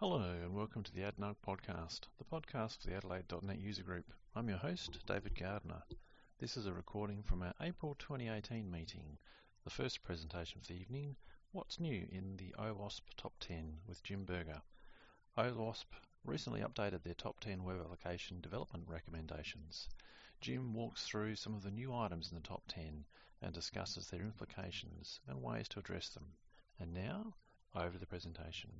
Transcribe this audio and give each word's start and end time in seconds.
Hello 0.00 0.34
and 0.42 0.54
welcome 0.54 0.82
to 0.82 0.94
the 0.94 1.02
AdNug 1.02 1.34
podcast, 1.46 2.08
the 2.16 2.24
podcast 2.24 2.78
for 2.78 2.86
the 2.86 2.96
Adelaide.net 2.96 3.58
user 3.58 3.82
group. 3.82 4.06
I'm 4.34 4.48
your 4.48 4.56
host, 4.56 4.98
David 5.04 5.38
Gardner. 5.38 5.82
This 6.38 6.56
is 6.56 6.64
a 6.64 6.72
recording 6.72 7.22
from 7.22 7.42
our 7.42 7.52
April 7.60 7.94
2018 7.98 8.70
meeting, 8.70 9.18
the 9.62 9.68
first 9.68 10.02
presentation 10.02 10.58
of 10.58 10.66
the 10.66 10.80
evening, 10.80 11.16
What's 11.52 11.78
New 11.78 12.08
in 12.10 12.38
the 12.38 12.54
OWASP 12.58 13.02
Top 13.18 13.34
10 13.40 13.80
with 13.86 14.02
Jim 14.02 14.24
Berger. 14.24 14.62
OWASP 15.36 15.84
recently 16.24 16.62
updated 16.62 17.02
their 17.02 17.12
Top 17.12 17.38
10 17.40 17.62
web 17.62 17.82
application 17.84 18.40
development 18.40 18.84
recommendations. 18.88 19.86
Jim 20.40 20.72
walks 20.72 21.04
through 21.04 21.36
some 21.36 21.52
of 21.52 21.62
the 21.62 21.70
new 21.70 21.94
items 21.94 22.30
in 22.30 22.36
the 22.36 22.48
Top 22.48 22.62
10 22.68 23.04
and 23.42 23.52
discusses 23.52 24.08
their 24.08 24.22
implications 24.22 25.20
and 25.28 25.42
ways 25.42 25.68
to 25.68 25.78
address 25.78 26.08
them. 26.08 26.24
And 26.78 26.94
now, 26.94 27.34
over 27.74 27.92
to 27.92 27.98
the 27.98 28.06
presentation. 28.06 28.70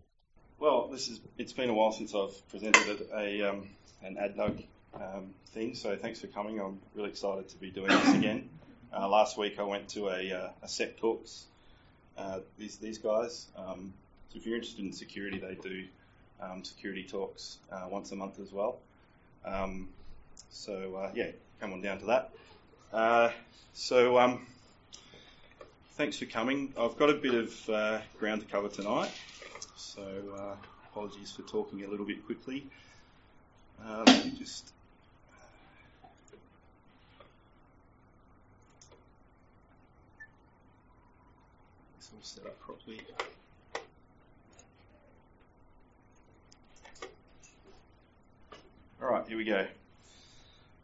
Well, 0.60 0.88
this 0.88 1.08
is 1.08 1.20
it's 1.38 1.54
been 1.54 1.70
a 1.70 1.72
while 1.72 1.90
since 1.90 2.14
I've 2.14 2.46
presented 2.50 3.08
a 3.16 3.48
um, 3.48 3.66
an 4.04 4.16
AdNug 4.16 4.62
um, 4.94 5.30
thing, 5.54 5.74
so 5.74 5.96
thanks 5.96 6.20
for 6.20 6.26
coming. 6.26 6.60
I'm 6.60 6.78
really 6.94 7.08
excited 7.08 7.48
to 7.48 7.56
be 7.56 7.70
doing 7.70 7.88
this 7.88 8.14
again. 8.14 8.48
Uh, 8.92 9.08
last 9.08 9.38
week 9.38 9.60
I 9.60 9.62
went 9.62 9.88
to 9.90 10.08
a, 10.08 10.32
uh, 10.32 10.50
a 10.64 10.68
SEC 10.68 10.96
Talks. 10.96 11.44
Uh, 12.18 12.40
these 12.58 12.76
these 12.78 12.98
guys. 12.98 13.46
Um, 13.56 13.94
so 14.28 14.38
if 14.38 14.44
you're 14.44 14.56
interested 14.56 14.84
in 14.84 14.92
security, 14.92 15.38
they 15.38 15.54
do 15.54 15.84
um, 16.42 16.64
security 16.64 17.04
talks 17.04 17.58
uh, 17.70 17.86
once 17.88 18.10
a 18.10 18.16
month 18.16 18.40
as 18.40 18.50
well. 18.50 18.80
Um, 19.44 19.90
so 20.50 20.96
uh, 20.96 21.12
yeah, 21.14 21.28
come 21.60 21.72
on 21.72 21.82
down 21.82 22.00
to 22.00 22.06
that. 22.06 22.32
Uh, 22.92 23.30
so 23.74 24.18
um, 24.18 24.44
thanks 25.92 26.16
for 26.16 26.26
coming. 26.26 26.74
I've 26.76 26.96
got 26.96 27.10
a 27.10 27.14
bit 27.14 27.34
of 27.34 28.02
ground 28.18 28.40
to 28.40 28.48
cover 28.48 28.68
tonight, 28.68 29.12
so 29.80 30.02
uh, 30.36 30.54
apologies 30.92 31.32
for 31.32 31.42
talking 31.42 31.84
a 31.84 31.88
little 31.88 32.04
bit 32.04 32.24
quickly. 32.26 32.66
Uh, 33.84 34.04
let 34.06 34.24
me 34.26 34.32
just. 34.38 34.72
This 41.98 42.10
all 42.14 42.20
set 42.22 42.46
up 42.46 42.60
properly. 42.60 43.00
All 49.02 49.08
right, 49.08 49.26
here 49.26 49.38
we 49.38 49.44
go. 49.44 49.66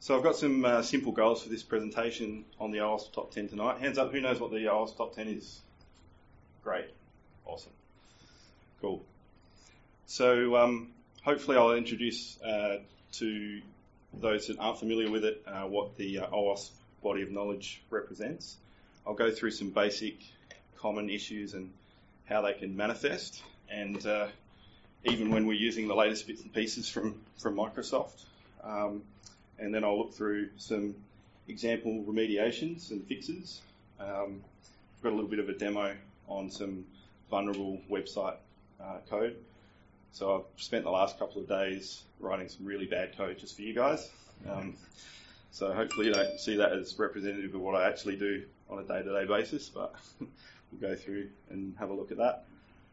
So 0.00 0.16
I've 0.16 0.22
got 0.22 0.36
some 0.36 0.64
uh, 0.64 0.80
simple 0.82 1.12
goals 1.12 1.42
for 1.42 1.50
this 1.50 1.62
presentation 1.62 2.46
on 2.58 2.70
the 2.70 2.78
OWASP 2.78 3.12
Top 3.12 3.30
10 3.32 3.48
tonight. 3.48 3.78
Hands 3.78 3.98
up, 3.98 4.12
who 4.12 4.20
knows 4.20 4.40
what 4.40 4.52
the 4.52 4.64
OWASP 4.64 4.96
Top 4.96 5.14
10 5.14 5.28
is? 5.28 5.60
Great, 6.64 6.86
awesome, 7.44 7.72
cool. 8.80 9.02
So 10.06 10.56
um, 10.56 10.88
hopefully 11.22 11.56
I'll 11.56 11.72
introduce 11.72 12.40
uh, 12.42 12.78
to 13.14 13.60
those 14.14 14.46
that 14.46 14.58
aren't 14.58 14.78
familiar 14.78 15.10
with 15.10 15.24
it 15.24 15.42
uh, 15.46 15.62
what 15.62 15.96
the 15.96 16.20
uh, 16.20 16.26
OWASP 16.28 16.70
body 17.02 17.22
of 17.22 17.30
knowledge 17.30 17.82
represents. 17.90 18.56
I'll 19.06 19.14
go 19.14 19.30
through 19.30 19.50
some 19.50 19.70
basic 19.70 20.16
common 20.78 21.10
issues 21.10 21.54
and 21.54 21.70
how 22.26 22.42
they 22.42 22.52
can 22.52 22.76
manifest, 22.76 23.42
and 23.70 24.04
uh, 24.06 24.26
even 25.04 25.30
when 25.30 25.46
we're 25.46 25.54
using 25.54 25.88
the 25.88 25.94
latest 25.94 26.26
bits 26.26 26.42
and 26.42 26.52
pieces 26.52 26.88
from, 26.88 27.20
from 27.38 27.56
Microsoft. 27.56 28.24
Um, 28.64 29.02
and 29.58 29.74
then 29.74 29.84
I'll 29.84 29.98
look 29.98 30.14
through 30.14 30.50
some 30.58 30.94
example 31.48 32.04
remediations 32.06 32.90
and 32.90 33.04
fixes. 33.06 33.60
Um, 34.00 34.42
I've 34.96 35.02
got 35.02 35.12
a 35.12 35.14
little 35.14 35.30
bit 35.30 35.38
of 35.38 35.48
a 35.48 35.54
demo 35.54 35.94
on 36.28 36.50
some 36.50 36.84
vulnerable 37.30 37.80
website 37.90 38.36
uh, 38.82 38.98
code. 39.08 39.36
So 40.12 40.34
I've 40.34 40.62
spent 40.62 40.84
the 40.84 40.90
last 40.90 41.18
couple 41.18 41.42
of 41.42 41.48
days 41.48 42.02
writing 42.20 42.48
some 42.48 42.64
really 42.64 42.86
bad 42.86 43.16
code 43.16 43.38
just 43.38 43.56
for 43.56 43.62
you 43.62 43.74
guys. 43.74 44.08
Um, 44.48 44.76
so 45.50 45.72
hopefully 45.72 46.06
you 46.06 46.12
don't 46.12 46.38
see 46.38 46.56
that 46.56 46.72
as 46.72 46.98
representative 46.98 47.54
of 47.54 47.60
what 47.60 47.74
I 47.74 47.88
actually 47.88 48.16
do 48.16 48.42
on 48.68 48.78
a 48.78 48.82
day-to-day 48.82 49.26
basis, 49.26 49.68
but 49.68 49.94
we'll 50.20 50.80
go 50.80 50.94
through 50.94 51.28
and 51.50 51.74
have 51.78 51.90
a 51.90 51.94
look 51.94 52.10
at 52.10 52.18
that. 52.18 52.44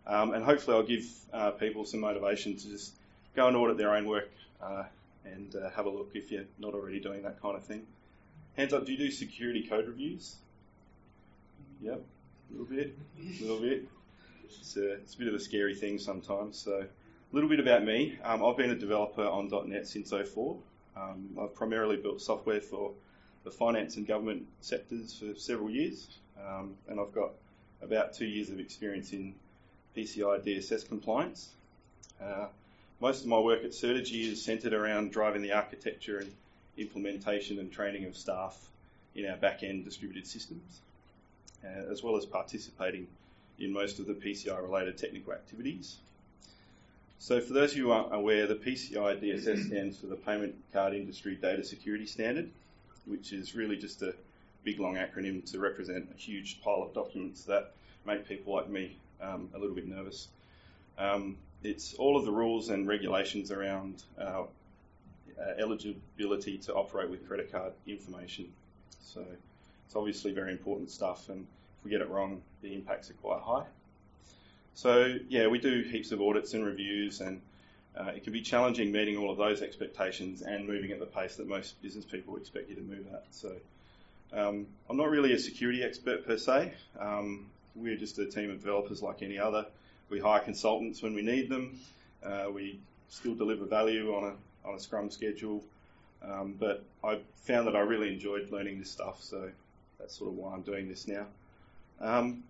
Um, 0.06 0.34
and 0.34 0.44
hopefully 0.44 0.78
I'll 0.78 0.84
give 0.84 1.06
uh, 1.32 1.52
people 1.52 1.86
some 1.86 2.02
motivation 2.02 2.58
to 2.58 2.68
just 2.70 2.94
go 3.36 3.48
and 3.48 3.56
audit 3.56 3.78
their 3.78 3.96
own 3.96 4.06
work 4.06 4.32
uh, 4.62 4.84
and 5.26 5.56
uh, 5.56 5.70
have 5.72 5.86
a 5.86 5.90
look 5.90 6.12
if 6.14 6.32
you're 6.32 6.46
not 6.60 6.74
already 6.74 7.00
doing 7.00 7.24
that 7.24 7.42
kind 7.42 7.56
of 7.56 7.64
thing. 7.64 7.86
Hands 8.58 8.74
up, 8.74 8.86
do 8.86 8.92
you 8.92 8.98
do 8.98 9.12
security 9.12 9.64
code 9.64 9.88
reviews? 9.88 10.36
Yep, 11.82 12.02
a 12.02 12.52
little 12.52 12.76
bit, 12.76 12.98
a 13.20 13.42
little 13.42 13.60
bit. 13.60 13.88
It's 14.60 14.78
a, 14.78 14.94
it's 14.94 15.16
a 15.16 15.18
bit 15.18 15.28
of 15.28 15.34
a 15.34 15.40
scary 15.40 15.76
thing 15.76 16.00
sometimes. 16.00 16.58
So 16.58 16.82
a 16.82 17.36
little 17.36 17.50
bit 17.50 17.60
about 17.60 17.84
me. 17.84 18.18
Um, 18.24 18.44
I've 18.44 18.58
been 18.58 18.70
a 18.70 18.76
developer 18.76 19.26
on 19.26 19.50
.NET 19.68 19.88
since 19.88 20.12
04. 20.12 20.58
Um, 20.96 21.38
I've 21.42 21.56
primarily 21.56 21.98
built 21.98 22.22
software 22.22 22.62
for 22.62 22.92
the 23.44 23.52
finance 23.52 23.98
and 23.98 24.08
government 24.08 24.46
sectors 24.62 25.20
for 25.20 25.38
several 25.40 25.70
years, 25.70 26.08
um, 26.40 26.76
and 26.88 27.00
I've 27.00 27.14
got 27.14 27.32
about 27.82 28.14
two 28.14 28.26
years 28.26 28.50
of 28.50 28.60
experience 28.60 29.12
in 29.12 29.34
PCI 29.98 30.46
DSS 30.46 30.88
compliance. 30.88 31.50
Uh, 32.22 32.48
most 33.02 33.22
of 33.22 33.28
my 33.28 33.40
work 33.40 33.64
at 33.64 33.72
Certegy 33.72 34.32
is 34.32 34.44
centred 34.44 34.74
around 34.74 35.12
driving 35.12 35.42
the 35.42 35.52
architecture 35.52 36.20
and 36.20 36.32
implementation 36.78 37.60
and 37.60 37.72
training 37.72 38.06
of 38.06 38.16
staff 38.16 38.58
in 39.16 39.26
our 39.26 39.36
back-end 39.38 39.84
distributed 39.84 40.26
systems, 40.26 40.82
uh, 41.66 41.92
as 41.92 42.02
well 42.02 42.16
as 42.16 42.26
participating 42.26 43.08
in 43.60 43.72
most 43.72 44.00
of 44.00 44.08
the 44.08 44.14
PCI-related 44.14 44.98
technical 44.98 45.34
activities. 45.34 45.98
So 47.20 47.40
for 47.40 47.54
those 47.54 47.72
of 47.72 47.78
you 47.78 47.86
who 47.86 47.92
aren't 47.92 48.14
aware, 48.14 48.48
the 48.48 48.56
PCI 48.56 49.22
DSS 49.22 49.68
stands 49.68 49.98
for 49.98 50.08
the 50.08 50.16
Payment 50.16 50.56
Card 50.74 50.94
Industry 50.94 51.36
Data 51.36 51.64
Security 51.64 52.06
Standard, 52.06 52.50
which 53.06 53.32
is 53.32 53.56
really 53.56 53.78
just 53.78 54.02
a 54.02 54.14
big 54.64 54.80
long 54.80 54.96
acronym 54.96 55.50
to 55.52 55.60
represent 55.60 56.10
a 56.14 56.18
huge 56.18 56.62
pile 56.62 56.84
of 56.84 56.94
documents 56.94 57.44
that 57.46 57.72
make 58.06 58.28
people 58.28 58.54
like 58.54 58.70
me 58.70 58.98
um, 59.22 59.50
a 59.54 59.60
little 59.60 59.76
bit 59.76 59.88
nervous. 59.88 60.28
Um, 60.98 61.38
it's 61.64 61.94
all 61.94 62.18
of 62.18 62.26
the 62.26 62.32
rules 62.32 62.70
and 62.70 62.88
regulations 62.88 63.52
around 63.52 64.04
uh, 64.20 64.44
uh, 64.44 64.46
eligibility 65.58 66.58
to 66.58 66.74
operate 66.74 67.10
with 67.10 67.28
credit 67.28 67.52
card 67.52 67.74
information. 67.88 68.52
So 69.02 69.24
it's 69.86 69.96
obviously 69.96 70.34
very 70.34 70.52
important 70.52 70.92
stuff, 70.92 71.30
and 71.30 71.48
if 71.84 71.86
we 71.86 71.92
get 71.92 72.02
it 72.02 72.10
wrong, 72.10 72.42
the 72.62 72.74
impacts 72.74 73.10
are 73.10 73.16
quite 73.16 73.42
high. 73.42 73.66
So 74.74 75.18
yeah, 75.28 75.48
we 75.48 75.60
do 75.60 75.82
heaps 75.82 76.14
of 76.14 76.22
audits 76.22 76.54
and 76.54 76.66
reviews, 76.66 77.20
and 77.20 77.42
uh, 78.00 78.12
it 78.16 78.24
can 78.24 78.32
be 78.32 78.42
challenging 78.42 78.90
meeting 78.92 79.18
all 79.18 79.30
of 79.30 79.38
those 79.38 79.62
expectations 79.62 80.42
and 80.42 80.66
moving 80.66 80.92
at 80.92 81.00
the 81.00 81.06
pace 81.06 81.36
that 81.36 81.48
most 81.48 81.82
business 81.82 82.06
people 82.06 82.38
expect 82.38 82.70
you 82.70 82.76
to 82.76 82.82
move 82.82 83.06
at. 83.14 83.26
So 83.32 83.52
um, 84.32 84.66
I'm 84.90 84.96
not 84.96 85.10
really 85.10 85.34
a 85.34 85.40
security 85.40 85.84
expert 85.84 86.26
per 86.26 86.38
se. 86.38 86.72
Um, 86.98 87.48
we're 87.76 87.98
just 87.98 88.18
a 88.18 88.26
team 88.26 88.50
of 88.50 88.60
developers 88.62 89.02
like 89.02 89.22
any 89.22 89.38
other. 89.38 89.66
We 90.10 90.20
hire 90.20 90.40
consultants 90.40 91.02
when 91.02 91.14
we 91.14 91.22
need 91.22 91.50
them. 91.50 91.80
Uh, 92.24 92.46
we 92.54 92.80
still 93.10 93.36
deliver 93.36 93.66
value 93.66 94.16
on 94.16 94.24
a 94.24 94.68
on 94.68 94.76
a 94.76 94.80
Scrum 94.80 95.12
schedule. 95.12 95.62
Um, 96.24 96.56
but 96.58 96.86
I 97.04 97.20
found 97.36 97.68
that 97.68 97.76
I 97.76 97.82
really 97.82 98.08
enjoyed 98.14 98.50
learning 98.52 98.80
this 98.80 98.90
stuff, 98.90 99.22
so 99.22 99.50
that's 100.00 100.18
sort 100.18 100.30
of 100.30 100.38
why 100.38 100.54
I'm 100.54 100.62
doing 100.62 100.88
this 100.88 101.06
now. 101.06 101.26
Um, 102.04 102.44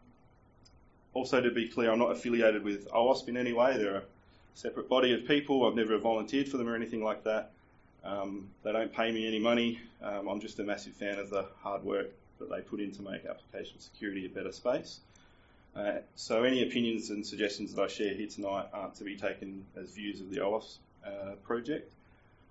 also, 1.13 1.39
to 1.39 1.51
be 1.51 1.67
clear, 1.67 1.91
I'm 1.91 1.99
not 1.99 2.11
affiliated 2.11 2.63
with 2.63 2.89
OWASP 2.89 3.29
in 3.29 3.37
any 3.37 3.53
way. 3.53 3.77
They're 3.77 3.97
a 3.97 4.03
separate 4.55 4.89
body 4.89 5.13
of 5.13 5.27
people. 5.27 5.65
I've 5.65 5.75
never 5.75 5.97
volunteered 5.99 6.49
for 6.49 6.57
them 6.57 6.67
or 6.67 6.75
anything 6.75 7.03
like 7.03 7.23
that. 7.23 7.51
Um, 8.03 8.49
they 8.63 8.71
don't 8.71 8.91
pay 8.91 9.11
me 9.11 9.27
any 9.27 9.39
money. 9.39 9.79
Um, 10.01 10.27
I'm 10.27 10.41
just 10.41 10.59
a 10.59 10.63
massive 10.63 10.93
fan 10.93 11.19
of 11.19 11.29
the 11.29 11.45
hard 11.61 11.83
work 11.83 12.09
that 12.39 12.49
they 12.49 12.61
put 12.61 12.79
in 12.79 12.91
to 12.93 13.01
make 13.03 13.25
application 13.25 13.79
security 13.79 14.25
a 14.25 14.29
better 14.29 14.51
space. 14.51 14.99
Uh, 15.75 15.99
so 16.15 16.43
any 16.43 16.63
opinions 16.63 17.11
and 17.11 17.25
suggestions 17.25 17.73
that 17.75 17.81
I 17.81 17.87
share 17.87 18.13
here 18.13 18.27
tonight 18.27 18.67
aren't 18.73 18.95
to 18.95 19.03
be 19.03 19.15
taken 19.15 19.65
as 19.79 19.91
views 19.91 20.19
of 20.19 20.31
the 20.31 20.37
OWASP 20.37 20.77
uh, 21.05 21.35
project. 21.43 21.91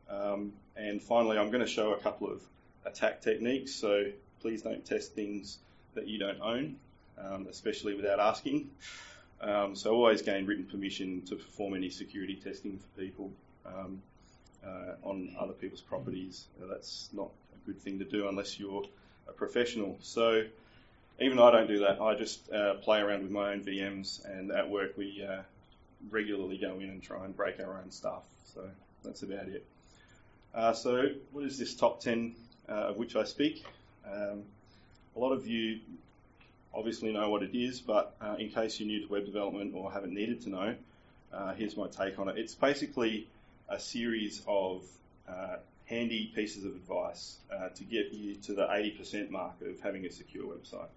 Um, 0.09 0.53
and 0.77 1.03
finally, 1.03 1.37
I'm 1.37 1.51
going 1.51 1.65
to 1.65 1.71
show 1.71 1.93
a 1.93 1.99
couple 1.99 2.31
of 2.31 2.41
attack 2.85 3.23
techniques. 3.23 3.75
So 3.75 4.05
please 4.41 4.63
don't 4.63 4.85
test 4.85 5.15
things 5.15 5.59
that 5.95 6.09
you 6.09 6.19
don't 6.19 6.41
own, 6.41 6.77
um, 7.25 7.47
especially 7.51 7.95
without 7.95 8.21
asking. 8.21 8.71
Um, 9.41 9.75
so 9.75 9.93
always 9.93 10.23
gain 10.23 10.47
written 10.47 10.65
permission 10.65 11.23
to 11.23 11.37
perform 11.37 11.75
any 11.75 11.91
security 11.91 12.37
testing 12.37 12.79
for 12.79 13.01
people 13.01 13.33
um, 13.67 14.01
uh, 14.65 14.95
on 15.03 15.35
other 15.39 15.53
people's 15.53 15.81
properties. 15.81 16.47
Uh, 16.63 16.67
that's 16.69 17.09
not 17.13 17.31
a 17.55 17.67
good 17.67 17.81
thing 17.81 17.99
to 17.99 18.05
do 18.05 18.29
unless 18.29 18.59
you're 18.59 18.85
a 19.29 19.33
professional. 19.33 19.99
So 20.01 20.45
even 21.21 21.39
I 21.39 21.51
don't 21.51 21.67
do 21.67 21.81
that, 21.81 22.01
I 22.01 22.15
just 22.15 22.51
uh, 22.53 22.75
play 22.75 23.01
around 23.01 23.23
with 23.23 23.31
my 23.31 23.53
own 23.53 23.63
VMs, 23.63 24.25
and 24.25 24.53
at 24.53 24.69
work 24.69 24.97
we 24.97 25.25
uh, 25.29 25.43
regularly 26.11 26.59
go 26.59 26.75
in 26.77 26.89
and 26.89 27.03
try 27.03 27.25
and 27.25 27.37
break 27.37 27.61
our 27.61 27.79
own 27.79 27.91
stuff. 27.91 28.23
So 28.55 28.63
that's 29.05 29.23
about 29.23 29.49
it. 29.49 29.65
Uh, 30.55 30.73
so, 30.73 31.09
what 31.33 31.45
is 31.45 31.59
this 31.59 31.75
top 31.75 32.01
10 32.01 32.35
uh, 32.69 32.73
of 32.73 32.97
which 32.97 33.17
I 33.17 33.25
speak? 33.25 33.65
Um, 34.07 34.43
a 35.17 35.19
lot 35.19 35.33
of 35.33 35.47
you 35.47 35.81
obviously 36.75 37.13
know 37.13 37.29
what 37.29 37.43
it 37.43 37.57
is, 37.57 37.81
but 37.81 38.15
uh, 38.21 38.37
in 38.39 38.51
case 38.51 38.81
you're 38.81 38.87
new 38.87 39.07
to 39.07 39.13
web 39.13 39.27
development 39.27 39.75
or 39.75 39.93
haven't 39.93 40.15
needed 40.15 40.41
to 40.43 40.51
know, 40.51 40.75
uh, 41.33 41.55
here's 41.55 41.77
my 41.77 41.89
take 41.89 42.19
on 42.19 42.29
it. 42.29 42.39
It's 42.39 42.55
basically 42.55 43.29
a 43.69 43.79
series 43.79 44.43
of 44.47 44.83
uh, 45.29 45.57
handy 45.87 46.31
pieces 46.35 46.65
of 46.65 46.73
advice 46.73 47.37
uh, 47.53 47.69
to 47.71 47.85
get 47.85 48.13
you 48.13 48.35
to 48.37 48.55
the 48.55 48.63
80% 48.63 49.31
mark 49.31 49.55
of 49.63 49.81
having 49.81 50.05
a 50.07 50.11
secure 50.11 50.45
website. 50.45 50.89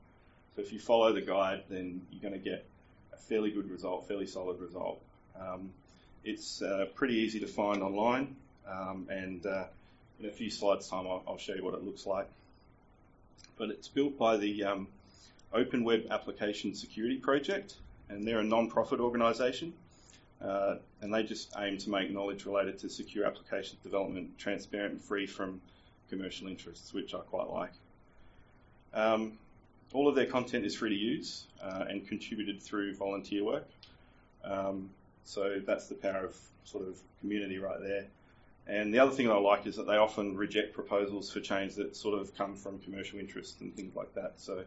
So 0.56 0.62
if 0.62 0.72
you 0.72 0.80
follow 0.80 1.12
the 1.14 1.22
guide, 1.22 1.64
then 1.70 2.02
you're 2.12 2.22
going 2.22 2.42
to 2.42 2.50
get 2.50 2.66
a 3.14 3.18
fairly 3.18 3.52
good 3.52 3.70
result, 3.70 4.08
fairly 4.08 4.28
solid 4.28 4.60
result. 4.60 5.02
Um, 5.40 5.72
it's 6.24 6.62
uh, 6.62 6.86
pretty 6.96 7.16
easy 7.16 7.40
to 7.42 7.48
find 7.48 7.84
online, 7.84 8.36
um, 8.68 9.08
and 9.10 9.46
uh, 9.46 9.66
in 10.20 10.26
a 10.26 10.32
few 10.32 10.50
slides' 10.50 10.88
time, 10.88 11.06
I'll, 11.06 11.24
I'll, 11.28 11.38
show 11.38 11.54
you 11.54 11.64
what 11.64 11.74
it 11.74 11.84
looks 11.84 12.06
like. 12.06 12.28
But 13.58 13.70
it's 13.70 13.88
built 13.88 14.18
by 14.18 14.38
the 14.38 14.64
um, 14.64 14.88
Open 15.56 15.84
Web 15.86 16.08
Application 16.12 16.76
Security 16.76 17.16
Project, 17.16 17.76
and 18.10 18.28
they're 18.28 18.40
a 18.40 18.44
non-profit 18.44 19.00
organisation, 19.00 19.74
uh, 20.42 20.76
and 21.02 21.14
they 21.14 21.24
just 21.24 21.54
aim 21.58 21.78
to 21.78 21.90
make 21.90 22.12
knowledge 22.12 22.46
related 22.46 22.78
to 22.80 22.90
secure 22.90 23.26
application 23.26 23.78
development 23.82 24.38
transparent 24.38 24.94
and 24.94 25.02
free 25.02 25.26
from 25.26 25.62
commercial 26.10 26.48
interests, 26.48 26.94
which 26.94 27.16
I 27.16 27.20
quite 27.20 27.50
like. 27.50 27.72
Um, 28.94 29.38
all 29.94 30.10
of 30.10 30.16
their 30.16 30.26
content 30.26 30.66
is 30.66 30.76
free 30.76 30.90
to 30.90 30.96
use 30.96 31.46
uh, 31.64 31.86
and 31.88 32.06
contributed 32.06 32.62
through 32.62 32.94
volunteer 32.96 33.44
work. 33.44 33.68
Um, 34.44 34.90
so 35.24 35.62
that's 35.66 35.88
the 35.88 35.96
power 35.96 36.26
of 36.26 36.38
sort 36.66 36.86
of 36.88 37.00
community 37.22 37.58
right 37.58 37.80
there. 37.80 38.06
And 38.68 38.94
the 38.94 39.00
other 39.00 39.12
thing 39.12 39.30
I 39.30 39.38
like 39.38 39.66
is 39.68 39.76
that 39.78 39.88
they 39.88 39.96
often 39.96 40.36
reject 40.36 40.74
proposals 40.74 41.32
for 41.32 41.40
change 41.40 41.76
that 41.76 41.96
sort 41.96 42.20
of 42.20 42.36
come 42.36 42.56
from 42.56 42.80
commercial 42.80 43.20
interests 43.20 43.62
and 43.62 43.74
things 43.76 43.96
like 43.96 44.14
that. 44.16 44.34
So 44.38 44.64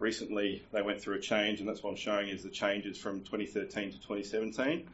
recently 0.00 0.64
they 0.72 0.82
went 0.82 1.00
through 1.00 1.16
a 1.16 1.20
change, 1.20 1.60
and 1.60 1.68
that's 1.68 1.82
what 1.82 1.90
I'm 1.90 1.96
showing 1.96 2.28
is 2.28 2.42
the 2.42 2.50
changes 2.50 2.98
from 2.98 3.20
2013 3.20 3.92
to 3.92 3.96
2017. 3.98 4.88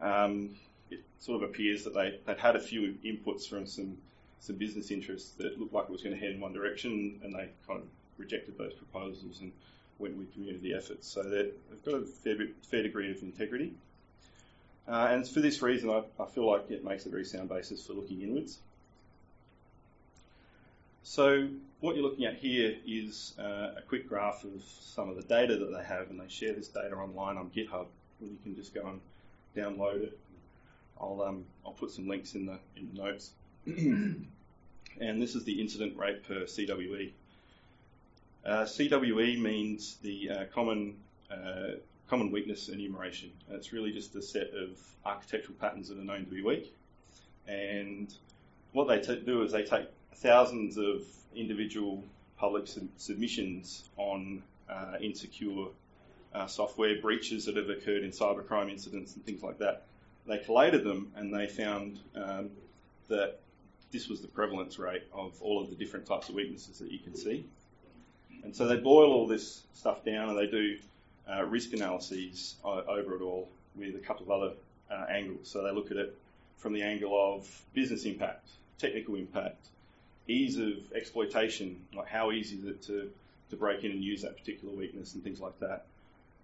Um, 0.00 0.50
it 0.90 1.00
sort 1.18 1.42
of 1.42 1.50
appears 1.50 1.84
that 1.84 1.94
they, 1.94 2.20
they'd 2.26 2.38
had 2.38 2.54
a 2.54 2.60
few 2.60 2.94
inputs 3.04 3.48
from 3.48 3.66
some, 3.66 3.96
some 4.40 4.56
business 4.56 4.90
interests 4.90 5.30
that 5.38 5.58
looked 5.58 5.72
like 5.72 5.84
it 5.84 5.90
was 5.90 6.02
going 6.02 6.14
to 6.14 6.20
head 6.20 6.32
in 6.32 6.40
one 6.40 6.52
direction, 6.52 7.20
and 7.24 7.34
they 7.34 7.48
kind 7.66 7.80
of 7.80 7.86
rejected 8.18 8.56
those 8.58 8.74
proposals 8.74 9.40
and 9.40 9.50
went 9.98 10.16
with 10.16 10.32
community 10.32 10.74
efforts. 10.74 11.08
So 11.08 11.22
they've 11.22 11.52
got 11.84 11.94
a 11.94 12.04
fair, 12.04 12.36
bit, 12.36 12.54
fair 12.62 12.82
degree 12.82 13.10
of 13.10 13.22
integrity. 13.22 13.74
Uh, 14.88 15.08
and 15.10 15.28
for 15.28 15.40
this 15.40 15.62
reason, 15.62 15.90
I, 15.90 16.02
I, 16.20 16.26
feel 16.26 16.46
like 16.50 16.70
it 16.70 16.84
makes 16.84 17.06
a 17.06 17.10
very 17.10 17.24
sound 17.24 17.48
basis 17.48 17.86
for 17.86 17.92
looking 17.92 18.22
inwards. 18.22 18.58
So 21.02 21.48
what 21.80 21.96
you're 21.96 22.04
looking 22.04 22.26
at 22.26 22.36
here 22.36 22.76
is 22.86 23.34
uh, 23.38 23.74
a 23.76 23.82
quick 23.86 24.08
graph 24.08 24.44
of 24.44 24.62
some 24.80 25.08
of 25.08 25.16
the 25.16 25.22
data 25.22 25.56
that 25.56 25.72
they 25.72 25.84
have, 25.84 26.10
and 26.10 26.20
they 26.20 26.28
share 26.28 26.52
this 26.52 26.68
data 26.68 26.94
online 26.94 27.36
on 27.36 27.50
GitHub, 27.50 27.86
and 28.20 28.30
you 28.30 28.38
can 28.42 28.54
just 28.54 28.74
go 28.74 28.86
and 28.86 29.00
download 29.56 30.02
it. 30.02 30.18
I'll 31.00 31.22
um, 31.22 31.44
I'll 31.64 31.72
put 31.72 31.90
some 31.90 32.06
links 32.06 32.34
in 32.34 32.46
the 32.46 32.58
in 32.76 32.90
the 32.92 33.02
notes. 33.02 33.30
and 33.66 34.26
this 35.00 35.34
is 35.34 35.44
the 35.44 35.60
incident 35.60 35.96
rate 35.96 36.22
per 36.26 36.42
CWE. 36.42 37.12
Uh, 38.44 38.64
CWE 38.64 39.40
means 39.40 39.96
the 40.02 40.30
uh, 40.30 40.44
common 40.54 40.96
uh, 41.30 41.72
common 42.08 42.30
weakness 42.30 42.68
enumeration. 42.68 43.30
And 43.46 43.56
it's 43.56 43.72
really 43.72 43.92
just 43.92 44.14
a 44.16 44.22
set 44.22 44.50
of 44.52 44.76
architectural 45.06 45.54
patterns 45.60 45.88
that 45.88 45.98
are 45.98 46.04
known 46.04 46.24
to 46.24 46.30
be 46.30 46.42
weak. 46.42 46.74
And 47.46 48.12
what 48.72 48.88
they 48.88 48.98
t- 49.00 49.22
do 49.24 49.42
is 49.42 49.52
they 49.52 49.62
take 49.62 49.86
thousands 50.16 50.76
of 50.76 51.02
individual 51.34 52.04
public 52.36 52.66
sub- 52.66 52.88
submissions 52.96 53.88
on 53.96 54.42
uh, 54.68 54.96
insecure 55.00 55.66
uh, 56.34 56.46
software 56.46 57.00
breaches 57.00 57.44
that 57.44 57.56
have 57.56 57.68
occurred 57.68 58.04
in 58.04 58.10
cybercrime 58.10 58.70
incidents 58.70 59.14
and 59.14 59.24
things 59.24 59.42
like 59.42 59.58
that. 59.58 59.82
They 60.26 60.38
collated 60.38 60.84
them 60.84 61.12
and 61.16 61.34
they 61.34 61.46
found 61.46 61.98
um, 62.14 62.50
that 63.08 63.40
this 63.90 64.08
was 64.08 64.20
the 64.20 64.28
prevalence 64.28 64.78
rate 64.78 65.02
of 65.12 65.40
all 65.42 65.60
of 65.60 65.70
the 65.70 65.76
different 65.76 66.06
types 66.06 66.28
of 66.28 66.34
weaknesses 66.34 66.78
that 66.78 66.90
you 66.90 66.98
can 66.98 67.16
see. 67.16 67.44
And 68.44 68.54
so 68.54 68.66
they 68.66 68.76
boil 68.76 69.12
all 69.12 69.26
this 69.26 69.64
stuff 69.74 70.04
down 70.04 70.30
and 70.30 70.38
they 70.38 70.46
do 70.46 70.78
uh, 71.30 71.44
risk 71.44 71.72
analyses 71.72 72.56
over 72.64 73.16
it 73.16 73.22
all 73.22 73.48
with 73.74 73.94
a 73.96 73.98
couple 73.98 74.24
of 74.24 74.30
other 74.30 74.52
uh, 74.90 75.06
angles. 75.10 75.48
So 75.48 75.62
they 75.62 75.72
look 75.72 75.90
at 75.90 75.96
it 75.96 76.16
from 76.56 76.72
the 76.72 76.82
angle 76.82 77.12
of 77.14 77.48
business 77.74 78.04
impact, 78.04 78.48
technical 78.78 79.16
impact, 79.16 79.66
ease 80.28 80.58
of 80.58 80.92
exploitation, 80.94 81.76
like 81.94 82.08
how 82.08 82.30
easy 82.30 82.56
is 82.56 82.64
it 82.64 82.82
to, 82.82 83.10
to 83.50 83.56
break 83.56 83.84
in 83.84 83.90
and 83.90 84.02
use 84.02 84.22
that 84.22 84.36
particular 84.36 84.74
weakness 84.74 85.14
and 85.14 85.24
things 85.24 85.40
like 85.40 85.58
that. 85.60 85.86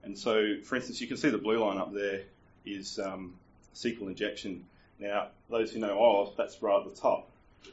And 0.02 0.16
so, 0.16 0.56
for 0.62 0.76
instance, 0.76 1.00
you 1.00 1.06
can 1.06 1.16
see 1.16 1.30
the 1.30 1.38
blue 1.38 1.58
line 1.58 1.78
up 1.78 1.92
there 1.92 2.22
is 2.64 2.98
um, 2.98 3.34
SQL 3.74 4.08
injection. 4.08 4.64
Now, 4.98 5.28
those 5.50 5.72
who 5.72 5.78
know 5.78 5.96
OWASP, 5.96 6.36
that's 6.36 6.62
right 6.62 6.80
at 6.80 6.94
the 6.94 7.00
top, 7.00 7.28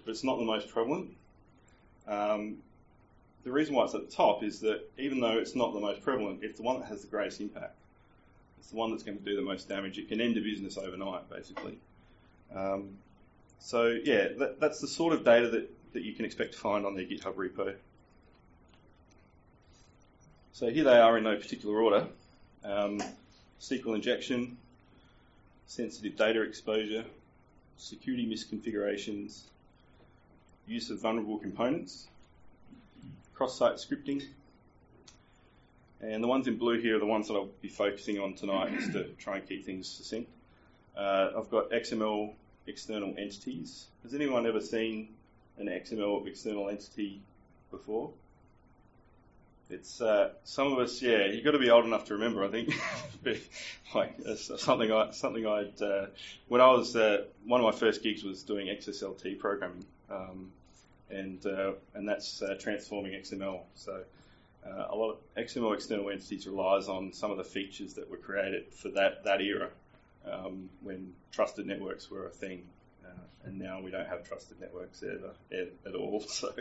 but 0.05 0.11
it's 0.11 0.23
not 0.23 0.38
the 0.38 0.45
most 0.45 0.69
prevalent. 0.69 1.15
Um, 2.07 2.57
the 3.44 3.51
reason 3.51 3.75
why 3.75 3.85
it's 3.85 3.94
at 3.94 4.09
the 4.09 4.15
top 4.15 4.44
is 4.44 4.59
that 4.61 4.89
even 4.97 5.19
though 5.19 5.38
it's 5.38 5.55
not 5.55 5.73
the 5.73 5.79
most 5.79 6.01
prevalent, 6.01 6.44
it's 6.44 6.57
the 6.57 6.63
one 6.63 6.79
that 6.79 6.88
has 6.88 7.01
the 7.01 7.07
greatest 7.07 7.41
impact. 7.41 7.75
It's 8.59 8.69
the 8.69 8.77
one 8.77 8.91
that's 8.91 9.03
going 9.03 9.17
to 9.17 9.23
do 9.23 9.35
the 9.35 9.41
most 9.41 9.67
damage. 9.67 9.97
It 9.97 10.07
can 10.07 10.21
end 10.21 10.38
a 10.38 10.41
business 10.41 10.77
overnight, 10.77 11.29
basically. 11.29 11.77
Um, 12.55 12.97
so 13.59 13.97
yeah, 14.03 14.29
that, 14.39 14.59
that's 14.59 14.79
the 14.79 14.88
sort 14.88 15.13
of 15.13 15.23
data 15.23 15.50
that, 15.50 15.69
that 15.93 16.03
you 16.03 16.13
can 16.13 16.25
expect 16.25 16.53
to 16.53 16.59
find 16.59 16.85
on 16.85 16.95
their 16.95 17.05
GitHub 17.05 17.35
repo. 17.35 17.73
So 20.53 20.69
here 20.69 20.83
they 20.83 20.97
are 20.97 21.17
in 21.17 21.23
no 21.23 21.35
particular 21.35 21.79
order. 21.79 22.07
Um, 22.63 23.01
SQL 23.59 23.95
injection, 23.95 24.57
sensitive 25.67 26.15
data 26.15 26.41
exposure, 26.41 27.05
security 27.77 28.27
misconfigurations, 28.27 29.41
use 30.67 30.89
of 30.89 30.99
vulnerable 30.99 31.37
components, 31.37 32.07
cross-site 33.33 33.75
scripting. 33.75 34.23
And 36.01 36.23
the 36.23 36.27
ones 36.27 36.47
in 36.47 36.57
blue 36.57 36.79
here 36.79 36.97
are 36.97 36.99
the 36.99 37.05
ones 37.05 37.27
that 37.27 37.33
I'll 37.33 37.49
be 37.61 37.69
focusing 37.69 38.19
on 38.19 38.33
tonight 38.33 38.73
just 38.77 38.91
to 38.91 39.05
try 39.17 39.37
and 39.37 39.47
keep 39.47 39.65
things 39.65 39.87
succinct. 39.87 40.29
Uh, 40.95 41.31
I've 41.37 41.49
got 41.49 41.71
XML 41.71 42.33
external 42.67 43.13
entities. 43.17 43.87
Has 44.03 44.13
anyone 44.13 44.45
ever 44.45 44.61
seen 44.61 45.09
an 45.57 45.67
XML 45.67 46.25
external 46.27 46.69
entity 46.69 47.21
before? 47.71 48.11
It's 49.69 50.01
uh, 50.01 50.31
some 50.44 50.71
of 50.71 50.79
us, 50.79 51.01
yeah. 51.01 51.25
You've 51.25 51.44
got 51.44 51.51
to 51.51 51.59
be 51.59 51.69
old 51.69 51.85
enough 51.85 52.05
to 52.05 52.15
remember, 52.15 52.44
I 52.44 52.50
think. 52.50 52.73
like 53.95 54.15
something 54.35 54.91
I 54.91 55.11
something 55.11 55.47
I'd 55.47 55.81
uh, 55.81 56.07
when 56.47 56.61
I 56.61 56.71
was 56.71 56.95
uh, 56.95 57.23
one 57.45 57.62
of 57.62 57.65
my 57.65 57.72
first 57.72 58.03
gigs 58.03 58.24
was 58.24 58.43
doing 58.43 58.67
XSLT 58.67 59.39
programming. 59.39 59.86
Um, 60.12 60.51
and 61.10 61.45
uh, 61.45 61.74
and 61.93 62.07
that's 62.07 62.41
uh, 62.41 62.55
transforming 62.60 63.13
XML. 63.13 63.62
So 63.75 64.03
uh, 64.65 64.88
a 64.89 64.95
lot 64.95 65.12
of 65.12 65.17
XML 65.38 65.74
external 65.74 66.10
entities 66.10 66.48
relies 66.48 66.88
on 66.88 67.13
some 67.13 67.31
of 67.31 67.38
the 67.38 67.43
features 67.43 67.93
that 67.95 68.10
were 68.10 68.17
created 68.17 68.65
for 68.74 68.89
that 68.89 69.24
that 69.24 69.41
era 69.41 69.69
um, 70.29 70.69
when 70.81 71.13
trusted 71.31 71.65
networks 71.65 72.10
were 72.10 72.27
a 72.27 72.29
thing, 72.29 72.63
uh, 72.63 72.82
and 73.45 73.59
now 73.59 73.81
we 73.81 73.91
don't 73.91 74.07
have 74.07 74.27
trusted 74.27 74.59
networks 74.59 75.03
ever 75.03 75.31
at 75.85 75.95
all. 75.95 76.23
So 76.27 76.53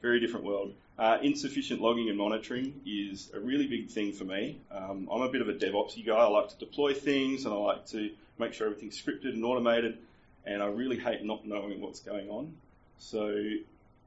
very 0.00 0.20
different 0.20 0.46
world. 0.46 0.74
Uh, 0.98 1.18
insufficient 1.22 1.80
logging 1.80 2.08
and 2.08 2.16
monitoring 2.16 2.80
is 2.86 3.30
a 3.34 3.40
really 3.40 3.66
big 3.66 3.88
thing 3.88 4.12
for 4.12 4.24
me. 4.24 4.60
Um, 4.70 5.08
I'm 5.10 5.22
a 5.22 5.28
bit 5.28 5.40
of 5.40 5.48
a 5.48 5.54
DevOpsy 5.54 6.06
guy. 6.06 6.16
I 6.16 6.28
like 6.28 6.48
to 6.50 6.56
deploy 6.56 6.94
things 6.94 7.44
and 7.44 7.54
I 7.54 7.56
like 7.56 7.86
to 7.88 8.10
make 8.38 8.52
sure 8.52 8.68
everything's 8.68 9.00
scripted 9.00 9.34
and 9.34 9.44
automated. 9.44 9.98
And 10.46 10.62
I 10.62 10.66
really 10.66 10.98
hate 10.98 11.24
not 11.24 11.46
knowing 11.46 11.80
what's 11.80 12.00
going 12.00 12.28
on. 12.30 12.54
So 12.98 13.34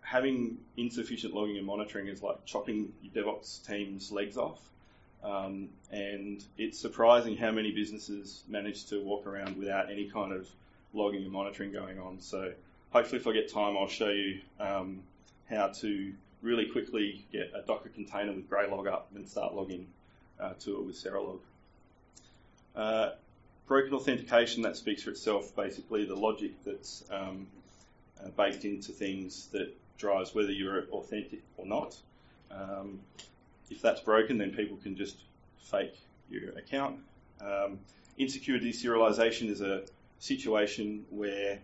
having 0.01 0.57
insufficient 0.77 1.33
logging 1.33 1.57
and 1.57 1.65
monitoring 1.65 2.07
is 2.07 2.23
like 2.23 2.45
chopping 2.45 2.93
your 3.01 3.25
DevOps 3.25 3.65
team's 3.67 4.11
legs 4.11 4.37
off. 4.37 4.59
Um, 5.23 5.69
and 5.91 6.43
it's 6.57 6.79
surprising 6.79 7.37
how 7.37 7.51
many 7.51 7.71
businesses 7.71 8.43
manage 8.47 8.85
to 8.87 9.03
walk 9.03 9.27
around 9.27 9.57
without 9.57 9.91
any 9.91 10.09
kind 10.09 10.33
of 10.33 10.47
logging 10.93 11.23
and 11.23 11.31
monitoring 11.31 11.71
going 11.71 11.99
on. 11.99 12.19
So 12.19 12.51
hopefully, 12.91 13.19
if 13.19 13.27
I 13.27 13.33
get 13.33 13.51
time, 13.51 13.77
I'll 13.77 13.87
show 13.87 14.09
you 14.09 14.41
um, 14.59 15.01
how 15.49 15.67
to 15.67 16.13
really 16.41 16.65
quickly 16.65 17.25
get 17.31 17.51
a 17.55 17.61
Docker 17.65 17.89
container 17.89 18.33
with 18.33 18.49
Graylog 18.49 18.87
up 18.87 19.09
and 19.15 19.27
start 19.27 19.53
logging 19.53 19.87
uh, 20.39 20.53
to 20.61 20.77
it 20.77 20.85
with 20.85 20.95
Serilog. 20.95 21.39
Uh, 22.75 23.11
broken 23.67 23.93
authentication, 23.93 24.63
that 24.63 24.75
speaks 24.75 25.03
for 25.03 25.11
itself. 25.11 25.55
Basically, 25.55 26.05
the 26.05 26.15
logic 26.15 26.51
that's 26.65 27.03
um, 27.11 27.47
uh, 28.23 28.29
baked 28.29 28.65
into 28.65 28.91
things 28.91 29.47
that 29.47 29.75
drives 29.97 30.33
whether 30.33 30.51
you're 30.51 30.83
authentic 30.91 31.41
or 31.57 31.65
not. 31.65 31.95
Um, 32.49 32.99
if 33.69 33.81
that's 33.81 34.01
broken, 34.01 34.37
then 34.37 34.51
people 34.51 34.77
can 34.77 34.95
just 34.95 35.15
fake 35.59 35.95
your 36.29 36.49
account. 36.57 36.97
Um, 37.39 37.79
insecure 38.17 38.59
deserialization 38.59 39.49
is 39.49 39.61
a 39.61 39.83
situation 40.21 41.03
where 41.09 41.59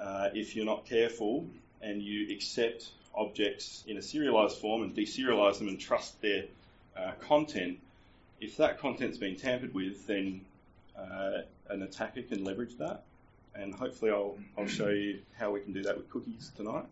uh, 0.00 0.30
if 0.34 0.56
you're 0.56 0.64
not 0.64 0.86
careful 0.86 1.46
and 1.82 2.02
you 2.02 2.34
accept 2.34 2.88
objects 3.14 3.84
in 3.86 3.98
a 3.98 4.02
serialized 4.02 4.56
form 4.56 4.82
and 4.82 4.96
deserialize 4.96 5.58
them 5.58 5.68
and 5.68 5.78
trust 5.78 6.20
their 6.22 6.44
uh, 6.96 7.12
content, 7.20 7.78
if 8.40 8.56
that 8.56 8.80
content's 8.80 9.18
been 9.18 9.36
tampered 9.36 9.74
with, 9.74 10.06
then 10.06 10.40
uh, 10.98 11.42
an 11.68 11.82
attacker 11.82 12.22
can 12.22 12.42
leverage 12.42 12.76
that. 12.78 13.02
And 13.54 13.74
hopefully, 13.74 14.10
I'll, 14.10 14.36
I'll 14.56 14.66
show 14.66 14.88
you 14.88 15.18
how 15.38 15.50
we 15.50 15.60
can 15.60 15.72
do 15.72 15.82
that 15.82 15.96
with 15.96 16.08
cookies 16.08 16.50
tonight. 16.56 16.86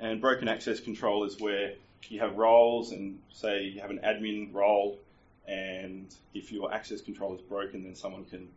And 0.00 0.20
broken 0.20 0.48
access 0.48 0.80
control 0.80 1.24
is 1.24 1.40
where 1.40 1.74
you 2.08 2.18
have 2.20 2.36
roles, 2.36 2.92
and 2.92 3.20
say 3.32 3.64
you 3.64 3.80
have 3.80 3.90
an 3.90 4.00
admin 4.04 4.52
role, 4.52 4.98
and 5.46 6.12
if 6.34 6.50
your 6.50 6.72
access 6.72 7.00
control 7.00 7.34
is 7.34 7.40
broken, 7.42 7.84
then 7.84 7.94
someone 7.94 8.24
can 8.24 8.48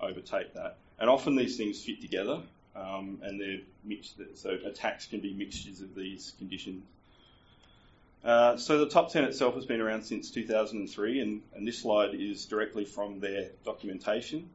overtake 0.00 0.54
that. 0.54 0.76
And 0.98 1.08
often 1.08 1.36
these 1.36 1.56
things 1.56 1.82
fit 1.82 2.00
together, 2.00 2.40
um, 2.74 3.18
and 3.22 3.40
they're 3.40 3.60
mixed. 3.84 4.20
So 4.34 4.58
attacks 4.64 5.06
can 5.06 5.20
be 5.20 5.32
mixtures 5.32 5.80
of 5.80 5.94
these 5.94 6.32
conditions. 6.38 6.84
Uh, 8.24 8.56
so 8.56 8.78
the 8.78 8.88
top 8.88 9.12
10 9.12 9.24
itself 9.24 9.54
has 9.54 9.64
been 9.64 9.80
around 9.80 10.02
since 10.02 10.30
2003, 10.30 11.20
and, 11.20 11.42
and 11.54 11.66
this 11.66 11.78
slide 11.78 12.14
is 12.14 12.46
directly 12.46 12.84
from 12.84 13.20
their 13.20 13.48
documentation. 13.64 14.50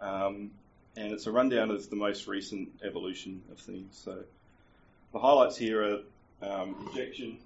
Um, 0.00 0.50
and 0.96 1.12
it's 1.12 1.26
a 1.26 1.32
rundown 1.32 1.70
of 1.70 1.88
the 1.90 1.96
most 1.96 2.26
recent 2.26 2.68
evolution 2.84 3.42
of 3.50 3.58
things. 3.58 3.98
So 4.04 4.18
the 5.12 5.18
highlights 5.18 5.56
here 5.56 5.82
are 5.82 5.98
um, 6.42 6.88
injection 6.88 7.38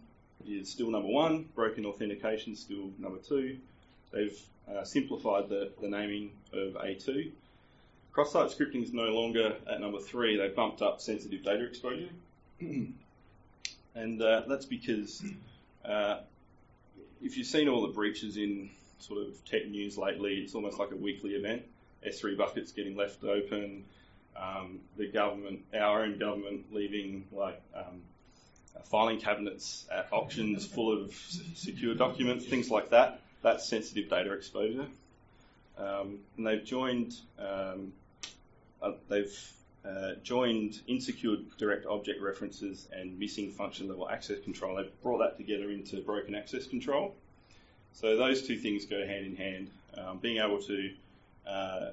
is 0.49 0.69
still 0.69 0.91
number 0.91 1.09
one, 1.09 1.49
broken 1.55 1.87
authentication 1.87 2.57
still 2.57 2.91
number 2.99 3.19
two. 3.19 3.59
They've 4.13 4.39
uh, 4.69 4.85
simplified 4.85 5.49
the, 5.49 5.71
the 5.81 5.89
naming 5.89 6.33
of 6.53 6.75
A2. 6.75 7.31
Cross-site 8.13 8.51
scripting 8.51 8.83
is 8.83 8.93
no 8.93 9.05
longer 9.05 9.57
at 9.71 9.81
number 9.81 10.01
three. 10.01 10.37
They 10.37 10.49
bumped 10.49 10.83
up 10.83 11.01
sensitive 11.01 11.45
data 11.45 11.65
exposure, 11.65 12.09
and 12.61 14.23
uh, 14.23 14.43
that's 14.49 14.67
because 14.67 15.23
uh, 15.85 16.19
if 17.23 17.37
you've 17.37 17.47
seen 17.47 17.69
all 17.69 17.83
the 17.83 17.93
breaches 17.93 18.37
in 18.37 18.71
sort 18.99 19.27
of 19.27 19.45
tech 19.45 19.67
news 19.67 19.97
lately, 19.97 20.39
it's 20.39 20.55
almost 20.55 20.79
like 20.79 20.91
a 20.91 20.97
weekly 20.97 21.33
event. 21.33 21.63
S3 22.07 22.37
buckets 22.37 22.73
getting 22.73 22.97
left 22.97 23.23
open, 23.25 23.85
um, 24.37 24.81
the 24.97 25.07
government, 25.07 25.61
our 25.75 26.03
own 26.03 26.19
government, 26.19 26.73
leaving 26.73 27.27
like 27.33 27.61
um, 27.75 28.03
filing 28.85 29.21
cabinets 29.21 29.87
at 29.93 30.09
auctions 30.13 30.67
full 30.67 30.93
of 30.93 31.15
secure 31.55 31.95
documents, 31.95 32.45
things 32.47 32.71
like 32.71 32.91
that. 32.91 33.21
That's 33.43 33.69
sensitive 33.69 34.09
data 34.09 34.33
exposure. 34.33 34.87
Um, 35.81 36.19
and 36.37 36.47
they've 36.47 36.65
joined 36.65 37.17
um, 37.39 37.93
uh, 38.83 38.93
they've 39.09 39.53
uh, 39.85 40.13
joined 40.23 40.81
insecure 40.87 41.37
direct 41.57 41.87
object 41.87 42.21
references 42.21 42.89
and 42.93 43.19
missing 43.19 43.51
function 43.51 43.89
level 43.89 44.09
access 44.09 44.39
control. 44.41 44.77
They've 44.77 45.03
brought 45.03 45.19
that 45.19 45.39
together 45.39 45.71
into 45.71 46.01
broken 46.03 46.35
access 46.35 46.67
control. 46.67 47.15
So 47.93 48.17
those 48.17 48.47
two 48.47 48.57
things 48.57 48.85
go 48.85 49.07
hand 49.07 49.27
in 49.27 49.37
hand. 49.37 49.71
Um, 49.97 50.19
being 50.19 50.39
able 50.39 50.63
to 50.63 50.91
uh, 51.47 51.91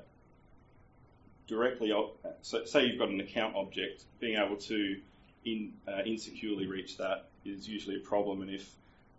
directly, 1.48 1.94
so 2.42 2.66
say 2.66 2.86
you've 2.86 3.00
got 3.00 3.10
an 3.10 3.20
account 3.20 3.56
object, 3.56 4.04
being 4.20 4.38
able 4.38 4.58
to 4.58 4.98
in, 5.46 5.74
uh, 5.88 6.02
insecurely 6.06 6.68
reach 6.68 6.98
that 6.98 7.30
is 7.46 7.68
usually 7.68 7.96
a 7.96 8.00
problem. 8.00 8.42
And 8.42 8.52
if 8.52 8.70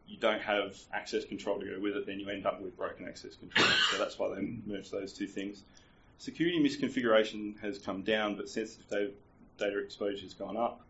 you 0.08 0.16
don't 0.16 0.40
have 0.40 0.76
access 0.92 1.24
control 1.24 1.60
to 1.60 1.66
go 1.66 1.80
with 1.80 1.96
it, 1.96 2.06
then 2.06 2.18
you 2.18 2.28
end 2.28 2.46
up 2.46 2.60
with 2.60 2.76
broken 2.76 3.06
access 3.06 3.36
control. 3.36 3.66
so 3.90 3.98
that's 3.98 4.18
why 4.18 4.34
they 4.34 4.54
merged 4.66 4.90
those 4.90 5.12
two 5.12 5.26
things. 5.26 5.62
Security 6.18 6.58
misconfiguration 6.58 7.58
has 7.60 7.78
come 7.78 8.02
down, 8.02 8.34
but 8.34 8.48
sensitive 8.48 9.12
data, 9.58 9.78
exposure 9.78 10.22
has 10.22 10.34
gone 10.34 10.56
up. 10.56 10.80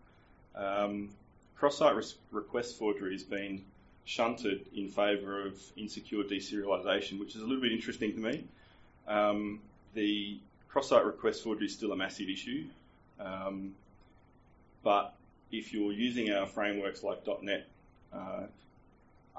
Um, 0.55 1.11
cross-site 1.57 1.95
request 2.31 2.79
forgery 2.79 3.13
has 3.13 3.25
been 3.25 3.65
shunted 4.05 4.65
in 4.75 4.89
favour 4.89 5.47
of 5.47 5.61
insecure 5.77 6.23
deserialization, 6.23 7.19
which 7.19 7.35
is 7.35 7.43
a 7.43 7.45
little 7.45 7.61
bit 7.61 7.73
interesting 7.73 8.13
to 8.13 8.21
me. 8.21 8.45
Um, 9.07 9.61
the 9.95 10.39
cross-site 10.69 11.05
request 11.05 11.43
forgery 11.43 11.67
is 11.67 11.75
still 11.75 11.93
a 11.93 11.97
massive 11.97 12.29
issue, 12.29 12.67
um, 13.21 13.75
but 14.83 15.15
if 15.51 15.73
you're 15.73 15.93
using 15.93 16.33
our 16.33 16.47
frameworks 16.47 17.03
like 17.03 17.27
.NET 17.43 17.67
uh, 18.13 18.43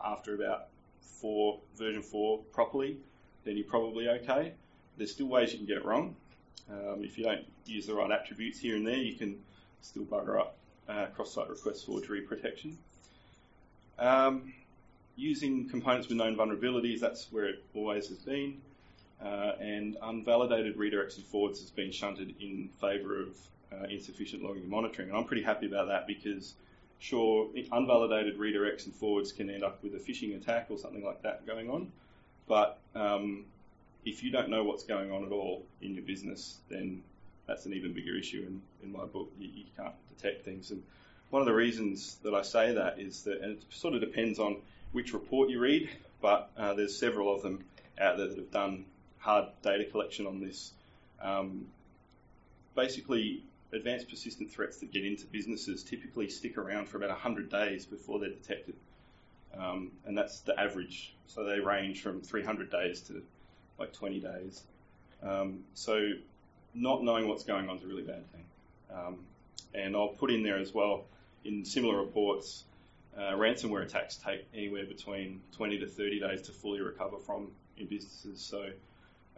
after 0.03 0.36
about 0.36 0.68
four 1.01 1.60
version 1.77 2.01
four 2.01 2.39
properly, 2.53 2.98
then 3.44 3.58
you're 3.58 3.65
probably 3.65 4.08
okay. 4.10 4.53
There's 4.98 5.12
still 5.12 5.27
ways 5.27 5.51
you 5.51 5.58
can 5.58 5.68
get 5.68 5.77
it 5.77 5.86
wrong. 5.86 6.15
Um, 6.70 7.03
if 7.03 7.18
you 7.18 7.24
don't 7.24 7.46
use 7.65 7.88
the 7.88 7.96
right 7.96 8.12
attributes 8.12 8.60
here 8.60 8.75
and 8.75 8.86
there, 8.86 8.98
you 8.98 9.15
can 9.15 9.39
still 9.82 10.03
bugger 10.03 10.39
up 10.39 10.56
uh, 10.88 11.06
cross-site 11.08 11.50
request 11.50 11.86
forgery 11.86 12.22
protection. 12.22 12.77
Um, 13.98 14.53
using 15.15 15.68
components 15.70 16.08
with 16.08 16.18
known 16.18 16.36
vulnerabilities, 16.36 17.00
that's 17.00 17.32
where 17.32 17.46
it 17.46 17.63
always 17.75 18.08
has 18.08 18.18
been. 18.20 18.62
Uh, 19.22 19.53
and 19.60 19.98
unvalidated 20.01 20.77
redirects 20.77 21.18
and 21.18 21.25
forwards 21.25 21.60
has 21.60 21.70
been 21.70 21.91
shunted 21.91 22.34
in 22.39 22.70
favour 22.79 23.22
of 23.22 23.38
uh, 23.74 23.86
insufficient 23.89 24.41
logging 24.44 24.62
and 24.62 24.72
monitoring. 24.72 25.10
And 25.10 25.18
I'm 25.18 25.25
pretty 25.25 25.44
happy 25.44 25.65
about 25.65 25.88
that 25.88 26.08
because, 26.08 26.53
sure, 27.00 27.48
unvalidated 27.72 28.38
redirects 28.38 28.86
and 28.86 28.94
forwards 28.94 29.32
can 29.32 29.50
end 29.50 29.63
up 29.63 29.82
with 29.84 29.96
a 29.96 29.98
phishing 29.98 30.36
attack 30.36 30.68
or 30.70 30.77
something 30.77 31.03
like 31.03 31.22
that 31.24 31.48
going 31.48 31.70
on. 31.70 31.91
But 32.48 32.77
um, 32.96 33.46
if 34.06 34.24
you 34.24 34.32
don't 34.32 34.50
know 34.50 34.63
what's 34.63 34.84
going 34.84 35.12
on 35.12 35.24
at 35.24 35.32
all 35.32 35.65
in 35.82 35.96
your 35.96 36.03
business, 36.03 36.58
then 36.70 37.03
that's 37.48 37.65
an 37.65 37.74
even 37.74 37.94
bigger 37.94 38.15
issue. 38.18 38.46
In, 38.46 38.62
in 38.84 38.91
my 38.91 39.06
book, 39.06 39.32
you, 39.39 39.50
you 39.53 39.65
can't 39.77 39.94
detect 40.18 40.46
things. 40.46 40.72
And 40.72 40.84
one 41.29 41.41
of 41.41 41.46
the 41.46 41.53
reasons 41.53 42.18
that 42.24 42.34
I 42.34 42.41
say 42.41 42.74
that 42.74 43.00
is 43.00 43.24
that, 43.24 43.41
and 43.41 43.53
it 43.53 43.63
sort 43.70 43.94
of 43.94 44.01
depends 44.01 44.39
on 44.39 44.58
which 44.91 45.13
report 45.13 45.50
you 45.50 45.60
read, 45.60 45.89
but 46.22 46.50
uh, 46.58 46.74
there's 46.74 46.98
several 46.98 47.34
of 47.34 47.41
them 47.41 47.63
out 48.00 48.18
there 48.18 48.27
that 48.27 48.38
have 48.38 48.51
done 48.51 48.86
hard 49.20 49.46
data 49.62 49.86
collection 49.86 50.25
on 50.25 50.39
this. 50.39 50.72
Um, 51.22 51.68
basically, 52.75 53.44
advanced 53.71 54.09
persistent 54.09 54.51
threats 54.51 54.77
that 54.77 54.91
get 54.91 55.05
into 55.05 55.25
businesses 55.27 55.83
typically 55.83 56.29
stick 56.29 56.57
around 56.57 56.88
for 56.88 56.97
about 56.97 57.09
100 57.09 57.49
days 57.49 57.85
before 57.85 58.19
they're 58.19 58.29
detected. 58.29 58.75
Um, 59.57 59.91
and 60.05 60.17
that's 60.17 60.41
the 60.41 60.59
average. 60.59 61.15
So 61.27 61.43
they 61.43 61.59
range 61.59 62.01
from 62.01 62.21
300 62.21 62.71
days 62.71 63.01
to 63.01 63.21
like 63.77 63.93
20 63.93 64.19
days. 64.19 64.63
Um, 65.21 65.59
so 65.73 66.11
not 66.73 67.03
knowing 67.03 67.27
what's 67.27 67.43
going 67.43 67.69
on 67.69 67.77
is 67.77 67.83
a 67.83 67.88
really 67.88 68.03
bad 68.03 68.29
thing. 68.31 68.45
Um, 68.93 69.19
and 69.73 69.95
I'll 69.95 70.09
put 70.09 70.31
in 70.31 70.43
there 70.43 70.57
as 70.57 70.73
well, 70.73 71.05
in 71.45 71.65
similar 71.65 71.97
reports, 71.97 72.63
uh, 73.17 73.33
ransomware 73.33 73.83
attacks 73.83 74.17
take 74.17 74.47
anywhere 74.53 74.85
between 74.85 75.41
20 75.57 75.79
to 75.79 75.88
30 75.88 76.19
days 76.19 76.41
to 76.43 76.51
fully 76.51 76.81
recover 76.81 77.17
from 77.17 77.51
in 77.77 77.88
businesses. 77.88 78.41
So 78.41 78.69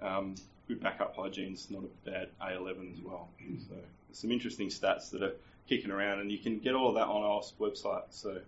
um, 0.01 0.35
good 0.67 0.81
backup 0.81 1.15
hygiene 1.15 1.53
is 1.53 1.69
not 1.69 1.83
a 1.83 2.09
bad 2.09 2.29
A11 2.41 2.93
as 2.93 3.01
well. 3.01 3.29
So 3.67 3.75
some 4.13 4.32
interesting 4.32 4.70
stats 4.70 5.12
that 5.12 5.24
are 5.24 5.34
kicking 5.68 5.91
around, 5.91 6.20
and 6.20 6.32
you 6.32 6.38
can 6.38 6.60
get 6.60 6.75
all 6.75 6.89
of 6.89 6.96
that 6.96 7.08
on 7.08 7.24
our 7.24 7.41
website. 7.60 8.03
So 8.12 8.39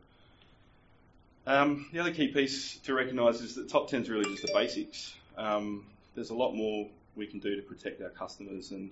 um, 1.45 1.87
the 1.91 1.99
other 1.99 2.11
key 2.11 2.27
piece 2.27 2.77
to 2.79 2.93
recognise 2.93 3.41
is 3.41 3.55
that 3.55 3.69
top 3.69 3.89
10 3.89 4.03
is 4.03 4.09
really 4.09 4.25
just 4.25 4.43
the 4.43 4.53
basics. 4.53 5.13
Um, 5.37 5.85
there's 6.15 6.29
a 6.29 6.35
lot 6.35 6.53
more 6.53 6.87
we 7.15 7.27
can 7.27 7.39
do 7.39 7.55
to 7.55 7.61
protect 7.61 8.01
our 8.01 8.09
customers, 8.09 8.71
and 8.71 8.91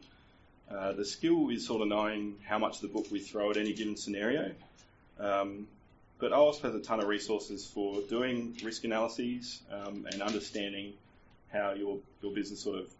uh, 0.69 0.93
the 0.93 1.05
skill 1.05 1.49
is 1.49 1.65
sort 1.65 1.81
of 1.81 1.87
knowing 1.87 2.37
how 2.45 2.57
much 2.57 2.75
of 2.75 2.81
the 2.81 2.87
book 2.87 3.07
we 3.11 3.19
throw 3.19 3.51
at 3.51 3.57
any 3.57 3.73
given 3.73 3.95
scenario. 3.95 4.51
Um, 5.19 5.67
but 6.19 6.31
OWASP 6.31 6.61
has 6.61 6.75
a 6.75 6.79
ton 6.79 6.99
of 6.99 7.07
resources 7.07 7.65
for 7.65 8.01
doing 8.01 8.55
risk 8.63 8.83
analyses 8.83 9.61
um, 9.71 10.07
and 10.11 10.21
understanding 10.21 10.93
how 11.51 11.71
your, 11.73 11.97
your 12.21 12.31
business 12.31 12.61
sort 12.61 12.77
of 12.77 12.93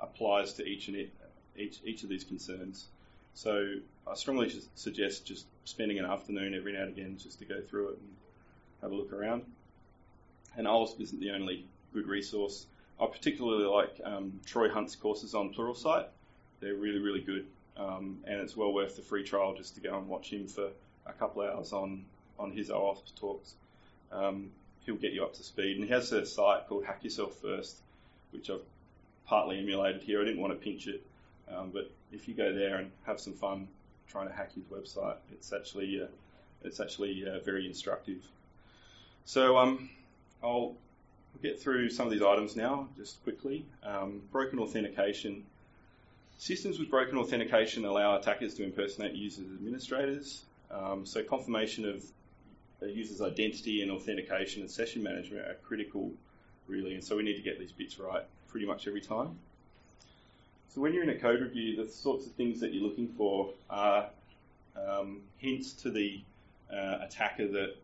applies 0.00 0.54
to 0.54 0.66
each 0.66 0.88
and 0.88 1.08
each, 1.56 1.80
each 1.84 2.02
of 2.02 2.08
these 2.08 2.24
concerns. 2.24 2.86
So 3.34 3.74
I 4.06 4.14
strongly 4.14 4.52
suggest 4.74 5.26
just 5.26 5.46
spending 5.64 5.98
an 5.98 6.04
afternoon 6.04 6.54
every 6.54 6.72
now 6.72 6.82
and 6.82 6.96
again 6.96 7.16
just 7.18 7.38
to 7.38 7.44
go 7.44 7.60
through 7.60 7.90
it 7.90 7.98
and 7.98 8.08
have 8.82 8.92
a 8.92 8.94
look 8.94 9.12
around. 9.12 9.44
And 10.56 10.66
OWASP 10.66 11.00
isn't 11.00 11.20
the 11.20 11.30
only 11.30 11.64
good 11.94 12.06
resource. 12.06 12.66
I 13.00 13.06
particularly 13.06 13.64
like 13.64 14.00
um, 14.04 14.40
Troy 14.44 14.68
Hunt's 14.68 14.96
courses 14.96 15.34
on 15.34 15.54
Pluralsight. 15.54 16.06
They're 16.60 16.74
really, 16.74 16.98
really 16.98 17.20
good, 17.20 17.46
um, 17.76 18.18
and 18.26 18.38
it's 18.40 18.56
well 18.56 18.72
worth 18.72 18.96
the 18.96 19.02
free 19.02 19.24
trial 19.24 19.54
just 19.54 19.74
to 19.76 19.80
go 19.80 19.96
and 19.96 20.08
watch 20.08 20.30
him 20.32 20.46
for 20.46 20.68
a 21.06 21.12
couple 21.12 21.42
of 21.42 21.54
hours 21.54 21.72
on 21.72 22.04
on 22.38 22.52
his 22.52 22.70
OWASP 22.70 23.14
talks. 23.18 23.54
Um, 24.12 24.50
he'll 24.84 24.96
get 24.96 25.12
you 25.12 25.24
up 25.24 25.34
to 25.34 25.42
speed, 25.42 25.76
and 25.76 25.84
he 25.84 25.90
has 25.90 26.12
a 26.12 26.26
site 26.26 26.68
called 26.68 26.84
Hack 26.84 27.02
Yourself 27.02 27.34
First, 27.36 27.78
which 28.30 28.50
I've 28.50 28.62
partly 29.26 29.58
emulated 29.58 30.02
here. 30.02 30.20
I 30.20 30.24
didn't 30.24 30.40
want 30.40 30.52
to 30.52 30.58
pinch 30.58 30.86
it, 30.86 31.02
um, 31.56 31.70
but 31.72 31.90
if 32.12 32.28
you 32.28 32.34
go 32.34 32.52
there 32.52 32.76
and 32.76 32.90
have 33.04 33.20
some 33.20 33.32
fun 33.32 33.68
trying 34.08 34.28
to 34.28 34.34
hack 34.34 34.52
his 34.54 34.64
website, 34.64 35.16
it's 35.32 35.52
actually 35.52 36.02
uh, 36.02 36.06
it's 36.64 36.80
actually 36.80 37.24
uh, 37.28 37.40
very 37.40 37.66
instructive. 37.66 38.22
So 39.24 39.56
um, 39.56 39.90
I'll 40.42 40.74
get 41.42 41.60
through 41.60 41.90
some 41.90 42.06
of 42.06 42.12
these 42.12 42.22
items 42.22 42.56
now, 42.56 42.88
just 42.96 43.22
quickly. 43.22 43.64
Um, 43.82 44.22
broken 44.30 44.58
authentication. 44.58 45.44
Systems 46.38 46.78
with 46.78 46.90
broken 46.90 47.18
authentication 47.18 47.84
allow 47.84 48.16
attackers 48.16 48.54
to 48.54 48.64
impersonate 48.64 49.14
users 49.14 49.46
administrators. 49.46 50.42
Um, 50.70 51.06
so 51.06 51.22
confirmation 51.22 51.88
of 51.88 52.04
a 52.82 52.88
user's 52.88 53.20
identity 53.20 53.82
and 53.82 53.90
authentication 53.90 54.62
and 54.62 54.70
session 54.70 55.02
management 55.02 55.46
are 55.46 55.56
critical, 55.62 56.10
really, 56.66 56.94
and 56.94 57.04
so 57.04 57.16
we 57.16 57.22
need 57.22 57.36
to 57.36 57.42
get 57.42 57.58
these 57.58 57.72
bits 57.72 57.98
right 57.98 58.24
pretty 58.48 58.66
much 58.66 58.88
every 58.88 59.00
time. 59.00 59.38
So 60.74 60.80
when 60.80 60.94
you're 60.94 61.02
in 61.02 61.10
a 61.10 61.18
code 61.18 61.42
review, 61.42 61.76
the 61.76 61.90
sorts 61.90 62.26
of 62.26 62.32
things 62.32 62.60
that 62.60 62.72
you're 62.72 62.82
looking 62.82 63.08
for 63.08 63.50
are 63.68 64.08
um, 64.74 65.20
hints 65.36 65.74
to 65.82 65.90
the 65.90 66.22
uh, 66.72 67.00
attacker 67.02 67.46
that 67.46 67.76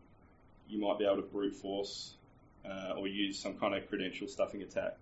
you 0.67 0.79
might 0.79 0.97
be 0.97 1.05
able 1.05 1.17
to 1.17 1.21
brute 1.21 1.53
force 1.53 2.15
uh, 2.67 2.95
or 2.97 3.07
use 3.07 3.37
some 3.37 3.53
kind 3.53 3.75
of 3.75 3.87
credential 3.89 4.27
stuffing 4.27 4.63
attack. 4.63 4.95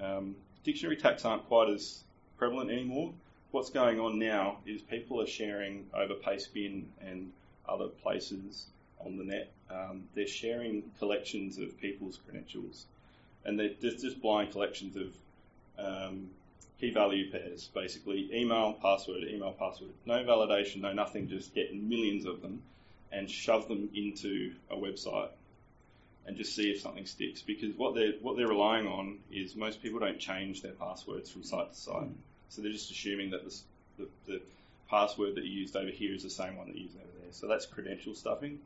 Um, 0.00 0.34
dictionary 0.64 0.96
attacks 0.96 1.26
aren't 1.26 1.46
quite 1.46 1.68
as 1.68 2.04
prevalent 2.38 2.70
anymore. 2.70 3.12
What's 3.50 3.68
going 3.68 4.00
on 4.00 4.18
now 4.18 4.56
is 4.64 4.80
people 4.80 5.20
are 5.20 5.26
sharing 5.26 5.84
over 5.92 6.14
Pastebin 6.14 6.84
and 7.02 7.32
other 7.68 7.88
places 7.88 8.64
on 9.04 9.18
the 9.18 9.24
net. 9.24 9.50
Um, 9.70 10.04
they're 10.14 10.26
sharing 10.26 10.84
collections 10.98 11.58
of 11.58 11.78
people's 11.82 12.18
credentials, 12.24 12.86
and 13.44 13.60
they're 13.60 13.74
just, 13.78 14.00
just 14.02 14.22
blind 14.22 14.52
collections 14.52 14.96
of 14.96 15.12
um, 15.78 16.30
key 16.80 16.90
value 16.90 17.30
pairs, 17.30 17.68
basically 17.74 18.28
email, 18.34 18.74
password, 18.74 19.24
email, 19.24 19.52
password. 19.52 19.90
No 20.04 20.22
validation, 20.24 20.82
no 20.82 20.92
nothing, 20.92 21.28
just 21.28 21.54
get 21.54 21.74
millions 21.74 22.26
of 22.26 22.42
them 22.42 22.62
and 23.12 23.30
shove 23.30 23.68
them 23.68 23.88
into 23.94 24.52
a 24.70 24.76
website 24.76 25.30
and 26.26 26.36
just 26.36 26.54
see 26.54 26.70
if 26.70 26.80
something 26.80 27.06
sticks. 27.06 27.40
Because 27.40 27.74
what 27.76 27.94
they're 27.94 28.12
what 28.20 28.36
they're 28.36 28.48
relying 28.48 28.86
on 28.86 29.18
is 29.32 29.54
most 29.56 29.82
people 29.82 30.00
don't 30.00 30.18
change 30.18 30.62
their 30.62 30.72
passwords 30.72 31.30
from 31.30 31.44
site 31.44 31.72
to 31.72 31.78
site, 31.78 32.02
mm. 32.02 32.14
so 32.48 32.62
they're 32.62 32.72
just 32.72 32.90
assuming 32.90 33.30
that 33.30 33.44
the, 33.44 33.54
the, 33.98 34.08
the 34.26 34.40
password 34.90 35.36
that 35.36 35.44
you 35.44 35.60
used 35.60 35.76
over 35.76 35.90
here 35.90 36.14
is 36.14 36.22
the 36.22 36.30
same 36.30 36.56
one 36.56 36.66
that 36.68 36.76
you 36.76 36.84
used 36.84 36.96
over 36.96 37.06
there. 37.22 37.32
So 37.32 37.46
that's 37.46 37.66
credential 37.66 38.14
stuffing. 38.14 38.58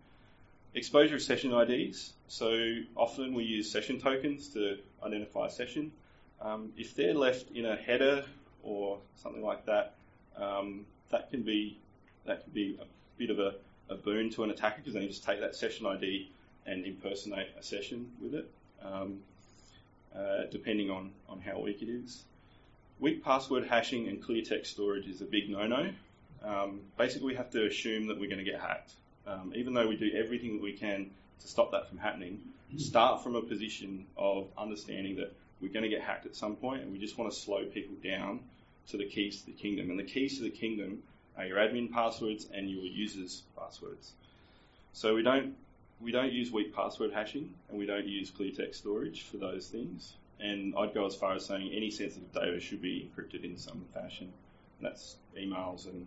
Exposure 0.75 1.17
of 1.17 1.23
session 1.23 1.53
IDs. 1.53 2.13
So 2.29 2.77
often 2.97 3.35
we 3.35 3.45
use 3.45 3.71
session 3.71 4.01
tokens 4.01 4.49
to 4.51 4.79
identify 5.05 5.47
a 5.47 5.51
session. 5.51 5.93
Um, 6.41 6.73
if 6.77 6.95
they're 6.95 7.15
left 7.15 7.51
in 7.51 7.67
a 7.67 7.77
header 7.77 8.25
or 8.63 8.99
something 9.17 9.43
like 9.43 9.67
that, 9.67 9.95
um, 10.37 10.87
that 11.11 11.31
can 11.31 11.43
be 11.43 11.79
that 12.27 12.45
can 12.45 12.53
be 12.53 12.79
a 12.81 12.85
bit 13.19 13.31
of 13.31 13.39
a, 13.39 13.55
a 13.89 13.97
boon 13.97 14.31
to 14.31 14.45
an 14.45 14.51
attacker 14.51 14.79
because 14.79 14.95
they 14.95 15.01
can 15.01 15.09
just 15.09 15.25
take 15.25 15.41
that 15.41 15.55
session 15.55 15.87
ID 15.87 16.31
and 16.67 16.85
impersonate 16.85 17.49
a 17.59 17.63
session 17.63 18.11
with 18.23 18.35
it, 18.35 18.51
um, 18.83 19.19
uh, 20.15 20.45
depending 20.51 20.91
on, 20.91 21.11
on 21.29 21.41
how 21.41 21.59
weak 21.59 21.83
it 21.83 21.89
is. 21.89 22.23
Weak 22.99 23.25
password 23.25 23.67
hashing 23.67 24.09
and 24.09 24.23
clear 24.23 24.43
text 24.43 24.73
storage 24.73 25.07
is 25.07 25.23
a 25.23 25.25
big 25.25 25.49
no-no. 25.49 25.91
Um, 26.45 26.81
basically, 26.99 27.29
we 27.29 27.35
have 27.35 27.51
to 27.51 27.67
assume 27.67 28.07
that 28.09 28.21
we're 28.21 28.29
going 28.29 28.45
to 28.45 28.51
get 28.51 28.61
hacked. 28.61 28.93
Um, 29.27 29.53
even 29.55 29.75
though 29.75 29.89
we 29.89 29.97
do 29.97 30.11
everything 30.15 30.55
that 30.55 30.63
we 30.63 30.73
can 30.73 31.11
to 31.41 31.49
stop 31.49 31.71
that 31.73 31.89
from 31.89 31.99
happening, 31.99 32.41
start 32.77 33.23
from 33.23 33.37
a 33.37 33.43
position 33.43 34.07
of 34.17 34.49
understanding 34.59 35.17
that 35.17 35.35
we're 35.61 35.73
going 35.73 35.83
to 35.83 35.89
get 35.89 36.01
hacked 36.01 36.27
at 36.27 36.35
some 36.35 36.57
point, 36.57 36.83
and 36.83 36.93
we 36.93 36.99
just 36.99 37.19
want 37.19 37.33
to 37.33 37.39
slow 37.39 37.65
people 37.65 37.95
down 38.03 38.41
to 38.89 38.97
the 38.97 39.05
keys 39.05 39.41
to 39.41 39.47
the 39.47 39.53
kingdom. 39.53 39.91
And 39.91 39.99
the 39.99 40.05
keys 40.05 40.39
to 40.39 40.45
the 40.45 40.51
kingdom 40.51 41.03
are 41.37 41.45
your 41.45 41.59
admin 41.59 41.91
passwords 41.91 42.47
and 42.53 42.71
your 42.71 42.85
users' 42.85 43.43
passwords. 43.57 44.13
So 44.93 45.15
we 45.15 45.23
don't 45.23 45.55
we 46.01 46.13
don't 46.13 46.33
use 46.33 46.51
weak 46.51 46.75
password 46.75 47.13
hashing, 47.13 47.53
and 47.69 47.79
we 47.79 47.87
don't 47.87 48.07
use 48.07 48.31
clear 48.31 48.51
text 48.53 48.81
storage 48.81 49.23
for 49.23 49.37
those 49.37 49.69
things. 49.69 50.15
And 50.41 50.75
I'd 50.77 50.95
go 50.95 51.05
as 51.05 51.15
far 51.15 51.35
as 51.35 51.45
saying 51.45 51.71
any 51.73 51.91
sensitive 51.91 52.33
data 52.33 52.59
should 52.59 52.81
be 52.81 53.11
encrypted 53.11 53.45
in 53.45 53.59
some 53.59 53.85
fashion. 53.93 54.33
And 54.79 54.91
that's 54.91 55.17
emails 55.39 55.87
and 55.87 56.07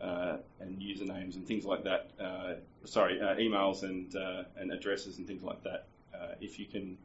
uh, 0.00 0.36
and 0.60 0.80
usernames 0.80 1.34
and 1.36 1.46
things 1.46 1.64
like 1.64 1.84
that. 1.84 2.10
Uh, 2.20 2.54
sorry, 2.84 3.20
uh, 3.20 3.34
emails 3.36 3.82
and 3.82 4.14
uh, 4.14 4.44
and 4.56 4.72
addresses 4.72 5.18
and 5.18 5.26
things 5.26 5.42
like 5.42 5.62
that. 5.64 5.86
Uh, 6.14 6.34
if 6.40 6.58
you 6.58 6.66
can 6.66 6.98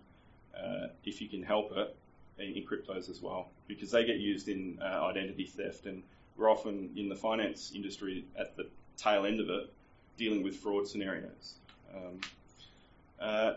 uh, 0.58 0.88
if 1.04 1.22
you 1.22 1.28
can 1.28 1.44
help 1.44 1.72
it, 1.76 1.96
in 2.40 2.66
cryptos 2.66 3.10
as 3.10 3.22
well 3.22 3.50
because 3.68 3.92
they 3.92 4.04
get 4.04 4.18
used 4.18 4.50
in 4.50 4.80
identity 4.82 5.46
theft, 5.46 5.86
and 5.86 6.04
we're 6.36 6.50
often 6.50 6.90
in 6.96 7.08
the 7.08 7.16
finance 7.16 7.72
industry 7.76 8.26
at 8.36 8.58
the 8.58 8.68
tail 8.98 9.26
end 9.26 9.40
of 9.40 9.50
it, 9.50 9.72
dealing 10.18 10.44
with 10.44 10.56
fraud 10.56 10.88
scenarios. 10.88 11.56
Um, 11.96 13.56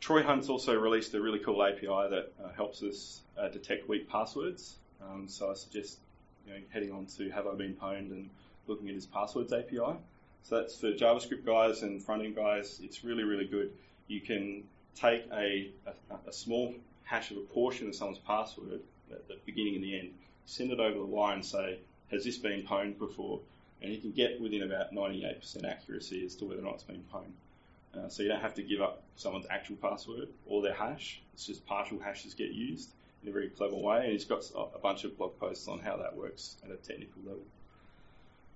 Troy 0.00 0.22
Hunt's 0.22 0.48
also 0.48 0.74
released 0.74 1.12
a 1.14 1.20
really 1.20 1.38
cool 1.38 1.62
API 1.62 1.86
that 1.86 2.32
helps 2.56 2.82
us 2.82 3.20
detect 3.52 3.88
weak 3.88 4.08
passwords. 4.08 4.76
Um, 5.02 5.28
so 5.28 5.50
I 5.50 5.54
suggest 5.54 5.98
you 6.46 6.54
know, 6.54 6.60
heading 6.70 6.92
on 6.92 7.06
to 7.18 7.30
Have 7.30 7.46
I 7.46 7.54
Been 7.54 7.74
Pwned 7.74 8.10
and 8.10 8.30
looking 8.66 8.88
at 8.88 8.94
his 8.94 9.06
passwords 9.06 9.52
API. 9.52 9.96
So 10.44 10.56
that's 10.56 10.76
for 10.76 10.92
JavaScript 10.92 11.44
guys 11.44 11.82
and 11.82 12.02
front 12.02 12.22
end 12.22 12.36
guys. 12.36 12.80
It's 12.82 13.04
really, 13.04 13.24
really 13.24 13.46
good. 13.46 13.72
You 14.06 14.20
can 14.20 14.64
take 14.98 15.24
a, 15.32 15.70
a, 15.86 16.28
a 16.28 16.32
small 16.32 16.74
hash 17.04 17.30
of 17.30 17.36
a 17.38 17.40
portion 17.40 17.88
of 17.88 17.94
someone's 17.94 18.18
password 18.18 18.80
at 19.10 19.28
the 19.28 19.36
beginning 19.46 19.76
and 19.76 19.84
the 19.84 19.98
end, 19.98 20.10
send 20.46 20.70
it 20.70 20.80
over 20.80 20.98
the 20.98 21.04
wire 21.04 21.34
and 21.34 21.44
say, 21.44 21.78
has 22.10 22.24
this 22.24 22.38
been 22.38 22.62
pwned 22.62 22.98
before? 22.98 23.40
And 23.80 23.92
you 23.92 23.98
can 23.98 24.10
get 24.10 24.40
within 24.40 24.62
about 24.62 24.92
98% 24.92 25.64
accuracy 25.64 26.24
as 26.24 26.34
to 26.36 26.46
whether 26.46 26.60
or 26.60 26.64
not 26.64 26.74
it's 26.74 26.82
been 26.82 27.04
pwned. 27.12 27.98
Uh, 27.98 28.08
so 28.08 28.22
you 28.22 28.28
don't 28.28 28.40
have 28.40 28.54
to 28.54 28.62
give 28.62 28.80
up 28.80 29.02
someone's 29.16 29.46
actual 29.50 29.76
password 29.76 30.28
or 30.46 30.62
their 30.62 30.74
hash. 30.74 31.20
It's 31.34 31.46
just 31.46 31.64
partial 31.66 31.98
hashes 31.98 32.34
get 32.34 32.50
used 32.50 32.90
in 33.22 33.28
a 33.28 33.32
very 33.32 33.48
clever 33.48 33.76
way. 33.76 34.04
And 34.04 34.12
he's 34.12 34.24
got 34.24 34.44
a 34.74 34.78
bunch 34.78 35.04
of 35.04 35.16
blog 35.16 35.38
posts 35.38 35.68
on 35.68 35.78
how 35.78 35.96
that 35.98 36.16
works 36.16 36.56
at 36.64 36.70
a 36.70 36.76
technical 36.76 37.22
level. 37.24 37.42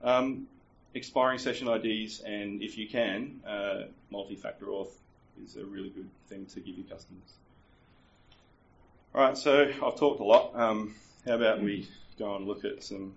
Um, 0.03 0.49
expiring 0.95 1.39
session 1.39 1.69
IDs, 1.69 2.21
and 2.21 2.63
if 2.63 2.77
you 2.77 2.89
can, 2.89 3.41
uh, 3.47 3.85
multi-factor 4.11 4.67
auth 4.67 4.91
is 5.45 5.57
a 5.57 5.65
really 5.65 5.91
good 5.91 6.09
thing 6.29 6.47
to 6.47 6.61
give 6.61 6.77
your 6.77 6.87
customers. 6.87 7.37
All 9.15 9.23
right, 9.23 9.37
so 9.37 9.71
I've 9.85 9.97
talked 9.97 10.21
a 10.21 10.25
lot. 10.25 10.53
Um, 10.55 10.95
how 11.27 11.35
about 11.35 11.63
we 11.63 11.89
go 12.19 12.37
and 12.37 12.47
look 12.47 12.65
at 12.65 12.83
some 12.83 13.15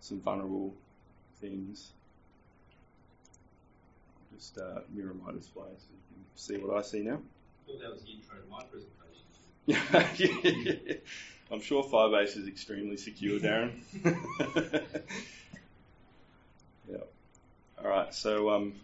some 0.00 0.20
vulnerable 0.20 0.74
things? 1.40 1.90
Just 4.34 4.58
uh, 4.58 4.80
mirror 4.92 5.14
my 5.24 5.32
display 5.32 5.66
so 5.78 5.86
you 5.90 5.98
can 6.14 6.24
see 6.36 6.56
what 6.58 6.76
I 6.76 6.82
see 6.82 7.00
now. 7.00 7.18
That 7.80 7.92
was 7.92 8.02
the 8.02 8.10
intro 8.12 8.36
to 8.38 8.48
my 8.50 8.64
presentation. 8.64 9.00
I'm 11.52 11.60
sure 11.60 11.82
Firebase 11.82 12.36
is 12.36 12.46
extremely 12.46 12.96
secure, 12.96 13.40
Darren. 13.40 13.72
All 17.82 17.88
right, 17.88 18.14
so 18.14 18.50
um, 18.50 18.74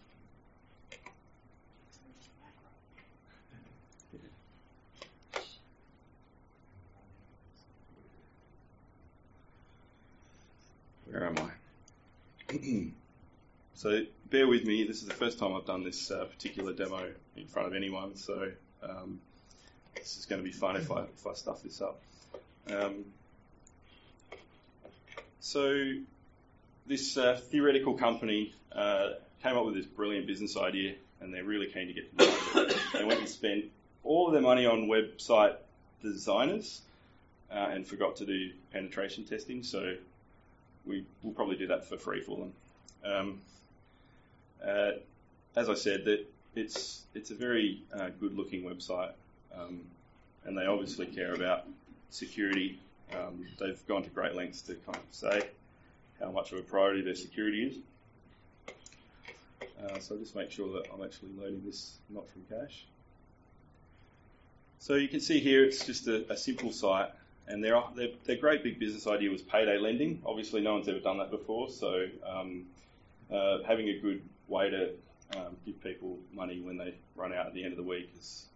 where 11.17 11.29
am 11.29 11.37
I? 11.39 12.91
so 13.75 14.03
bear 14.31 14.47
with 14.47 14.67
me. 14.67 14.85
This 14.85 15.01
is 15.01 15.09
the 15.09 15.15
first 15.15 15.39
time 15.39 15.55
I've 15.55 15.65
done 15.65 15.83
this 15.83 16.11
uh, 16.11 16.27
particular 16.27 16.75
demo 16.75 17.11
in 17.37 17.47
front 17.47 17.69
of 17.69 17.75
anyone, 17.75 18.17
so 18.17 18.51
um, 18.83 19.21
this 19.95 20.19
is 20.19 20.27
going 20.27 20.43
to 20.43 20.45
be 20.45 20.53
fun 20.53 20.77
if 20.77 20.93
I 20.93 21.05
if 21.05 21.27
I 21.27 21.33
stuff 21.33 21.63
this 21.63 21.81
up. 21.81 22.01
Um, 22.71 23.07
so 25.41 25.93
this 26.87 27.17
uh, 27.17 27.41
theoretical 27.51 27.95
company 27.95 28.55
uh, 28.73 29.11
came 29.43 29.57
up 29.57 29.65
with 29.65 29.75
this 29.75 29.87
brilliant 29.87 30.27
business 30.27 30.57
idea, 30.59 30.97
and 31.21 31.33
they're 31.33 31.45
really 31.45 31.69
keen 31.69 31.87
to 31.87 31.95
get 31.95 32.19
to 32.19 32.27
market. 32.27 32.77
they 32.93 33.05
went 33.05 33.21
and 33.21 33.29
spent 33.29 33.65
all 34.05 34.27
of 34.27 34.35
their 34.35 34.43
money 34.43 34.67
on 34.67 34.87
website 34.87 35.57
designers 36.03 36.83
uh, 37.51 37.69
and 37.71 37.87
forgot 37.87 38.17
to 38.17 38.27
do 38.27 38.51
penetration 38.71 39.25
testing. 39.25 39.63
So 39.63 39.95
we 40.87 41.05
will 41.23 41.33
probably 41.33 41.57
do 41.57 41.67
that 41.69 41.85
for 41.85 41.97
free 41.97 42.21
for 42.21 42.39
them. 42.39 42.53
Um, 43.05 43.41
uh, 44.65 44.93
as 45.55 45.69
I 45.69 45.75
said, 45.75 46.05
that 46.07 46.27
it's 46.55 47.03
it's 47.15 47.31
a 47.31 47.35
very 47.35 47.83
uh, 47.93 48.09
good-looking 48.21 48.63
website, 48.63 49.13
um, 49.59 49.81
and 50.45 50.57
they 50.57 50.67
obviously 50.67 51.07
care 51.07 51.35
about 51.35 51.65
security. 52.11 52.79
Um, 53.13 53.47
they've 53.59 53.87
gone 53.87 54.03
to 54.03 54.11
great 54.11 54.35
lengths 54.35 54.63
to 54.63 54.75
kind 54.75 54.97
of 54.97 55.03
say 55.11 55.43
how 56.21 56.31
much 56.31 56.53
of 56.53 56.59
a 56.59 56.63
priority 56.63 57.03
their 57.03 57.15
security 57.15 57.67
is. 57.67 57.77
Uh, 59.83 59.99
so 59.99 60.17
just 60.17 60.35
make 60.35 60.51
sure 60.51 60.73
that 60.73 60.91
I'm 60.93 61.05
actually 61.05 61.31
loading 61.39 61.63
this 61.65 61.97
not 62.11 62.25
from 62.29 62.43
cache. 62.49 62.85
So 64.79 64.95
you 64.95 65.09
can 65.09 65.21
see 65.21 65.41
here 65.41 65.65
it's 65.65 65.85
just 65.85 66.07
a, 66.07 66.31
a 66.33 66.37
simple 66.37 66.73
site, 66.73 67.11
and 67.49 67.63
their, 67.63 67.81
their, 67.95 68.09
their 68.25 68.37
great 68.37 68.63
big 68.63 68.79
business 68.79 69.07
idea 69.07 69.31
was 69.31 69.43
payday 69.43 69.79
lending. 69.79 70.21
Obviously, 70.27 70.61
no 70.61 70.75
one's 70.75 70.89
ever 70.89 70.99
done 70.99 71.19
that 71.19 71.31
before, 71.31 71.69
so 71.69 72.07
um, 72.27 72.65
uh, 73.33 73.59
having 73.67 73.89
a 73.89 73.99
good 73.99 74.23
way 74.49 74.71
to 74.71 74.91
um, 75.37 75.57
give 75.65 75.83
people 75.83 76.19
money 76.33 76.61
when 76.61 76.77
they 76.77 76.95
run 77.15 77.33
out 77.33 77.47
at 77.47 77.55
the 77.55 77.65
end 77.65 77.73
of 77.73 77.77
the 77.77 77.85
week 77.85 78.11
is 78.19 78.47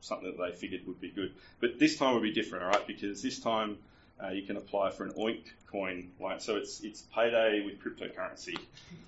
something 0.00 0.30
that 0.30 0.38
they 0.38 0.52
figured 0.52 0.86
would 0.86 1.00
be 1.00 1.10
good. 1.10 1.32
But 1.60 1.78
this 1.78 1.96
time 1.96 2.14
would 2.14 2.22
be 2.22 2.32
different, 2.32 2.64
all 2.64 2.70
right? 2.70 2.86
Because 2.86 3.22
this 3.22 3.40
time 3.40 3.78
uh, 4.22 4.28
you 4.28 4.42
can 4.42 4.56
apply 4.56 4.90
for 4.90 5.04
an 5.04 5.12
OINC 5.12 5.42
coin. 5.70 6.10
Like, 6.20 6.40
so 6.40 6.56
it's 6.56 6.80
it's 6.80 7.02
payday 7.14 7.64
with 7.64 7.82
cryptocurrency. 7.82 8.58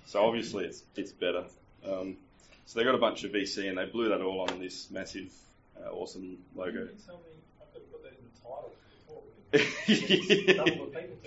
So 0.05 0.23
obviously 0.25 0.65
it's 0.65 0.83
it's 0.95 1.11
better. 1.11 1.45
Um, 1.85 2.17
so 2.65 2.79
they 2.79 2.85
got 2.85 2.95
a 2.95 2.99
bunch 2.99 3.23
of 3.23 3.31
VC 3.31 3.67
and 3.69 3.77
they 3.77 3.85
blew 3.85 4.09
that 4.09 4.21
all 4.21 4.41
on 4.41 4.59
this 4.59 4.91
massive, 4.91 5.33
uh, 5.81 5.89
awesome 5.89 6.37
logo. 6.55 6.71
You 6.71 6.89
tell 7.05 7.15
me, 7.15 7.23
I 7.59 7.65
could 7.73 7.91
put 7.91 8.03
that 8.03 8.09
in 8.09 8.25
the 8.31 8.41
title 8.41 8.73
yeah. 9.53 9.61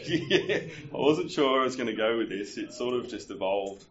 I 0.05 0.97
wasn't 0.97 1.31
sure 1.31 1.61
I 1.61 1.65
was 1.65 1.77
going 1.77 1.89
to 1.89 1.95
go 1.95 2.19
with 2.19 2.29
this. 2.29 2.57
It 2.59 2.73
sort 2.73 2.95
of 2.95 3.09
just 3.09 3.31
evolved. 3.31 3.85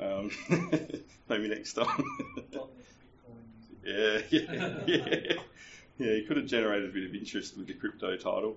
Um, 0.00 0.30
maybe 1.28 1.48
next 1.48 1.74
time. 1.74 2.04
yeah, 3.84 4.18
yeah, 4.30 4.78
yeah. 4.86 5.32
Yeah, 5.96 6.10
you 6.12 6.24
could 6.26 6.36
have 6.38 6.46
generated 6.46 6.90
a 6.90 6.92
bit 6.92 7.04
of 7.04 7.14
interest 7.14 7.56
with 7.56 7.68
the 7.68 7.74
crypto 7.74 8.16
title. 8.16 8.56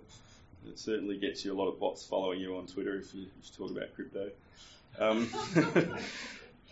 It 0.67 0.79
certainly 0.79 1.17
gets 1.17 1.45
you 1.45 1.53
a 1.53 1.57
lot 1.57 1.67
of 1.67 1.79
bots 1.79 2.03
following 2.03 2.39
you 2.39 2.57
on 2.57 2.65
Twitter 2.65 2.95
if 2.97 3.13
you, 3.13 3.27
if 3.39 3.51
you 3.51 3.67
talk 3.67 3.75
about 3.75 3.93
crypto. 3.93 4.31
Um, 4.99 5.29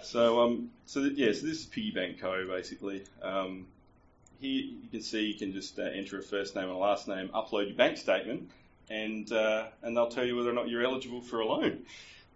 so, 0.02 0.42
um, 0.42 0.72
so 0.88 1.02
th- 1.02 1.14
yeah, 1.18 1.28
so 1.28 1.46
this 1.46 1.60
is 1.60 1.66
Piggy 1.68 1.92
Bank 1.92 2.20
Co. 2.20 2.48
basically. 2.48 3.04
Um, 3.22 3.68
here 4.40 4.64
you 4.64 4.90
can 4.92 5.02
see 5.02 5.26
you 5.26 5.36
can 5.36 5.54
just 5.54 5.80
uh, 5.80 5.84
enter 5.84 6.20
a 6.20 6.22
first 6.22 6.56
name 6.56 6.66
and 6.66 6.74
a 6.74 6.78
last 6.78 7.08
name, 7.08 7.30
upload 7.30 7.68
your 7.68 7.76
bank 7.76 7.98
statement, 7.98 8.50
and 8.90 9.32
uh, 9.32 9.66
and 9.82 9.96
they'll 9.96 10.10
tell 10.10 10.26
you 10.26 10.36
whether 10.36 10.50
or 10.50 10.54
not 10.54 10.70
you're 10.70 10.84
eligible 10.84 11.22
for 11.22 11.40
a 11.40 11.46
loan. 11.46 11.86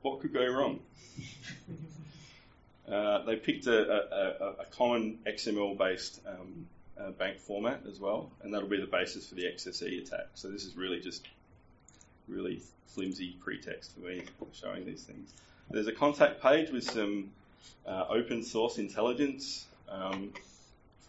What 0.02 0.22
could 0.22 0.34
go 0.34 0.46
wrong? 0.46 0.80
Uh, 2.90 3.24
they 3.24 3.36
picked 3.36 3.68
a, 3.68 3.92
a, 3.92 4.62
a 4.62 4.66
common 4.72 5.20
XML-based 5.28 6.22
um, 6.28 6.66
uh, 7.00 7.12
bank 7.12 7.38
format 7.38 7.82
as 7.88 8.00
well, 8.00 8.32
and 8.42 8.52
that'll 8.52 8.68
be 8.68 8.82
the 8.82 8.88
basis 8.88 9.28
for 9.28 9.36
the 9.36 9.44
XXE 9.44 10.08
attack. 10.08 10.28
So 10.34 10.50
this 10.50 10.66
is 10.66 10.76
really 10.76 11.00
just 11.00 11.28
really 12.28 12.62
flimsy 12.88 13.36
pretext 13.40 13.94
for 13.94 14.02
me 14.02 14.24
showing 14.54 14.86
these 14.86 15.04
things. 15.04 15.34
There's 15.70 15.88
a 15.88 15.92
contact 15.92 16.42
page 16.42 16.72
with 16.72 16.84
some 16.84 17.30
uh, 17.86 18.06
open 18.10 18.44
source 18.44 18.80
intelligence. 18.80 19.68
Um, 19.88 20.34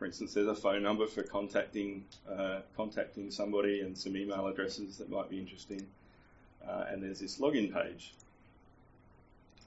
for 0.00 0.06
instance, 0.06 0.32
there's 0.32 0.48
a 0.48 0.54
phone 0.54 0.82
number 0.82 1.06
for 1.06 1.22
contacting 1.22 2.06
uh, 2.26 2.60
contacting 2.74 3.30
somebody 3.30 3.82
and 3.82 3.96
some 3.98 4.16
email 4.16 4.46
addresses 4.46 4.96
that 4.96 5.10
might 5.10 5.28
be 5.28 5.38
interesting. 5.38 5.86
Uh, 6.66 6.86
and 6.88 7.02
there's 7.02 7.20
this 7.20 7.38
login 7.38 7.70
page. 7.70 8.14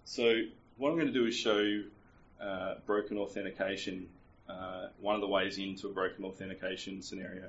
So 0.05 0.41
what 0.77 0.89
I'm 0.89 0.95
going 0.95 1.05
to 1.05 1.13
do 1.13 1.27
is 1.27 1.35
show 1.35 1.83
uh, 2.41 2.75
broken 2.87 3.19
authentication, 3.19 4.07
uh, 4.49 4.87
one 4.99 5.13
of 5.13 5.21
the 5.21 5.27
ways 5.27 5.59
into 5.59 5.87
a 5.87 5.91
broken 5.91 6.25
authentication 6.25 7.03
scenario. 7.03 7.45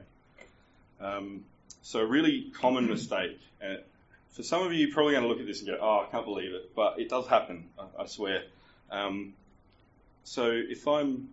Um, 1.01 1.47
so 1.81 2.01
a 2.01 2.07
really 2.07 2.53
common 2.53 2.87
mistake. 2.87 3.41
Uh, 3.67 3.77
for 4.33 4.43
some 4.43 4.63
of 4.63 4.75
you, 4.75 4.81
you're 4.81 4.95
probably 4.95 5.13
going 5.13 5.23
to 5.23 5.29
look 5.29 5.41
at 5.41 5.47
this 5.47 5.61
and 5.61 5.69
go, 5.69 5.79
"Oh, 5.81 6.05
I 6.07 6.11
can't 6.11 6.27
believe 6.27 6.53
it," 6.53 6.75
but 6.77 7.01
it 7.01 7.09
does 7.09 7.27
happen. 7.29 7.65
I, 7.79 8.03
I 8.03 8.07
swear. 8.07 8.43
Um, 8.91 9.33
so 10.23 10.51
if 10.51 10.87
I'm 10.87 11.31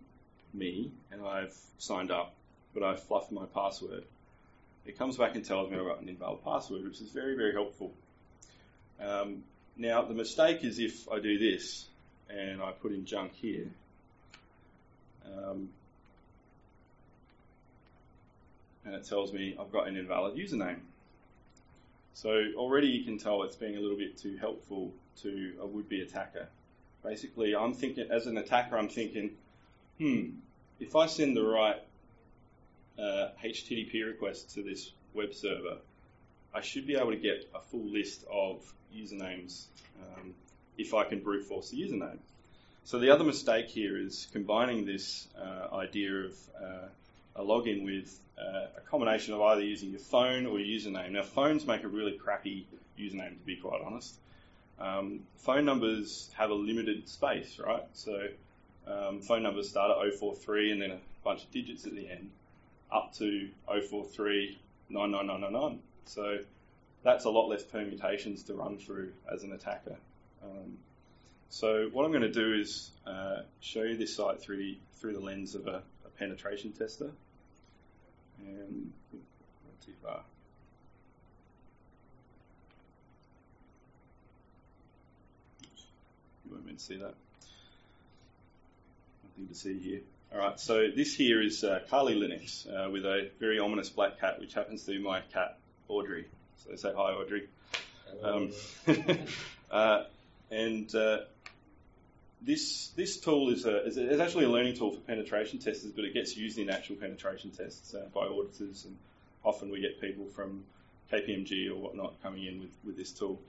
me 0.54 0.92
and 1.10 1.26
I've 1.26 1.56
signed 1.78 2.10
up, 2.10 2.34
but 2.74 2.82
I've 2.82 3.02
fluffed 3.02 3.32
my 3.32 3.46
password, 3.46 4.04
it 4.84 4.98
comes 4.98 5.16
back 5.16 5.34
and 5.34 5.44
tells 5.44 5.70
me 5.70 5.78
I've 5.78 5.86
got 5.86 6.00
an 6.00 6.08
invalid 6.08 6.44
password, 6.44 6.84
which 6.84 7.00
is 7.00 7.10
very, 7.10 7.36
very 7.36 7.52
helpful. 7.52 7.92
Um, 9.00 9.44
now, 9.76 10.02
the 10.02 10.14
mistake 10.14 10.64
is 10.64 10.78
if 10.78 11.08
I 11.08 11.20
do 11.20 11.38
this 11.38 11.86
and 12.28 12.60
I 12.60 12.72
put 12.72 12.92
in 12.92 13.04
junk 13.04 13.32
here, 13.34 13.66
um, 15.26 15.68
and 18.84 18.94
it 18.94 19.06
tells 19.06 19.32
me 19.32 19.56
I've 19.58 19.70
got 19.70 19.86
an 19.86 19.96
invalid 19.96 20.36
username. 20.36 20.80
So 22.14 22.44
already 22.56 22.88
you 22.88 23.04
can 23.04 23.18
tell 23.18 23.42
it's 23.44 23.56
being 23.56 23.76
a 23.76 23.80
little 23.80 23.96
bit 23.96 24.18
too 24.18 24.36
helpful 24.36 24.92
to 25.22 25.54
a 25.60 25.66
would-be 25.66 26.02
attacker. 26.02 26.48
Basically, 27.02 27.54
I'm 27.54 27.72
thinking, 27.72 28.08
as 28.10 28.26
an 28.26 28.36
attacker, 28.36 28.76
I'm 28.76 28.88
thinking, 28.88 29.30
hmm, 29.98 30.30
if 30.80 30.96
I 30.96 31.06
send 31.06 31.36
the 31.36 31.44
right 31.44 31.80
uh, 32.98 33.28
HTTP 33.42 34.06
request 34.06 34.54
to 34.54 34.62
this 34.62 34.92
web 35.14 35.34
server, 35.34 35.78
I 36.54 36.60
should 36.60 36.86
be 36.86 36.96
able 36.96 37.10
to 37.10 37.16
get 37.16 37.48
a 37.54 37.60
full 37.60 37.84
list 37.84 38.24
of 38.30 38.60
usernames 38.94 39.66
um, 40.00 40.34
if 40.76 40.94
I 40.94 41.04
can 41.04 41.20
brute 41.20 41.44
force 41.44 41.70
the 41.70 41.80
username. 41.80 42.18
So 42.84 42.98
the 42.98 43.10
other 43.10 43.24
mistake 43.24 43.68
here 43.68 43.96
is 43.96 44.26
combining 44.32 44.84
this 44.84 45.28
uh, 45.40 45.74
idea 45.74 46.12
of 46.12 46.32
uh, 46.60 46.88
a 47.36 47.42
login 47.42 47.84
with 47.84 48.18
uh, 48.38 48.66
a 48.76 48.80
combination 48.90 49.34
of 49.34 49.40
either 49.40 49.62
using 49.62 49.90
your 49.90 50.00
phone 50.00 50.46
or 50.46 50.58
your 50.58 50.80
username. 50.80 51.12
Now, 51.12 51.22
phones 51.22 51.66
make 51.66 51.84
a 51.84 51.88
really 51.88 52.12
crappy 52.12 52.66
username, 52.98 53.38
to 53.38 53.46
be 53.46 53.56
quite 53.56 53.80
honest. 53.82 54.14
Um, 54.78 55.20
phone 55.36 55.64
numbers 55.64 56.28
have 56.36 56.50
a 56.50 56.54
limited 56.54 57.08
space, 57.08 57.60
right? 57.64 57.84
So 57.92 58.28
um, 58.86 59.20
phone 59.20 59.42
numbers 59.42 59.68
start 59.68 59.90
at 59.90 60.18
043 60.18 60.72
and 60.72 60.82
then 60.82 60.90
a 60.90 60.98
bunch 61.24 61.44
of 61.44 61.50
digits 61.50 61.86
at 61.86 61.94
the 61.94 62.08
end, 62.08 62.30
up 62.90 63.14
to 63.14 63.48
043 63.66 64.58
99999. 64.88 65.80
So 66.04 66.38
that's 67.02 67.24
a 67.24 67.30
lot 67.30 67.48
less 67.48 67.62
permutations 67.62 68.42
to 68.44 68.54
run 68.54 68.78
through 68.78 69.12
as 69.32 69.44
an 69.44 69.52
attacker. 69.52 69.96
Um, 70.42 70.78
so 71.48 71.88
what 71.92 72.04
I'm 72.04 72.12
going 72.12 72.22
to 72.22 72.32
do 72.32 72.54
is 72.54 72.90
uh, 73.06 73.42
show 73.60 73.82
you 73.82 73.96
this 73.96 74.16
site 74.16 74.40
through 74.40 74.74
through 75.00 75.12
the 75.14 75.20
lens 75.20 75.54
of 75.54 75.66
a, 75.66 75.82
a 76.04 76.08
penetration 76.18 76.72
tester. 76.72 77.10
And 78.38 78.92
not 79.12 79.80
too 79.84 79.92
far. 80.02 80.20
You 86.44 86.52
won't 86.52 86.78
to 86.78 86.84
see 86.84 86.96
that. 86.96 87.14
Nothing 89.36 89.48
to 89.48 89.54
see 89.54 89.78
here. 89.78 90.00
All 90.32 90.38
right, 90.38 90.60
so 90.60 90.88
this 90.94 91.14
here 91.14 91.40
is 91.40 91.64
uh, 91.64 91.80
Kali 91.88 92.14
Linux 92.14 92.66
uh, 92.66 92.90
with 92.90 93.04
a 93.04 93.30
very 93.40 93.58
ominous 93.58 93.88
black 93.88 94.20
cat, 94.20 94.40
which 94.40 94.54
happens 94.54 94.84
to 94.84 94.92
be 94.92 94.98
my 94.98 95.20
cat 95.32 95.58
Audrey. 95.88 96.26
So 96.58 96.76
say 96.76 96.92
hi, 96.94 97.12
Audrey. 97.12 97.48
Um, 98.22 98.52
uh, 99.70 100.04
and 100.50 100.94
uh, 100.94 101.18
this 102.42 102.88
this 102.96 103.18
tool 103.18 103.50
is, 103.50 103.64
a, 103.64 103.86
is, 103.86 103.96
a, 103.96 104.10
is, 104.10 104.20
actually 104.20 104.44
a 104.44 104.50
learning 104.50 104.76
tool 104.76 104.92
for 104.92 105.00
penetration 105.00 105.58
testers, 105.58 105.92
but 105.92 106.04
it 106.04 106.12
gets 106.12 106.36
used 106.36 106.58
in 106.58 106.68
actual 106.68 106.96
penetration 106.96 107.50
tests 107.50 107.94
uh, 107.94 108.06
by 108.12 108.26
auditors, 108.26 108.84
and 108.84 108.96
often 109.44 109.70
we 109.70 109.80
get 109.80 110.00
people 110.00 110.26
from 110.26 110.64
KPMG 111.10 111.70
or 111.70 111.76
whatnot 111.76 112.22
coming 112.22 112.44
in 112.44 112.60
with, 112.60 112.70
with 112.84 112.96
this 112.96 113.12
tool. 113.12 113.40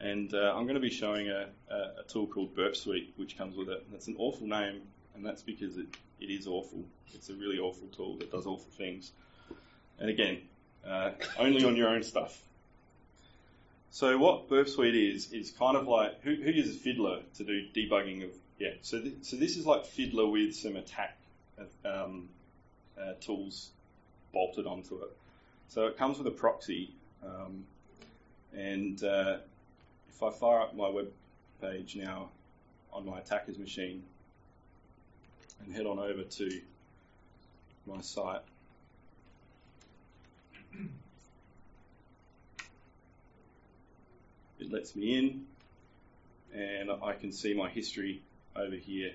And 0.00 0.34
uh, 0.34 0.52
I'm 0.54 0.64
going 0.64 0.74
to 0.74 0.80
be 0.80 0.90
showing 0.90 1.30
a, 1.30 1.46
a, 1.70 1.74
a, 2.00 2.02
tool 2.08 2.26
called 2.26 2.56
Burp 2.56 2.74
Suite, 2.74 3.12
which 3.16 3.38
comes 3.38 3.56
with 3.56 3.68
it. 3.68 3.86
That's 3.92 4.08
an 4.08 4.16
awful 4.18 4.48
name, 4.48 4.82
and 5.14 5.24
that's 5.24 5.42
because 5.42 5.76
it, 5.76 5.86
it 6.20 6.26
is 6.30 6.46
awful. 6.46 6.84
It's 7.14 7.28
a 7.28 7.34
really 7.34 7.58
awful 7.58 7.88
tool 7.88 8.16
that 8.18 8.30
does 8.30 8.46
awful 8.46 8.70
things. 8.76 9.12
And 9.98 10.08
again, 10.08 10.38
uh, 10.86 11.10
only 11.38 11.64
on 11.64 11.76
your 11.76 11.88
own 11.88 12.02
stuff. 12.02 12.42
So 13.90 14.16
what 14.16 14.48
Burp 14.48 14.68
Suite 14.68 14.94
is 14.94 15.32
is 15.32 15.50
kind 15.50 15.76
of 15.76 15.86
like 15.86 16.22
who, 16.22 16.34
who 16.34 16.50
uses 16.50 16.80
Fiddler 16.80 17.20
to 17.36 17.44
do 17.44 17.66
debugging 17.74 18.24
of 18.24 18.30
yeah. 18.58 18.70
So 18.80 19.00
th- 19.00 19.16
so 19.22 19.36
this 19.36 19.56
is 19.56 19.66
like 19.66 19.84
Fiddler 19.84 20.26
with 20.26 20.54
some 20.54 20.76
attack 20.76 21.18
um, 21.84 22.28
uh, 22.98 23.12
tools 23.20 23.70
bolted 24.32 24.66
onto 24.66 24.96
it. 25.02 25.14
So 25.68 25.86
it 25.86 25.98
comes 25.98 26.18
with 26.18 26.26
a 26.26 26.30
proxy, 26.30 26.94
um, 27.22 27.64
and 28.54 29.02
uh, 29.04 29.36
if 30.08 30.22
I 30.22 30.30
fire 30.30 30.62
up 30.62 30.74
my 30.74 30.88
web 30.88 31.08
page 31.60 31.94
now 31.96 32.30
on 32.92 33.06
my 33.06 33.18
attacker's 33.18 33.58
machine 33.58 34.02
and 35.64 35.74
head 35.74 35.86
on 35.86 35.98
over 35.98 36.22
to 36.22 36.60
my 37.86 38.00
site. 38.00 38.40
It 44.58 44.70
lets 44.70 44.94
me 44.94 45.18
in, 45.18 45.46
and 46.54 46.90
I 47.02 47.14
can 47.14 47.32
see 47.32 47.52
my 47.52 47.68
history 47.68 48.22
over 48.54 48.76
here. 48.76 49.12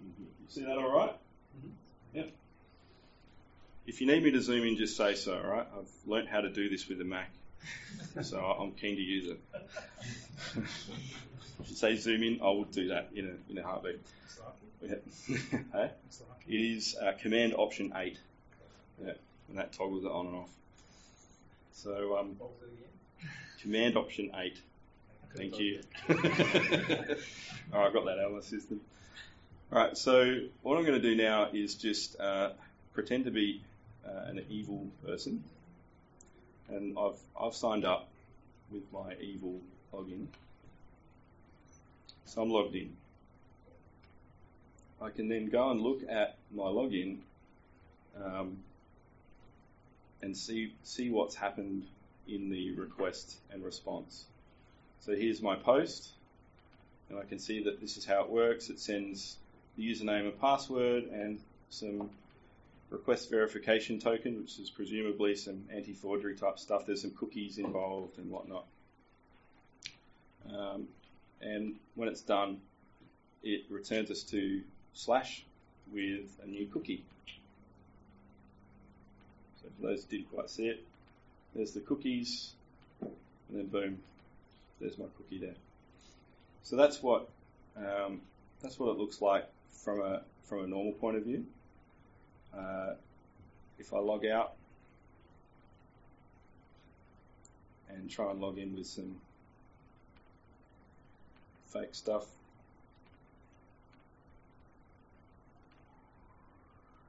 You 0.00 0.26
see 0.48 0.64
that 0.64 0.78
all 0.78 0.92
right? 0.92 1.10
mm-hmm. 1.10 2.16
Yep. 2.16 2.30
If 3.86 4.00
you 4.00 4.06
need 4.06 4.22
me 4.22 4.30
to 4.30 4.40
zoom 4.40 4.64
in, 4.64 4.76
just 4.76 4.96
say 4.96 5.14
so, 5.14 5.36
all 5.36 5.50
right? 5.50 5.66
I've 5.76 5.90
learnt 6.06 6.28
how 6.28 6.40
to 6.40 6.48
do 6.48 6.68
this 6.68 6.88
with 6.88 6.98
the 6.98 7.04
Mac, 7.04 7.30
so 8.22 8.38
I'm 8.38 8.72
keen 8.72 8.96
to 8.96 9.02
use 9.02 9.28
it. 9.28 9.40
if 10.56 11.70
you 11.70 11.74
say 11.76 11.96
zoom 11.96 12.22
in, 12.22 12.40
I 12.40 12.46
will 12.46 12.64
do 12.64 12.88
that 12.88 13.10
in 13.14 13.26
a, 13.26 13.52
in 13.52 13.58
a 13.58 13.62
heartbeat. 13.62 14.00
hey? 15.72 15.90
It 16.48 16.54
is 16.54 16.96
uh, 17.00 17.12
Command 17.20 17.54
Option 17.56 17.92
8. 17.94 18.18
Yeah, 19.04 19.12
and 19.48 19.58
that 19.58 19.72
toggles 19.72 20.04
it 20.04 20.10
on 20.10 20.26
and 20.26 20.36
off. 20.36 20.50
So, 21.72 22.18
um, 22.18 22.36
Command 23.62 23.96
Option 23.96 24.30
8. 24.34 24.60
Thank 25.36 25.58
you. 25.58 25.80
All 26.08 26.16
right, 26.16 27.86
I've 27.86 27.92
got 27.92 28.04
that 28.04 28.18
out 28.18 28.26
of 28.26 28.32
my 28.32 28.40
system. 28.40 28.80
All 29.72 29.78
right, 29.78 29.96
so 29.96 30.40
what 30.62 30.76
I'm 30.76 30.84
going 30.84 31.00
to 31.00 31.08
do 31.08 31.16
now 31.16 31.48
is 31.52 31.74
just 31.74 32.20
uh, 32.20 32.50
pretend 32.92 33.24
to 33.24 33.30
be 33.30 33.62
uh, 34.06 34.26
an 34.26 34.44
evil 34.48 34.86
person, 35.04 35.42
and 36.68 36.96
I've 36.98 37.18
I've 37.40 37.54
signed 37.54 37.84
up 37.84 38.08
with 38.70 38.82
my 38.92 39.14
evil 39.20 39.60
login, 39.92 40.26
so 42.26 42.42
I'm 42.42 42.50
logged 42.50 42.76
in. 42.76 42.94
I 45.00 45.10
can 45.10 45.28
then 45.28 45.48
go 45.48 45.70
and 45.70 45.80
look 45.80 46.02
at 46.08 46.36
my 46.54 46.64
login 46.64 47.18
um, 48.22 48.58
and 50.22 50.36
see 50.36 50.72
see 50.82 51.10
what's 51.10 51.34
happened 51.34 51.86
in 52.26 52.48
the 52.48 52.72
request 52.72 53.36
and 53.52 53.62
response. 53.64 54.24
So 55.00 55.14
here's 55.14 55.42
my 55.42 55.56
post, 55.56 56.10
and 57.10 57.18
I 57.18 57.24
can 57.24 57.38
see 57.38 57.62
that 57.64 57.80
this 57.80 57.96
is 57.96 58.04
how 58.06 58.22
it 58.22 58.30
works. 58.30 58.70
It 58.70 58.80
sends 58.80 59.36
the 59.76 59.82
username 59.82 60.24
and 60.24 60.40
password 60.40 61.04
and 61.04 61.40
some 61.68 62.10
request 62.90 63.30
verification 63.30 63.98
token, 63.98 64.40
which 64.40 64.58
is 64.58 64.70
presumably 64.70 65.34
some 65.34 65.64
anti-forgery 65.70 66.36
type 66.36 66.58
stuff. 66.58 66.86
There's 66.86 67.02
some 67.02 67.10
cookies 67.10 67.58
involved 67.58 68.18
and 68.18 68.30
whatnot. 68.30 68.64
Um, 70.48 70.88
and 71.40 71.74
when 71.96 72.08
it's 72.08 72.22
done, 72.22 72.60
it 73.42 73.64
returns 73.68 74.10
us 74.10 74.22
to 74.24 74.62
slash 74.94 75.44
with 75.92 76.38
a 76.42 76.46
new 76.46 76.66
cookie. 76.66 77.04
So 79.62 79.68
for 79.76 79.88
those 79.88 80.04
who 80.04 80.16
didn't 80.16 80.32
quite 80.32 80.48
see 80.48 80.68
it, 80.68 80.84
there's 81.54 81.72
the 81.72 81.80
cookies, 81.80 82.52
and 83.00 83.12
then 83.50 83.66
boom, 83.66 83.98
there's 84.80 84.98
my 84.98 85.06
cookie 85.16 85.38
there. 85.38 85.54
So 86.62 86.76
that's 86.76 87.02
what 87.02 87.28
um, 87.76 88.20
that's 88.62 88.78
what 88.78 88.90
it 88.90 88.98
looks 88.98 89.20
like 89.20 89.46
from 89.72 90.00
a 90.00 90.22
from 90.44 90.64
a 90.64 90.66
normal 90.66 90.92
point 90.92 91.16
of 91.16 91.24
view. 91.24 91.44
Uh, 92.56 92.94
if 93.78 93.92
I 93.92 93.98
log 93.98 94.24
out 94.24 94.54
and 97.88 98.08
try 98.08 98.30
and 98.30 98.40
log 98.40 98.58
in 98.58 98.76
with 98.76 98.86
some 98.86 99.16
fake 101.66 101.94
stuff, 101.94 102.26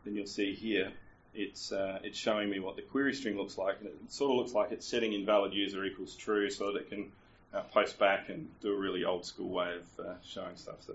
then 0.05 0.15
you'll 0.15 0.27
see 0.27 0.53
here 0.53 0.91
it's 1.35 1.71
uh, 1.71 1.99
it's 2.03 2.17
showing 2.17 2.49
me 2.49 2.59
what 2.59 2.75
the 2.75 2.81
query 2.81 3.13
string 3.13 3.37
looks 3.37 3.57
like, 3.57 3.77
and 3.79 3.87
it 3.87 3.95
sort 4.09 4.31
of 4.31 4.37
looks 4.37 4.53
like 4.53 4.71
it's 4.71 4.85
setting 4.85 5.13
invalid 5.13 5.53
user 5.53 5.83
equals 5.83 6.15
true, 6.15 6.49
so 6.49 6.71
that 6.71 6.79
it 6.79 6.89
can 6.89 7.11
uh, 7.53 7.61
post 7.73 7.99
back 7.99 8.29
and 8.29 8.47
do 8.61 8.73
a 8.73 8.77
really 8.77 9.03
old 9.03 9.25
school 9.25 9.49
way 9.49 9.75
of 9.75 10.05
uh, 10.05 10.13
showing 10.25 10.55
stuff. 10.55 10.77
So 10.87 10.93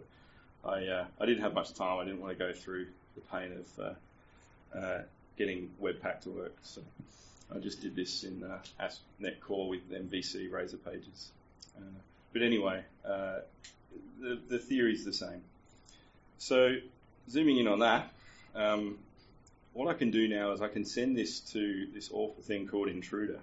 I 0.65 0.87
uh, 0.87 1.05
I 1.21 1.27
didn't 1.27 1.43
have 1.43 1.55
much 1.55 1.75
time. 1.75 1.99
I 1.99 2.05
didn't 2.05 2.21
want 2.21 2.37
to 2.37 2.39
go 2.39 2.53
through 2.53 2.87
the 3.15 3.21
pain 3.33 3.53
of 3.53 3.85
uh, 3.85 4.79
uh, 4.79 5.03
getting 5.37 5.71
Webpack 5.81 6.23
to 6.23 6.31
work, 6.31 6.57
so 6.63 6.81
I 7.55 7.59
just 7.59 7.83
did 7.83 7.95
this 7.95 8.25
in 8.25 8.43
uh, 8.43 8.59
ASP.NET 8.79 9.41
Core 9.43 9.69
with 9.69 9.91
MVC 9.91 10.51
Razor 10.51 10.79
pages. 10.79 11.31
but 12.33 12.43
anyway, 12.43 12.83
the 13.05 14.39
the 14.49 14.59
theory 14.59 14.95
is 14.95 15.05
the 15.05 15.13
same. 15.13 15.43
So 16.39 16.77
zooming 17.29 17.59
in 17.59 17.69
on 17.69 17.81
that. 17.81 18.11
Um, 18.55 18.99
what 19.73 19.89
I 19.89 19.95
can 19.95 20.11
do 20.11 20.29
now 20.29 20.53
is 20.53 20.61
I 20.61 20.69
can 20.69 20.85
send 20.85 21.17
this 21.17 21.41
to 21.53 21.87
this 21.95 22.11
awful 22.13 22.43
thing 22.43 22.67
called 22.67 22.89
Intruder. 22.89 23.41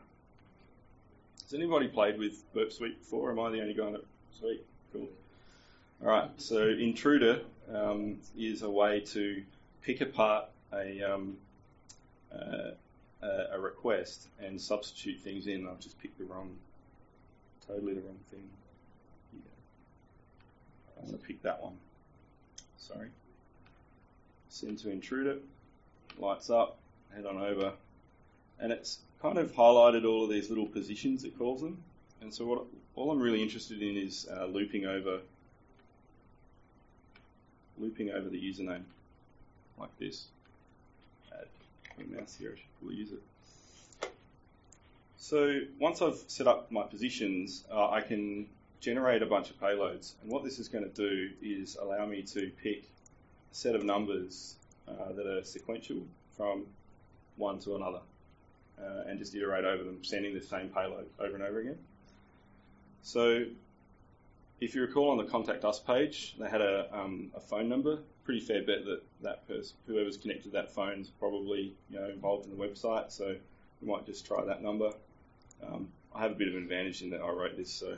Has 1.43 1.53
anybody 1.53 1.87
played 1.87 2.19
with 2.19 2.43
Burp 2.53 2.73
Suite 2.73 2.99
before? 2.99 3.31
Am 3.31 3.39
I 3.39 3.49
the 3.51 3.61
only 3.61 3.73
guy 3.73 3.91
that 3.91 4.03
Sweet? 4.39 4.65
Cool. 4.91 5.07
All 6.01 6.09
right. 6.09 6.29
So 6.37 6.67
Intruder 6.67 7.41
um, 7.73 8.17
is 8.37 8.61
a 8.61 8.69
way 8.69 8.99
to 8.99 9.43
pick 9.81 10.01
apart 10.01 10.45
a 10.73 11.01
um, 11.01 11.37
uh, 12.31 12.71
a 13.51 13.59
request 13.59 14.27
and 14.39 14.59
substitute 14.59 15.19
things 15.21 15.47
in. 15.47 15.67
I've 15.67 15.79
just 15.79 15.99
picked 16.01 16.17
the 16.17 16.25
wrong, 16.25 16.55
totally 17.67 17.93
the 17.93 18.01
wrong 18.01 18.19
thing. 18.29 18.43
Yeah. 19.33 19.39
I 20.97 21.05
want 21.05 21.19
to 21.19 21.27
pick 21.27 21.41
that 21.43 21.61
one. 21.63 21.73
Sorry. 22.77 23.07
Send 24.49 24.79
to 24.79 24.89
intrude 24.89 25.27
it, 25.27 25.43
lights 26.19 26.49
up, 26.49 26.77
head 27.13 27.25
on 27.25 27.37
over, 27.37 27.73
and 28.59 28.71
it's 28.71 28.99
kind 29.21 29.37
of 29.37 29.53
highlighted 29.53 30.05
all 30.05 30.23
of 30.23 30.29
these 30.29 30.49
little 30.49 30.65
positions, 30.65 31.23
it 31.23 31.37
calls 31.37 31.61
them. 31.61 31.77
And 32.21 32.33
so 32.33 32.45
what 32.45 32.63
all 32.95 33.11
I'm 33.11 33.19
really 33.19 33.43
interested 33.43 33.81
in 33.81 33.97
is 33.97 34.27
uh, 34.31 34.45
looping 34.45 34.85
over 34.85 35.19
looping 37.77 38.09
over 38.09 38.27
the 38.27 38.41
username 38.41 38.81
like 39.77 39.95
this. 39.99 40.25
Add 41.31 41.47
mouse 42.09 42.35
here, 42.39 42.55
probably 42.79 42.97
use 42.97 43.11
it. 43.11 44.09
So 45.17 45.61
once 45.79 46.01
I've 46.01 46.23
set 46.27 46.47
up 46.47 46.71
my 46.71 46.83
positions, 46.83 47.63
uh, 47.71 47.89
I 47.89 48.01
can 48.01 48.47
generate 48.79 49.21
a 49.21 49.25
bunch 49.25 49.49
of 49.49 49.59
payloads. 49.59 50.13
And 50.21 50.31
what 50.31 50.43
this 50.43 50.59
is 50.59 50.67
going 50.67 50.83
to 50.83 50.89
do 50.89 51.29
is 51.41 51.75
allow 51.75 52.05
me 52.05 52.21
to 52.23 52.51
pick 52.63 52.83
set 53.51 53.75
of 53.75 53.83
numbers 53.83 54.55
uh, 54.87 55.11
that 55.13 55.25
are 55.25 55.43
sequential 55.43 55.97
from 56.35 56.65
one 57.35 57.59
to 57.59 57.75
another 57.75 57.99
uh, 58.79 59.03
and 59.07 59.19
just 59.19 59.35
iterate 59.35 59.65
over 59.65 59.83
them, 59.83 60.03
sending 60.03 60.33
the 60.33 60.41
same 60.41 60.69
payload 60.69 61.07
over 61.19 61.35
and 61.35 61.43
over 61.43 61.59
again. 61.59 61.77
So 63.01 63.45
if 64.59 64.75
you 64.75 64.81
recall 64.81 65.11
on 65.11 65.17
the 65.17 65.23
contact 65.23 65.63
us 65.65 65.79
page, 65.79 66.35
they 66.39 66.49
had 66.49 66.61
a, 66.61 66.87
um, 66.91 67.31
a 67.35 67.39
phone 67.39 67.69
number. 67.69 67.99
Pretty 68.23 68.41
fair 68.41 68.61
bet 68.61 68.85
that 68.85 69.01
that 69.21 69.43
whoever's 69.85 70.17
connected 70.17 70.45
to 70.45 70.49
that 70.51 70.71
phone, 70.71 70.99
is 70.99 71.07
probably 71.07 71.73
you 71.89 71.99
know 71.99 72.09
involved 72.09 72.45
in 72.45 72.57
the 72.57 72.61
website. 72.61 73.11
So 73.11 73.35
we 73.81 73.87
might 73.87 74.05
just 74.05 74.25
try 74.25 74.43
that 74.43 74.61
number. 74.61 74.91
Um, 75.65 75.87
I 76.13 76.21
have 76.21 76.31
a 76.31 76.35
bit 76.35 76.47
of 76.47 76.55
an 76.55 76.63
advantage 76.63 77.01
in 77.01 77.09
that 77.11 77.21
I 77.21 77.29
wrote 77.29 77.55
this, 77.55 77.71
so, 77.71 77.95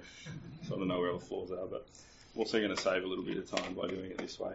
so 0.68 0.76
I 0.76 0.78
don't 0.78 0.88
know 0.88 1.00
where 1.00 1.12
all 1.12 1.20
the 1.20 1.26
flaws 1.26 1.52
are, 1.52 1.66
but 1.66 1.88
I'm 2.36 2.42
also 2.42 2.60
going 2.60 2.76
to 2.76 2.82
save 2.82 3.04
a 3.04 3.08
little 3.08 3.24
bit 3.24 3.38
of 3.38 3.50
time 3.50 3.74
by 3.74 3.88
doing 3.88 4.12
it 4.12 4.18
this 4.18 4.40
way. 4.40 4.54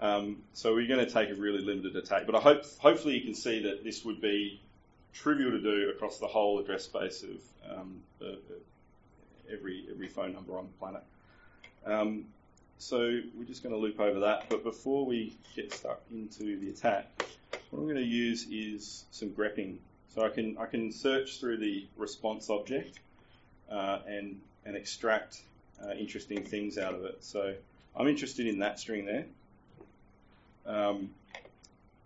Um, 0.00 0.42
so 0.52 0.74
we're 0.74 0.88
going 0.88 1.04
to 1.04 1.10
take 1.10 1.30
a 1.30 1.34
really 1.34 1.60
limited 1.62 1.96
attack, 1.96 2.26
but 2.26 2.34
I 2.34 2.40
hope 2.40 2.64
hopefully 2.78 3.14
you 3.14 3.22
can 3.22 3.34
see 3.34 3.62
that 3.62 3.82
this 3.82 4.04
would 4.04 4.20
be 4.20 4.60
trivial 5.14 5.50
to 5.50 5.60
do 5.60 5.90
across 5.90 6.18
the 6.18 6.26
whole 6.26 6.58
address 6.58 6.84
space 6.84 7.22
of 7.22 7.78
um, 7.78 8.02
the, 8.18 8.38
the 8.48 9.52
every 9.52 9.86
every 9.90 10.08
phone 10.08 10.32
number 10.34 10.58
on 10.58 10.66
the 10.66 10.78
planet. 10.78 11.02
Um, 11.86 12.26
so 12.78 12.98
we're 13.34 13.44
just 13.46 13.62
going 13.62 13.74
to 13.74 13.80
loop 13.80 13.98
over 13.98 14.20
that, 14.20 14.50
but 14.50 14.62
before 14.62 15.06
we 15.06 15.34
get 15.54 15.72
stuck 15.72 16.00
into 16.10 16.58
the 16.60 16.68
attack, 16.68 17.06
what 17.70 17.78
I'm 17.80 17.86
going 17.86 17.96
to 17.96 18.02
use 18.02 18.46
is 18.50 19.04
some 19.10 19.30
grepping. 19.30 19.76
So 20.14 20.24
I 20.24 20.28
can 20.28 20.58
I 20.58 20.66
can 20.66 20.92
search 20.92 21.40
through 21.40 21.58
the 21.58 21.86
response 21.96 22.50
object 22.50 23.00
uh, 23.70 24.00
and 24.06 24.40
and 24.66 24.76
extract 24.76 25.40
uh, 25.82 25.92
interesting 25.92 26.44
things 26.44 26.76
out 26.76 26.94
of 26.94 27.04
it. 27.04 27.24
So 27.24 27.54
I'm 27.94 28.08
interested 28.08 28.46
in 28.46 28.58
that 28.58 28.78
string 28.78 29.06
there. 29.06 29.24
Um, 30.66 31.10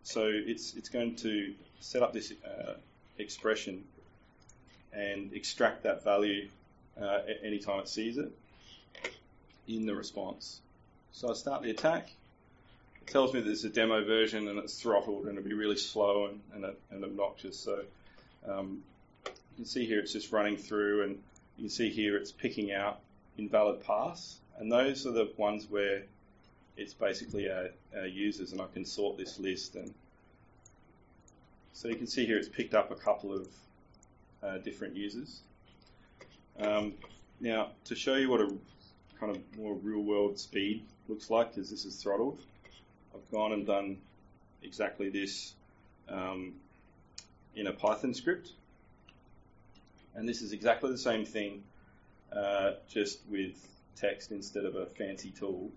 so 0.03 0.27
it's 0.27 0.75
it's 0.75 0.89
going 0.89 1.17
to 1.17 1.55
set 1.81 2.03
up 2.03 2.13
this 2.13 2.33
uh, 2.45 2.75
expression 3.19 3.85
and 4.93 5.33
extract 5.33 5.85
that 5.85 6.05
value 6.05 6.49
uh, 7.01 7.21
anytime 7.43 7.81
it 7.81 7.89
sees 7.89 8.19
it 8.19 8.33
in 9.69 9.87
the 9.87 9.95
response. 9.95 10.61
So 11.13 11.31
I 11.31 11.35
start 11.35 11.63
the 11.63 11.71
attack. 11.71 12.11
It 13.03 13.07
tells 13.07 13.33
me 13.33 13.41
there's 13.41 13.65
a 13.65 13.71
demo 13.71 14.05
version 14.05 14.49
and 14.49 14.59
it's 14.59 14.81
throttled 14.81 15.27
and 15.27 15.39
it'll 15.39 15.49
be 15.49 15.55
really 15.55 15.77
slow 15.77 16.27
and, 16.27 16.41
and, 16.55 16.75
and 16.91 17.05
obnoxious. 17.05 17.59
So 17.59 17.83
um, 18.49 18.83
you 19.25 19.33
can 19.57 19.65
see 19.65 19.87
here 19.87 20.01
it's 20.01 20.13
just 20.13 20.33
running 20.33 20.57
through 20.57 21.05
and 21.05 21.19
you 21.57 21.65
can 21.65 21.71
see 21.71 21.91
here 21.91 22.17
it's 22.17 22.33
picking 22.33 22.73
out 22.73 23.01
invalid 23.39 23.85
paths. 23.85 24.39
And 24.59 24.71
those 24.71 25.07
are 25.07 25.13
the 25.13 25.31
ones 25.37 25.67
where 25.71 26.03
it's 26.81 26.95
basically 26.95 27.51
our, 27.51 27.69
our 27.95 28.07
users, 28.07 28.53
and 28.53 28.61
I 28.61 28.67
can 28.73 28.87
sort 28.87 29.19
this 29.19 29.39
list. 29.39 29.75
And 29.75 29.93
so 31.75 31.89
you 31.89 31.95
can 31.95 32.07
see 32.07 32.25
here 32.25 32.39
it's 32.39 32.49
picked 32.49 32.75
up 32.75 32.91
a 32.91 32.95
couple 32.95 33.35
of 33.35 33.49
uh, 34.43 34.59
different 34.59 34.97
users. 34.97 35.41
Um, 36.59 36.95
now, 37.39 37.73
to 37.85 37.95
show 37.95 38.15
you 38.15 38.31
what 38.31 38.41
a 38.41 38.49
kind 39.19 39.37
of 39.37 39.59
more 39.59 39.75
real 39.75 40.01
world 40.01 40.39
speed 40.39 40.83
looks 41.07 41.29
like, 41.29 41.55
because 41.55 41.71
this 41.71 41.85
is 41.85 41.97
throttled, 42.03 42.41
I've 43.15 43.31
gone 43.31 43.53
and 43.53 43.67
done 43.67 43.99
exactly 44.63 45.11
this 45.11 45.53
um, 46.09 46.55
in 47.55 47.67
a 47.67 47.73
Python 47.73 48.15
script. 48.15 48.53
And 50.15 50.27
this 50.27 50.41
is 50.41 50.53
exactly 50.53 50.91
the 50.91 50.99
same 50.99 51.27
thing, 51.27 51.63
uh, 52.35 52.73
just 52.89 53.21
with 53.31 53.55
text 53.97 54.33
instead 54.33 54.65
of 54.65 54.77
a 54.77 54.87
fancy 54.87 55.31
tool. 55.31 55.71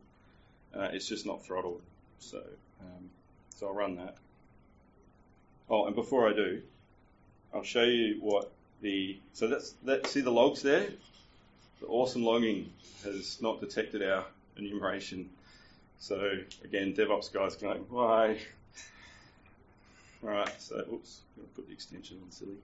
Uh, 0.76 0.90
it's 0.92 1.08
just 1.08 1.26
not 1.26 1.46
throttled. 1.46 1.82
So, 2.20 2.38
um, 2.82 3.10
so 3.56 3.68
I'll 3.68 3.74
run 3.74 3.96
that. 3.98 4.16
Oh, 5.70 5.86
and 5.86 5.96
before 5.96 6.30
I 6.30 6.34
do, 6.34 6.62
I'll 7.54 7.64
show 7.64 7.84
you 7.84 8.18
what 8.22 8.52
the, 8.82 9.18
so 9.34 9.48
that's, 9.48 9.72
that, 9.86 10.08
see 10.08 10.22
the 10.22 10.32
logs 10.32 10.62
there? 10.62 10.88
The 11.80 11.88
awesome 11.88 12.24
logging 12.24 12.72
has 13.04 13.42
not 13.42 13.60
detected 13.60 14.02
our 14.04 14.26
enumeration. 14.58 15.30
So 16.00 16.38
again, 16.64 16.94
DevOps 16.94 17.32
guys 17.32 17.56
going, 17.56 17.86
why? 17.90 18.40
Alright, 20.24 20.62
so, 20.62 20.78
oops, 20.92 21.20
I'm 21.38 21.46
put 21.56 21.68
the 21.68 21.74
extension 21.74 22.18
on 22.24 22.32
silly. 22.32 22.58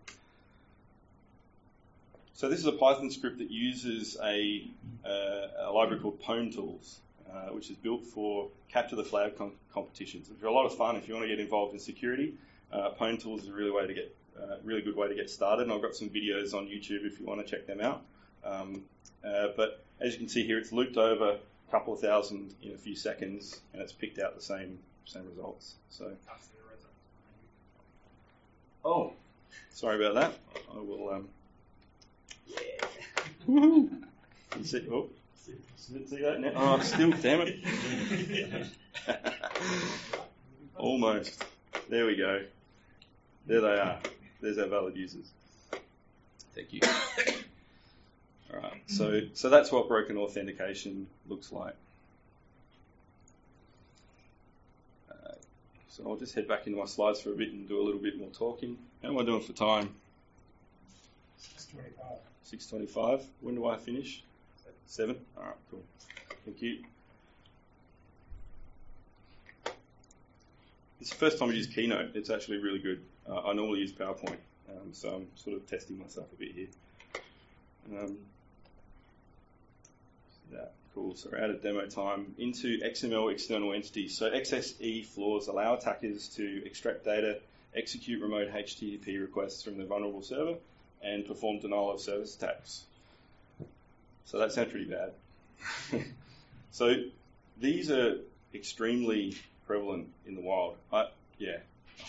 So 2.34 2.48
this 2.48 2.60
is 2.60 2.66
a 2.66 2.72
Python 2.72 3.12
script 3.12 3.40
that 3.40 3.52
uses 3.52 4.18
a, 4.24 4.66
uh, 5.06 5.48
a 5.68 5.72
library 5.72 6.02
called 6.02 6.22
Pwn 6.22 6.54
Tools. 6.54 7.00
Uh, 7.32 7.54
which 7.54 7.70
is 7.70 7.78
built 7.78 8.04
for 8.04 8.48
capture 8.70 8.96
the 8.96 9.04
flag 9.04 9.38
com- 9.38 9.52
competitions. 9.72 10.30
Which 10.30 10.42
are 10.42 10.48
a 10.48 10.52
lot 10.52 10.66
of 10.66 10.76
fun 10.76 10.96
if 10.96 11.08
you 11.08 11.14
want 11.14 11.26
to 11.26 11.30
get 11.30 11.40
involved 11.40 11.74
in 11.74 11.80
security. 11.80 12.34
Uh, 12.72 12.90
Pwn 13.00 13.22
Tools 13.22 13.44
is 13.44 13.50
a 13.50 13.54
really 13.54 13.70
way 13.70 13.86
to 13.86 13.94
get 13.94 14.16
uh, 14.42 14.56
really 14.64 14.82
good 14.82 14.96
way 14.96 15.08
to 15.08 15.16
get 15.16 15.30
started. 15.30 15.64
And 15.64 15.72
I've 15.72 15.82
got 15.82 15.96
some 15.96 16.10
videos 16.10 16.56
on 16.56 16.66
YouTube 16.66 17.06
if 17.06 17.20
you 17.20 17.26
want 17.28 17.46
to 17.46 17.50
check 17.50 17.68
them 17.68 17.82
out. 17.82 18.02
Um, 18.44 18.84
uh, 19.24 19.50
but 19.56 19.84
as 20.00 20.14
you 20.14 20.20
can 20.20 20.30
see 20.30 20.44
here, 20.44 20.58
it's 20.58 20.72
looped 20.72 20.98
over 20.98 21.32
a 21.34 21.72
couple 21.72 21.94
of 21.94 22.00
thousand 22.00 22.56
in 22.64 22.72
a 22.72 22.78
few 22.78 22.96
seconds, 22.96 23.62
and 23.74 23.82
it's 23.82 23.92
picked 23.92 24.18
out 24.18 24.36
the 24.36 24.42
same 24.42 24.80
same 25.06 25.28
results. 25.30 25.76
So, 25.90 26.12
oh, 28.84 29.14
sorry 29.72 30.04
about 30.04 30.16
that. 30.16 30.34
I 30.74 30.80
will. 30.80 31.10
Um, 31.10 31.30
Woohoo! 33.48 34.04
You 34.58 34.64
see, 34.64 34.88
oh, 34.92 35.10
see, 35.76 36.06
see 36.06 36.22
that 36.22 36.40
now? 36.40 36.52
Oh, 36.56 36.80
still, 36.80 37.12
damn 37.12 37.42
it. 37.42 38.68
Almost. 40.78 41.44
There 41.90 42.06
we 42.06 42.16
go. 42.16 42.44
There 43.46 43.62
they 43.62 43.80
are. 43.80 44.00
There's 44.42 44.58
our 44.58 44.68
valid 44.68 44.96
users. 44.96 45.32
Thank 46.56 46.74
you. 46.74 46.80
All 48.54 48.62
right. 48.62 48.82
So, 48.88 49.22
so 49.34 49.50
that's 49.50 49.72
what 49.72 49.88
broken 49.88 50.18
authentication 50.18 51.08
looks 51.28 51.52
like. 51.52 51.76
Uh, 55.12 55.34
so 55.90 56.04
I'll 56.08 56.16
just 56.16 56.34
head 56.36 56.48
back 56.48 56.68
into 56.68 56.80
my 56.80 56.86
slides 56.86 57.22
for 57.22 57.32
a 57.32 57.36
bit 57.36 57.52
and 57.52 57.68
do 57.68 57.82
a 57.82 57.84
little 57.84 58.02
bit 58.02 58.18
more 58.18 58.30
talking. 58.30 58.78
How 59.04 59.10
am 59.10 59.18
I 59.18 59.24
doing 59.24 59.42
for 59.42 59.54
time? 59.54 59.90
6.25. 62.46 63.24
When 63.42 63.56
do 63.56 63.68
I 63.68 63.78
finish? 63.78 64.24
7? 64.90 65.16
Alright, 65.38 65.56
cool. 65.70 65.84
Thank 66.46 66.62
you. 66.64 66.80
This 71.00 71.08
is 71.08 71.10
the 71.10 71.16
first 71.16 71.38
time 71.38 71.50
I 71.50 71.54
use 71.54 71.68
Keynote. 71.68 72.16
It's 72.16 72.32
actually 72.32 72.58
really 72.58 72.80
good. 72.80 73.02
Uh, 73.30 73.40
I 73.40 73.54
normally 73.54 73.80
use 73.80 73.94
PowerPoint, 73.94 74.38
um, 74.68 74.92
so 74.92 75.10
I'm 75.10 75.28
sort 75.36 75.56
of 75.56 75.68
testing 75.68 76.00
myself 76.00 76.28
a 76.34 76.36
bit 76.36 76.52
here. 76.54 76.68
Um, 77.98 78.18
that 80.52 80.74
cool. 80.96 81.16
So 81.16 81.30
we're 81.32 81.44
out 81.44 81.52
of 81.52 81.62
demo 81.62 81.86
time 81.86 82.34
into 82.40 82.80
XML 82.80 83.32
external 83.32 83.74
entities. 83.74 84.18
So 84.18 84.32
XSE 84.32 85.06
flaws 85.06 85.48
allow 85.48 85.76
attackers 85.76 86.30
to 86.30 86.66
extract 86.66 87.06
data, 87.06 87.40
execute 87.76 88.22
remote 88.24 88.52
HTTP 88.52 89.22
requests 89.22 89.62
from 89.62 89.78
the 89.78 89.86
vulnerable 89.86 90.24
server, 90.24 90.56
and 91.04 91.28
perform 91.28 91.60
denial 91.60 91.92
of 91.92 92.02
service 92.02 92.36
attacks. 92.36 92.86
So 94.30 94.38
that 94.38 94.52
sounds 94.52 94.70
pretty 94.70 94.86
bad. 94.86 96.06
so 96.72 96.94
these 97.60 97.90
are 97.90 98.18
extremely 98.54 99.36
prevalent 99.66 100.08
in 100.28 100.36
the 100.36 100.42
wild. 100.42 100.76
I, 100.94 101.08
yeah, 101.40 101.58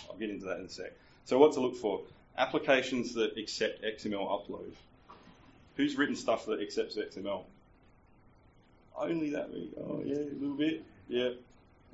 I'll 0.07 0.17
get 0.17 0.29
into 0.29 0.45
that 0.45 0.59
in 0.59 0.67
a 0.67 0.69
sec. 0.69 0.93
So 1.25 1.39
what 1.39 1.55
to 1.55 1.61
look 1.61 1.77
for? 1.77 2.03
Applications 2.37 3.15
that 3.15 3.39
accept 3.39 3.83
XML 3.83 4.29
upload. 4.29 4.71
Who's 5.77 5.97
written 5.97 6.15
stuff 6.15 6.45
that 6.45 6.61
accepts 6.61 6.97
XML? 6.97 7.45
Only 8.99 9.31
that 9.31 9.51
many. 9.51 9.71
Oh 9.79 10.03
yeah, 10.05 10.17
a 10.17 10.37
little 10.39 10.57
bit. 10.57 10.85
Yeah. 11.09 11.31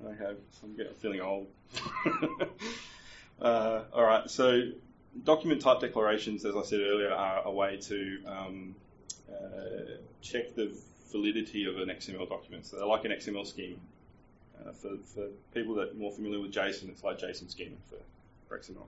Okay, 0.04 0.34
I'm 0.64 0.76
getting 0.76 0.94
feeling 0.94 1.20
old. 1.20 1.46
uh, 3.40 3.82
all 3.92 4.02
right. 4.02 4.28
So 4.28 4.70
document 5.22 5.60
type 5.60 5.78
declarations, 5.78 6.44
as 6.44 6.56
I 6.56 6.62
said 6.62 6.80
earlier, 6.80 7.12
are 7.12 7.42
a 7.44 7.52
way 7.52 7.76
to 7.76 8.18
um, 8.26 8.74
uh, 9.32 9.96
check 10.22 10.54
the 10.54 10.72
validity 11.10 11.64
of 11.64 11.76
an 11.78 11.88
XML 11.88 12.28
document. 12.28 12.66
So 12.66 12.76
they're 12.76 12.86
like 12.86 13.04
an 13.04 13.12
XML 13.12 13.46
schema. 13.46 13.76
Uh, 14.58 14.72
for, 14.72 14.96
for 15.14 15.28
people 15.52 15.74
that 15.74 15.90
are 15.90 15.94
more 15.94 16.10
familiar 16.10 16.40
with 16.40 16.52
JSON, 16.52 16.88
it's 16.88 17.04
like 17.04 17.18
JSON 17.18 17.50
schema 17.50 17.76
for, 17.90 17.96
for 18.48 18.58
XML. 18.58 18.86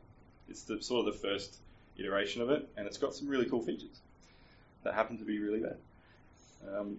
It's 0.49 0.63
the, 0.63 0.83
sort 0.83 1.07
of 1.07 1.15
the 1.15 1.21
first 1.21 1.59
iteration 1.99 2.41
of 2.43 2.51
it, 2.51 2.69
and 2.77 2.87
it's 2.87 2.97
got 2.97 3.15
some 3.15 3.29
really 3.29 3.45
cool 3.45 3.61
features 3.61 4.01
that 4.85 4.95
happen 4.95 5.19
to 5.19 5.25
be 5.25 5.39
really 5.39 5.61
bad. 5.61 5.77
Um, 6.75 6.99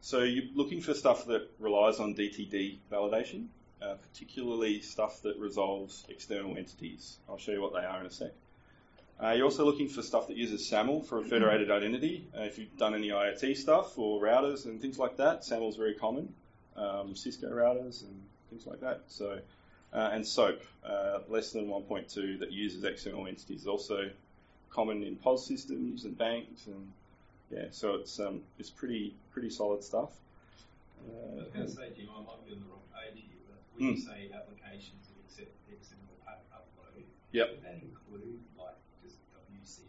so 0.00 0.20
you're 0.20 0.44
looking 0.54 0.80
for 0.80 0.94
stuff 0.94 1.26
that 1.26 1.48
relies 1.58 2.00
on 2.00 2.14
DTD 2.14 2.78
validation, 2.90 3.46
uh, 3.80 3.94
particularly 3.94 4.80
stuff 4.80 5.22
that 5.22 5.38
resolves 5.38 6.04
external 6.08 6.56
entities. 6.56 7.18
I'll 7.28 7.38
show 7.38 7.52
you 7.52 7.62
what 7.62 7.72
they 7.72 7.84
are 7.84 8.00
in 8.00 8.06
a 8.06 8.10
sec. 8.10 8.32
Uh, 9.20 9.30
you're 9.30 9.44
also 9.44 9.64
looking 9.64 9.88
for 9.88 10.02
stuff 10.02 10.26
that 10.28 10.36
uses 10.36 10.66
SAML 10.68 11.02
for 11.02 11.18
a 11.18 11.22
federated 11.24 11.70
identity. 11.70 12.26
Uh, 12.36 12.42
if 12.42 12.58
you've 12.58 12.76
done 12.76 12.94
any 12.94 13.08
IoT 13.10 13.56
stuff 13.56 13.96
or 13.98 14.20
routers 14.20 14.64
and 14.64 14.80
things 14.80 14.98
like 14.98 15.16
that, 15.18 15.44
SAML 15.44 15.68
is 15.68 15.76
very 15.76 15.94
common. 15.94 16.34
Um, 16.76 17.14
Cisco 17.14 17.48
routers 17.50 18.02
and 18.02 18.22
things 18.50 18.66
like 18.66 18.80
that. 18.80 19.02
So, 19.06 19.38
uh, 19.92 20.10
and 20.12 20.26
SOAP, 20.26 20.62
uh, 20.84 21.20
less 21.28 21.52
than 21.52 21.68
1.2 21.68 22.40
that 22.40 22.50
uses 22.50 22.82
XML 22.82 23.28
entities, 23.28 23.60
is 23.62 23.66
also 23.66 24.10
common 24.70 25.02
in 25.04 25.16
POS 25.16 25.46
systems 25.46 26.04
and 26.04 26.16
banks 26.16 26.66
and 26.66 26.90
yeah, 27.50 27.66
so 27.70 27.96
it's 27.96 28.18
um, 28.18 28.40
it's 28.58 28.70
pretty 28.70 29.14
pretty 29.30 29.50
solid 29.50 29.84
stuff. 29.84 30.08
I 31.04 31.36
was 31.36 31.48
going 31.52 31.66
to 31.66 31.70
say, 31.70 31.92
Jim, 31.94 32.08
I 32.08 32.20
might 32.24 32.40
be 32.46 32.52
on 32.54 32.64
the 32.64 32.68
wrong 32.72 32.80
page 32.88 33.20
here, 33.28 33.44
but 33.44 33.60
when 33.76 33.92
you 33.92 34.00
say 34.00 34.30
applications 34.32 35.04
that 35.12 35.20
accept 35.28 35.52
XML 35.68 36.16
upload, 36.56 37.04
Yep. 37.32 37.50
would 37.50 37.62
that 37.62 37.76
include 37.84 38.40
like 38.56 38.78
just 39.04 39.16
WCF 39.36 39.84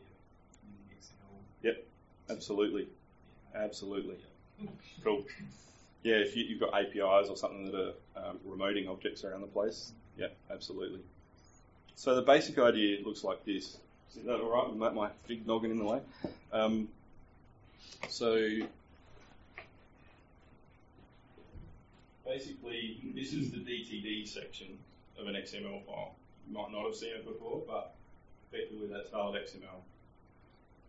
using 0.67 0.91
XML? 0.91 1.39
Yep, 1.61 1.87
absolutely, 2.29 2.87
absolutely. 3.55 4.17
Cool. 5.03 5.25
Yeah, 6.03 6.15
if 6.15 6.35
you, 6.35 6.43
you've 6.43 6.59
got 6.59 6.73
APIs 6.73 7.29
or 7.29 7.37
something 7.37 7.71
that 7.71 7.95
are 8.15 8.29
um, 8.29 8.39
remoting 8.47 8.89
objects 8.89 9.23
around 9.23 9.41
the 9.41 9.47
place, 9.47 9.93
yeah, 10.17 10.27
absolutely. 10.51 10.99
So 11.95 12.15
the 12.15 12.21
basic 12.21 12.57
idea 12.59 13.05
looks 13.05 13.23
like 13.23 13.45
this. 13.45 13.77
Is 14.15 14.25
that 14.25 14.39
all 14.39 14.51
right? 14.51 14.69
with 14.69 14.77
my, 14.77 14.89
my 14.89 15.09
big 15.27 15.47
noggin 15.47 15.71
in 15.71 15.79
the 15.79 15.85
way. 15.85 16.01
Um, 16.51 16.87
so 18.09 18.49
basically, 22.25 22.99
this 23.15 23.33
is 23.33 23.51
the 23.51 23.57
DTD 23.57 24.27
section 24.27 24.77
of 25.19 25.27
an 25.27 25.35
XML 25.35 25.85
file. 25.85 26.15
You 26.47 26.53
might 26.53 26.71
not 26.71 26.85
have 26.85 26.95
seen 26.95 27.11
it 27.15 27.25
before, 27.25 27.61
but 27.67 27.95
effectively 28.51 28.87
that's 28.91 29.09
valid 29.09 29.41
XML. 29.41 29.81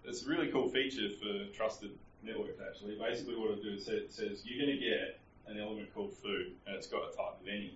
It's 0.05 0.25
a 0.25 0.29
really 0.29 0.49
cool 0.49 0.69
feature 0.69 1.09
for 1.21 1.53
trusted 1.55 1.91
networks 2.23 2.61
actually. 2.61 2.97
Basically 2.97 3.37
what 3.37 3.53
it 3.53 3.63
does 3.63 3.83
is 3.83 3.89
it 3.89 4.13
says 4.13 4.43
you're 4.45 4.65
going 4.65 4.79
to 4.79 4.85
get 4.85 5.19
an 5.47 5.59
element 5.59 5.95
called 5.95 6.13
foo 6.13 6.47
and 6.67 6.77
it's 6.77 6.87
got 6.87 7.03
a 7.13 7.17
type 7.17 7.41
of 7.41 7.49
any. 7.49 7.75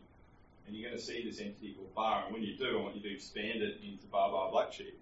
And 0.67 0.77
you're 0.77 0.88
going 0.88 1.01
to 1.01 1.05
see 1.05 1.25
this 1.25 1.41
entity 1.41 1.73
called 1.73 1.95
bar 1.95 2.25
and 2.27 2.35
when 2.35 2.43
you 2.43 2.57
do 2.57 2.79
I 2.79 2.83
want 2.83 2.97
you 2.97 3.03
to 3.03 3.14
expand 3.14 3.62
it 3.62 3.79
into 3.83 4.07
bar 4.07 4.31
bar 4.31 4.51
black 4.51 4.73
sheep. 4.73 4.99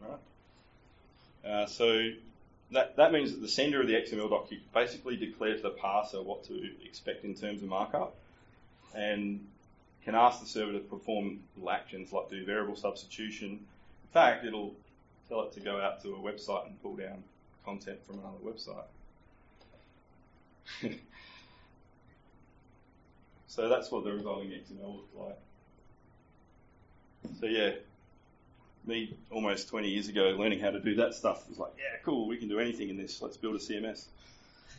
Right? 0.00 1.50
Uh, 1.50 1.66
so 1.66 2.10
that, 2.72 2.96
that 2.96 3.12
means 3.12 3.32
that 3.32 3.40
the 3.40 3.48
sender 3.48 3.80
of 3.80 3.86
the 3.86 3.94
XML 3.94 4.30
doc 4.30 4.50
you 4.50 4.58
basically 4.74 5.16
declare 5.16 5.56
to 5.56 5.62
the 5.62 5.70
parser 5.70 6.24
what 6.24 6.44
to 6.44 6.70
expect 6.84 7.24
in 7.24 7.34
terms 7.34 7.62
of 7.62 7.68
markup 7.68 8.14
and 8.94 9.46
can 10.04 10.14
ask 10.14 10.40
the 10.40 10.46
server 10.46 10.72
to 10.72 10.78
perform 10.78 11.40
actions 11.70 12.12
like 12.12 12.30
do 12.30 12.44
variable 12.44 12.76
substitution. 12.76 13.50
In 13.50 14.12
fact, 14.12 14.44
it'll 14.44 14.74
tell 15.28 15.42
it 15.42 15.52
to 15.52 15.60
go 15.60 15.80
out 15.80 16.02
to 16.02 16.14
a 16.14 16.18
website 16.18 16.66
and 16.66 16.82
pull 16.82 16.96
down 16.96 17.22
content 17.64 18.04
from 18.06 18.18
another 18.18 18.38
website. 18.44 18.84
so 23.46 23.68
that's 23.68 23.90
what 23.90 24.04
the 24.04 24.12
resulting 24.12 24.50
XML 24.50 24.96
looks 24.96 25.14
like. 25.16 25.38
So 27.40 27.46
yeah, 27.46 27.72
me 28.86 29.16
almost 29.30 29.68
20 29.68 29.88
years 29.88 30.08
ago 30.08 30.36
learning 30.38 30.60
how 30.60 30.70
to 30.70 30.80
do 30.80 30.94
that 30.96 31.14
stuff 31.14 31.48
was 31.48 31.58
like, 31.58 31.72
yeah, 31.76 31.98
cool, 32.04 32.28
we 32.28 32.36
can 32.36 32.48
do 32.48 32.60
anything 32.60 32.88
in 32.88 32.96
this. 32.96 33.20
Let's 33.20 33.36
build 33.36 33.56
a 33.56 33.58
CMS. 33.58 34.06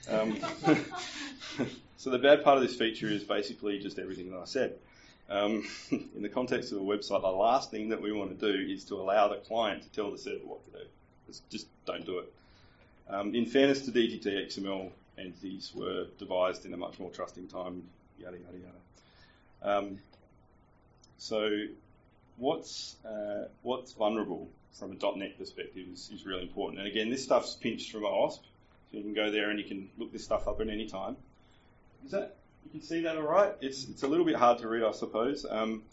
Um, 0.09 0.37
so 1.97 2.09
the 2.09 2.19
bad 2.19 2.43
part 2.43 2.57
of 2.57 2.63
this 2.63 2.75
feature 2.75 3.07
is 3.07 3.23
basically 3.23 3.79
just 3.79 3.99
everything 3.99 4.31
that 4.31 4.39
I 4.39 4.45
said. 4.45 4.75
Um, 5.29 5.67
in 5.91 6.21
the 6.21 6.29
context 6.29 6.71
of 6.71 6.79
a 6.79 6.81
website, 6.81 7.21
the 7.21 7.27
last 7.27 7.71
thing 7.71 7.89
that 7.89 8.01
we 8.01 8.11
want 8.11 8.37
to 8.39 8.53
do 8.53 8.71
is 8.71 8.85
to 8.85 8.95
allow 8.95 9.27
the 9.27 9.37
client 9.37 9.83
to 9.83 9.89
tell 9.89 10.11
the 10.11 10.17
server 10.17 10.45
what 10.45 10.65
to 10.65 10.79
do. 10.79 10.85
Just, 11.27 11.49
just 11.49 11.67
don't 11.85 12.05
do 12.05 12.19
it. 12.19 12.33
Um, 13.09 13.35
in 13.35 13.45
fairness 13.45 13.81
to 13.85 13.91
DTD, 13.91 14.47
XML 14.47 14.91
entities 15.17 15.71
were 15.75 16.07
devised 16.17 16.65
in 16.65 16.73
a 16.73 16.77
much 16.77 16.99
more 16.99 17.09
trusting 17.09 17.47
time, 17.47 17.83
yada, 18.19 18.37
yada, 18.37 18.57
yada. 18.57 19.77
Um, 19.77 19.99
so 21.17 21.65
what's, 22.37 22.95
uh, 23.05 23.47
what's 23.63 23.93
vulnerable 23.93 24.49
from 24.77 24.91
a 24.91 25.17
.NET 25.17 25.37
perspective 25.37 25.87
is, 25.91 26.09
is 26.13 26.25
really 26.25 26.43
important. 26.43 26.79
And 26.79 26.87
again, 26.87 27.09
this 27.09 27.23
stuff's 27.23 27.55
pinched 27.55 27.91
from 27.91 28.03
Osp. 28.03 28.39
so 28.39 28.97
you 28.97 29.01
can 29.01 29.13
go 29.13 29.31
there 29.31 29.49
and 29.49 29.59
you 29.59 29.65
can 29.65 29.89
look 29.97 30.11
this 30.11 30.23
stuff 30.23 30.47
up 30.47 30.61
at 30.61 30.69
any 30.69 30.87
time. 30.87 31.15
Is 32.05 32.11
that 32.11 32.35
you 32.67 32.79
can 32.81 32.85
see 32.85 33.01
that 33.03 33.15
all 33.15 33.23
right? 33.23 33.53
It's, 33.61 33.87
it's 33.87 34.03
a 34.03 34.07
little 34.07 34.25
bit 34.25 34.35
hard 34.35 34.59
to 34.59 34.67
read, 34.67 34.83
I 34.83 34.91
suppose. 34.91 35.45
Um, 35.49 35.83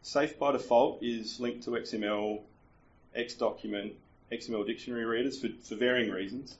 safe 0.00 0.38
by 0.38 0.52
default 0.52 1.02
is 1.02 1.38
linked 1.38 1.64
to 1.64 1.72
XML, 1.72 2.40
XDocument, 3.14 3.92
XML 4.32 4.66
dictionary 4.66 5.04
readers 5.04 5.38
for, 5.38 5.48
for 5.62 5.74
varying 5.74 6.10
reasons. 6.10 6.56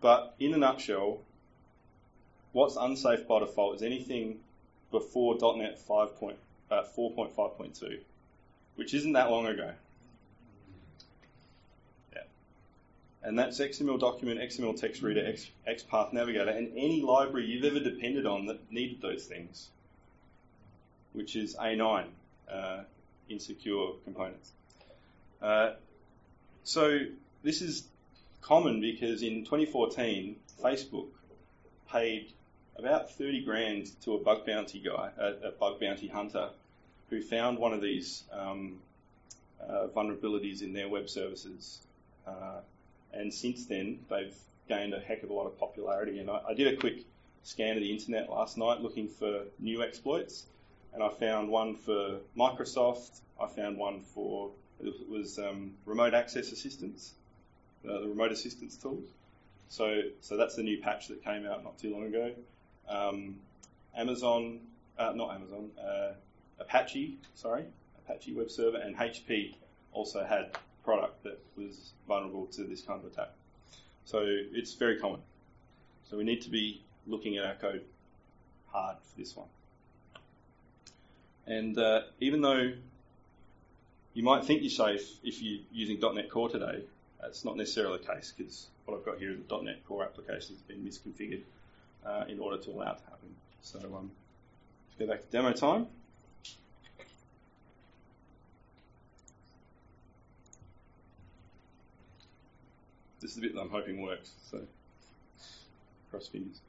But 0.00 0.36
in 0.38 0.54
a 0.54 0.58
nutshell, 0.58 1.18
what's 2.52 2.76
unsafe 2.76 3.26
by 3.26 3.40
default 3.40 3.76
is 3.76 3.82
anything 3.82 4.38
before 4.92 5.36
.NET 5.56 5.76
5 5.80 6.16
point, 6.20 6.36
uh, 6.70 6.84
4.5.2, 6.96 7.98
which 8.76 8.94
isn't 8.94 9.14
that 9.14 9.28
long 9.28 9.46
ago. 9.46 9.72
And 13.24 13.38
that's 13.38 13.58
XML 13.58 13.98
document, 13.98 14.38
XML 14.38 14.78
text 14.78 15.02
reader, 15.02 15.26
X, 15.26 15.50
XPath 15.66 16.12
navigator, 16.12 16.50
and 16.50 16.72
any 16.76 17.00
library 17.00 17.46
you've 17.46 17.64
ever 17.64 17.80
depended 17.80 18.26
on 18.26 18.46
that 18.46 18.70
needed 18.70 19.00
those 19.00 19.24
things, 19.24 19.70
which 21.14 21.34
is 21.34 21.56
A9, 21.56 22.04
uh, 22.52 22.82
insecure 23.30 23.92
components. 24.04 24.52
Uh, 25.40 25.72
so 26.64 27.00
this 27.42 27.62
is 27.62 27.84
common 28.42 28.82
because 28.82 29.22
in 29.22 29.44
2014, 29.44 30.36
Facebook 30.62 31.06
paid 31.90 32.30
about 32.76 33.10
30 33.12 33.42
grand 33.42 33.90
to 34.02 34.14
a 34.14 34.18
bug 34.18 34.44
bounty 34.44 34.80
guy, 34.80 35.10
a, 35.16 35.48
a 35.48 35.50
bug 35.52 35.80
bounty 35.80 36.08
hunter, 36.08 36.50
who 37.08 37.22
found 37.22 37.56
one 37.56 37.72
of 37.72 37.80
these 37.80 38.24
um, 38.32 38.76
uh, 39.66 39.86
vulnerabilities 39.96 40.60
in 40.60 40.74
their 40.74 40.90
web 40.90 41.08
services. 41.08 41.80
And 43.14 43.32
since 43.32 43.66
then, 43.66 44.00
they've 44.10 44.34
gained 44.68 44.94
a 44.94 45.00
heck 45.00 45.22
of 45.22 45.30
a 45.30 45.32
lot 45.32 45.46
of 45.46 45.58
popularity. 45.58 46.18
And 46.18 46.30
I, 46.30 46.40
I, 46.48 46.54
did 46.54 46.72
a 46.72 46.76
quick 46.76 47.04
scan 47.42 47.76
of 47.76 47.82
the 47.82 47.92
internet 47.92 48.30
last 48.30 48.56
night 48.58 48.80
looking 48.80 49.08
for 49.08 49.42
new 49.58 49.82
exploits, 49.82 50.46
and 50.92 51.02
I 51.02 51.08
found 51.08 51.48
one 51.48 51.76
for 51.76 52.18
Microsoft. 52.36 53.20
I 53.40 53.46
found 53.46 53.76
one 53.76 54.00
for 54.00 54.50
it 54.82 55.08
was 55.08 55.38
um, 55.38 55.72
remote 55.86 56.14
access 56.14 56.52
assistance, 56.52 57.14
uh, 57.88 58.00
the 58.00 58.08
remote 58.08 58.32
assistance 58.32 58.76
tools. 58.76 59.08
So, 59.68 60.02
so 60.20 60.36
that's 60.36 60.56
the 60.56 60.62
new 60.62 60.80
patch 60.80 61.08
that 61.08 61.24
came 61.24 61.46
out 61.46 61.64
not 61.64 61.78
too 61.78 61.92
long 61.92 62.04
ago. 62.04 62.32
Um, 62.88 63.36
Amazon, 63.96 64.60
uh, 64.98 65.12
not 65.14 65.34
Amazon, 65.34 65.70
uh, 65.82 66.12
Apache, 66.60 67.18
sorry, 67.34 67.64
Apache 67.98 68.34
web 68.34 68.50
server, 68.50 68.78
and 68.78 68.96
HP 68.96 69.54
also 69.92 70.24
had 70.24 70.56
product 70.84 71.22
that 71.24 71.38
was 71.56 71.92
vulnerable 72.06 72.46
to 72.46 72.64
this 72.64 72.82
kind 72.82 73.00
of 73.00 73.10
attack. 73.10 73.30
So 74.04 74.22
it's 74.24 74.74
very 74.74 74.98
common. 74.98 75.20
So 76.10 76.16
we 76.16 76.24
need 76.24 76.42
to 76.42 76.50
be 76.50 76.82
looking 77.06 77.38
at 77.38 77.44
our 77.44 77.54
code 77.54 77.82
hard 78.66 78.96
for 78.98 79.18
this 79.18 79.34
one. 79.34 79.48
And 81.46 81.78
uh, 81.78 82.02
even 82.20 82.40
though 82.40 82.72
you 84.14 84.22
might 84.22 84.44
think 84.44 84.62
you're 84.62 84.70
safe 84.70 85.18
if 85.22 85.42
you're 85.42 85.60
using 85.72 85.98
.NET 86.00 86.30
Core 86.30 86.48
today, 86.48 86.84
that's 87.20 87.44
not 87.44 87.56
necessarily 87.56 87.98
the 87.98 88.14
case 88.14 88.32
because 88.36 88.66
what 88.84 88.96
I've 88.98 89.04
got 89.04 89.18
here 89.18 89.32
is 89.32 89.38
a 89.38 89.62
.NET 89.62 89.86
Core 89.86 90.04
application 90.04 90.54
that's 90.54 90.62
been 90.62 90.84
misconfigured 90.84 91.42
uh, 92.06 92.24
in 92.28 92.38
order 92.38 92.58
to 92.58 92.70
allow 92.70 92.92
it 92.92 92.98
to 92.98 93.04
happen. 93.04 93.34
So 93.62 93.78
um, 93.78 94.10
let's 94.88 94.98
go 94.98 95.06
back 95.06 95.22
to 95.22 95.26
demo 95.28 95.52
time. 95.52 95.86
This 103.24 103.30
is 103.30 103.36
the 103.36 103.40
bit 103.40 103.54
that 103.54 103.60
I'm 103.62 103.70
hoping 103.70 104.02
works, 104.02 104.32
so 104.50 104.60
cross 106.10 106.26
fingers. 106.26 106.60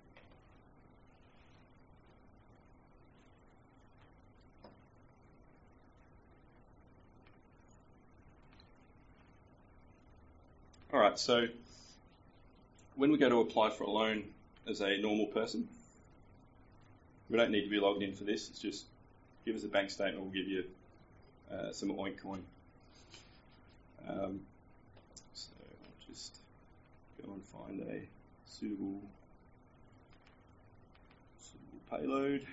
All 10.93 11.01
right, 11.01 11.19
so 11.19 11.47
when 12.95 13.11
we 13.11 13.17
go 13.17 13.27
to 13.27 13.41
apply 13.41 13.71
for 13.71 13.83
a 13.83 13.89
loan 13.89 14.23
as 14.65 14.79
a 14.79 14.97
normal 14.97 15.25
person, 15.25 15.67
we 17.29 17.37
don't 17.37 17.51
need 17.51 17.63
to 17.65 17.69
be 17.69 17.81
logged 17.81 18.01
in 18.01 18.15
for 18.15 18.23
this. 18.23 18.47
It's 18.47 18.59
just 18.59 18.85
give 19.45 19.57
us 19.57 19.65
a 19.65 19.67
bank 19.67 19.89
statement, 19.89 20.23
we'll 20.23 20.31
give 20.31 20.47
you 20.47 20.63
uh, 21.51 21.73
some 21.73 21.89
OINC 21.89 22.21
coin. 22.21 22.43
Um, 24.07 24.39
go 27.25 27.33
and 27.33 27.43
find 27.43 27.81
a 27.81 28.01
suitable, 28.45 29.01
suitable 31.39 31.79
payload. 31.89 32.45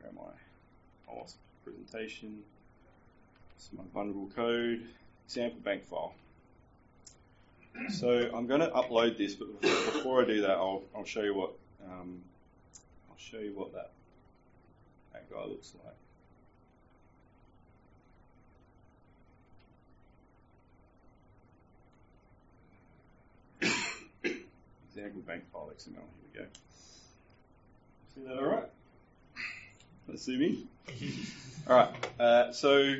Where 0.00 0.10
am 0.10 0.18
I? 0.18 1.12
Oh, 1.12 1.26
presentation. 1.64 2.42
Some 3.56 3.78
my 3.78 3.84
vulnerable 3.94 4.30
code. 4.34 4.82
Example 5.26 5.60
bank 5.64 5.84
file. 5.84 6.14
So 7.90 8.30
I'm 8.34 8.46
going 8.46 8.60
to 8.60 8.68
upload 8.68 9.16
this, 9.16 9.34
but 9.34 9.60
before 9.60 10.22
I 10.22 10.26
do 10.26 10.42
that, 10.42 10.50
I'll, 10.50 10.82
I'll 10.94 11.04
show 11.04 11.22
you 11.22 11.34
what 11.34 11.54
um, 11.84 12.20
I'll 13.10 13.16
show 13.18 13.38
you 13.38 13.52
what 13.54 13.72
that 13.72 13.90
that 15.12 15.30
guy 15.30 15.44
looks 15.44 15.72
like. 15.82 15.94
Example 24.94 25.21
bank 25.32 25.50
file 25.50 25.70
XML. 25.74 25.94
Here 25.94 26.04
we 26.34 26.40
go. 26.40 26.46
See 28.14 28.20
that 28.26 28.38
all 28.38 28.50
right? 28.50 28.68
Let's 30.06 30.22
see 30.22 30.36
me. 30.36 30.66
all 31.68 31.76
right. 31.76 32.20
Uh, 32.20 32.52
so 32.52 32.96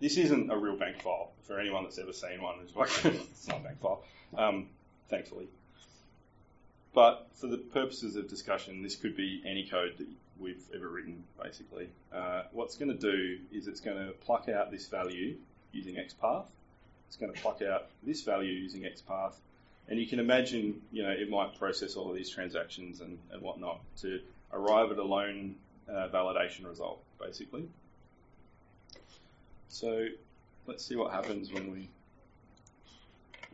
this 0.00 0.16
isn't 0.16 0.50
a 0.50 0.56
real 0.56 0.76
bank 0.76 1.00
file 1.00 1.30
for 1.44 1.60
anyone 1.60 1.84
that's 1.84 1.98
ever 1.98 2.12
seen 2.12 2.42
one. 2.42 2.56
It's, 2.64 2.74
like, 2.74 2.90
it's 3.04 3.46
not 3.46 3.60
a 3.60 3.62
bank 3.62 3.80
file, 3.80 4.02
um, 4.36 4.66
thankfully. 5.08 5.46
But 6.94 7.28
for 7.34 7.46
the 7.46 7.58
purposes 7.58 8.16
of 8.16 8.28
discussion, 8.28 8.82
this 8.82 8.96
could 8.96 9.16
be 9.16 9.40
any 9.46 9.68
code 9.68 9.94
that 9.98 10.08
we've 10.40 10.64
ever 10.74 10.88
written, 10.88 11.22
basically. 11.40 11.90
Uh, 12.12 12.42
what's 12.50 12.76
going 12.76 12.90
to 12.90 12.98
do 12.98 13.38
is 13.52 13.68
it's 13.68 13.80
going 13.80 14.04
to 14.04 14.12
pluck 14.12 14.48
out 14.48 14.72
this 14.72 14.88
value 14.88 15.36
using 15.70 15.94
XPath. 15.94 16.46
It's 17.06 17.16
going 17.16 17.32
to 17.32 17.40
pluck 17.40 17.62
out 17.62 17.86
this 18.02 18.22
value 18.22 18.52
using 18.52 18.82
XPath. 18.82 19.34
And 19.88 19.98
you 19.98 20.06
can 20.06 20.20
imagine, 20.20 20.80
you 20.92 21.02
know, 21.02 21.10
it 21.10 21.28
might 21.28 21.58
process 21.58 21.96
all 21.96 22.08
of 22.08 22.16
these 22.16 22.30
transactions 22.30 23.00
and, 23.00 23.18
and 23.32 23.42
whatnot 23.42 23.80
to 24.00 24.20
arrive 24.52 24.90
at 24.90 24.98
a 24.98 25.02
loan 25.02 25.56
uh, 25.88 26.08
validation 26.12 26.66
result, 26.66 27.02
basically. 27.20 27.68
So 29.68 30.06
let's 30.66 30.84
see 30.84 30.96
what 30.96 31.12
happens 31.12 31.52
when 31.52 31.72
we 31.72 31.88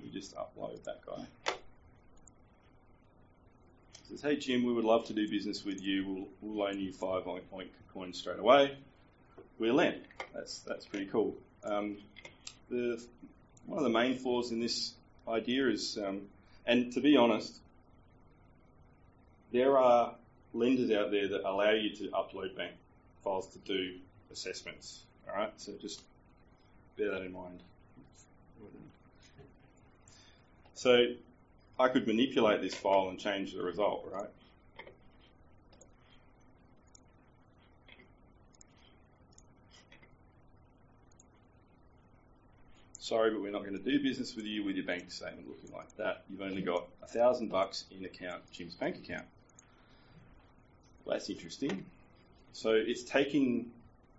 we 0.02 0.10
just 0.10 0.34
upload 0.36 0.82
that 0.84 1.04
guy. 1.04 1.24
It 1.46 1.58
says, 4.08 4.22
hey 4.22 4.36
Jim, 4.36 4.64
we 4.64 4.72
would 4.72 4.84
love 4.84 5.06
to 5.06 5.12
do 5.12 5.28
business 5.28 5.64
with 5.64 5.82
you. 5.82 6.06
We'll, 6.06 6.28
we'll 6.40 6.66
loan 6.66 6.80
you 6.80 6.92
five 6.92 7.24
oink 7.24 7.68
coins 7.92 8.18
straight 8.18 8.38
away. 8.38 8.76
We're 9.58 9.72
lend. 9.72 10.02
That's 10.34 10.60
that's 10.60 10.86
pretty 10.86 11.06
cool. 11.06 11.36
Um, 11.64 11.98
the 12.70 13.02
one 13.66 13.78
of 13.78 13.84
the 13.84 13.90
main 13.90 14.16
flaws 14.16 14.52
in 14.52 14.60
this 14.60 14.94
idea 15.30 15.68
is, 15.68 15.98
um, 15.98 16.22
and 16.66 16.92
to 16.92 17.00
be 17.00 17.16
honest, 17.16 17.58
there 19.52 19.78
are 19.78 20.14
lenders 20.54 20.90
out 20.90 21.10
there 21.10 21.28
that 21.28 21.48
allow 21.48 21.70
you 21.70 21.90
to 21.96 22.08
upload 22.08 22.56
bank 22.56 22.72
files 23.22 23.46
to 23.48 23.58
do 23.58 23.94
assessments. 24.32 25.00
All 25.28 25.36
right, 25.36 25.52
so 25.56 25.72
just 25.80 26.02
bear 26.96 27.10
that 27.10 27.22
in 27.22 27.32
mind. 27.32 27.60
So 30.74 31.14
I 31.78 31.88
could 31.88 32.06
manipulate 32.06 32.60
this 32.60 32.74
file 32.74 33.08
and 33.08 33.18
change 33.18 33.54
the 33.54 33.62
result, 33.62 34.08
right? 34.12 34.28
Sorry, 43.08 43.30
but 43.30 43.40
we're 43.40 43.50
not 43.50 43.64
going 43.64 43.72
to 43.72 43.82
do 43.82 43.98
business 44.02 44.36
with 44.36 44.44
you 44.44 44.62
with 44.62 44.76
your 44.76 44.84
bank 44.84 45.10
statement 45.10 45.48
looking 45.48 45.74
like 45.74 45.96
that. 45.96 46.24
You've 46.28 46.42
only 46.42 46.60
got 46.60 46.88
a 47.02 47.06
thousand 47.06 47.48
bucks 47.48 47.86
in 47.90 48.04
account, 48.04 48.42
Jim's 48.52 48.74
bank 48.74 48.96
account. 48.96 49.24
Well, 51.06 51.16
that's 51.16 51.30
interesting. 51.30 51.86
So 52.52 52.72
it's 52.72 53.02
taking 53.04 53.70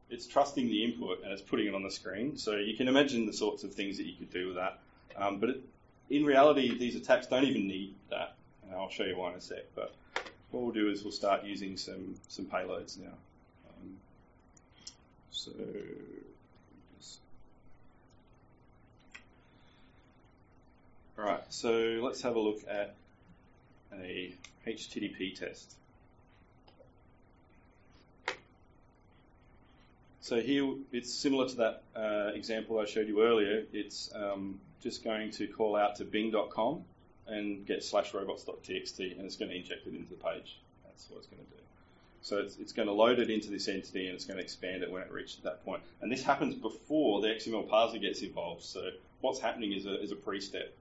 it's 0.10 0.26
trusting 0.26 0.66
the 0.66 0.84
input 0.84 1.22
and 1.22 1.32
it's 1.32 1.44
putting 1.44 1.68
it 1.68 1.76
on 1.76 1.84
the 1.84 1.92
screen. 1.92 2.36
So 2.36 2.56
you 2.56 2.76
can 2.76 2.88
imagine 2.88 3.28
the 3.28 3.34
sorts 3.34 3.64
of 3.64 3.76
things 3.76 3.98
that 3.98 4.08
you 4.08 4.14
could 4.16 4.32
do 4.32 4.48
with 4.48 4.56
that. 4.56 4.80
Um, 5.16 5.38
but 5.38 5.50
it, 5.52 5.62
in 6.10 6.26
reality, 6.26 6.76
these 6.76 6.96
attacks 6.96 7.28
don't 7.28 7.44
even 7.44 7.68
need 7.68 7.94
that. 8.10 8.34
And 8.64 8.74
I'll 8.74 8.90
show 8.90 9.04
you 9.04 9.16
why 9.16 9.30
in 9.30 9.36
a 9.36 9.42
sec. 9.42 9.66
But 9.76 9.94
what 10.50 10.64
we'll 10.64 10.74
do 10.74 10.90
is 10.90 11.04
we'll 11.04 11.12
start 11.12 11.44
using 11.44 11.78
some, 11.78 12.16
some 12.28 12.46
payloads 12.46 12.98
now. 12.98 13.14
Um, 13.70 13.98
so 15.30 15.52
just 16.98 17.20
all 21.20 21.26
right. 21.26 21.44
So 21.50 22.00
let's 22.02 22.22
have 22.22 22.36
a 22.36 22.40
look 22.40 22.62
at 22.70 22.96
a 23.94 24.34
HTTP 24.66 25.38
test. 25.38 25.76
So 30.22 30.40
here 30.40 30.76
it's 30.92 31.12
similar 31.12 31.50
to 31.50 31.56
that 31.56 31.84
uh, 31.96 32.32
example 32.36 32.80
I 32.80 32.86
showed 32.86 33.08
you 33.08 33.24
earlier. 33.24 33.64
It's 33.74 34.12
um, 34.14 34.60
just 34.82 35.04
going 35.04 35.32
to 35.32 35.48
call 35.48 35.76
out 35.76 35.96
to 35.98 36.06
bing.com 36.06 36.84
and 37.28 37.66
get 37.66 37.84
slash 37.84 38.14
robots.txt 38.14 39.18
and 39.18 39.26
it's 39.26 39.36
going 39.36 39.50
to 39.50 39.58
inject 39.58 39.88
it 39.88 39.96
into 39.96 40.10
the 40.10 40.16
page. 40.16 40.60
That's 40.86 41.10
what 41.10 41.18
it's 41.18 41.28
going 41.28 41.44
to 41.44 41.50
do. 41.50 41.62
So 42.22 42.38
it's, 42.38 42.58
it's 42.58 42.74
going 42.74 42.88
to 42.88 42.94
load 42.94 43.20
it 43.20 43.30
into 43.30 43.50
this 43.50 43.68
entity 43.68 44.06
and 44.06 44.16
it's 44.16 44.26
going 44.26 44.38
to 44.38 44.44
expand 44.44 44.84
it 44.84 44.92
when 44.92 45.02
it 45.02 45.12
reaches 45.12 45.38
that 45.44 45.66
point. 45.66 45.82
And 46.02 46.12
this 46.12 46.24
happens 46.24 46.56
before 46.56 47.22
the 47.22 47.30
XML 47.30 47.68
parser 47.68 48.00
gets 48.00 48.22
involved. 48.22 48.64
So 48.64 48.90
what's 49.22 49.40
happening 49.40 49.74
is 49.74 49.86
a, 49.86 50.02
is 50.02 50.12
a 50.12 50.16
pre-step. 50.16 50.74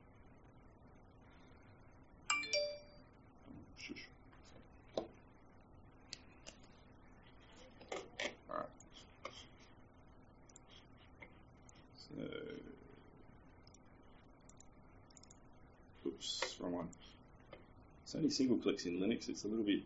It's 18.09 18.14
only 18.14 18.30
single 18.30 18.56
clicks 18.56 18.86
in 18.86 19.00
Linux. 19.00 19.28
It's 19.28 19.44
a 19.44 19.48
little 19.48 19.66
bit 19.66 19.82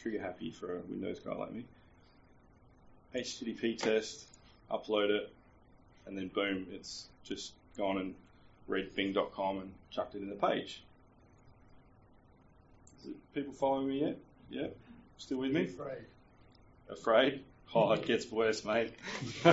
trigger 0.00 0.18
happy 0.18 0.50
for 0.50 0.78
a 0.78 0.80
Windows 0.88 1.18
guy 1.18 1.34
like 1.34 1.52
me. 1.52 1.66
HTTP 3.14 3.76
test, 3.76 4.24
upload 4.70 5.10
it, 5.10 5.30
and 6.06 6.16
then 6.16 6.28
boom, 6.28 6.66
it's 6.72 7.08
just 7.24 7.52
gone 7.76 7.98
and 7.98 8.14
read 8.66 8.94
bing.com 8.94 9.58
and 9.58 9.70
chucked 9.90 10.14
it 10.14 10.22
in 10.22 10.30
the 10.30 10.36
page. 10.36 10.82
Is 13.02 13.08
it 13.10 13.34
people 13.34 13.52
following 13.52 13.88
me 13.88 14.00
yet? 14.00 14.16
Yeah? 14.48 14.68
Still 15.18 15.36
with 15.36 15.52
me? 15.52 15.64
Afraid. 15.64 16.06
Afraid? 16.88 17.44
Oh, 17.74 17.92
it 17.92 18.06
gets 18.06 18.32
worse, 18.32 18.64
mate. 18.64 18.94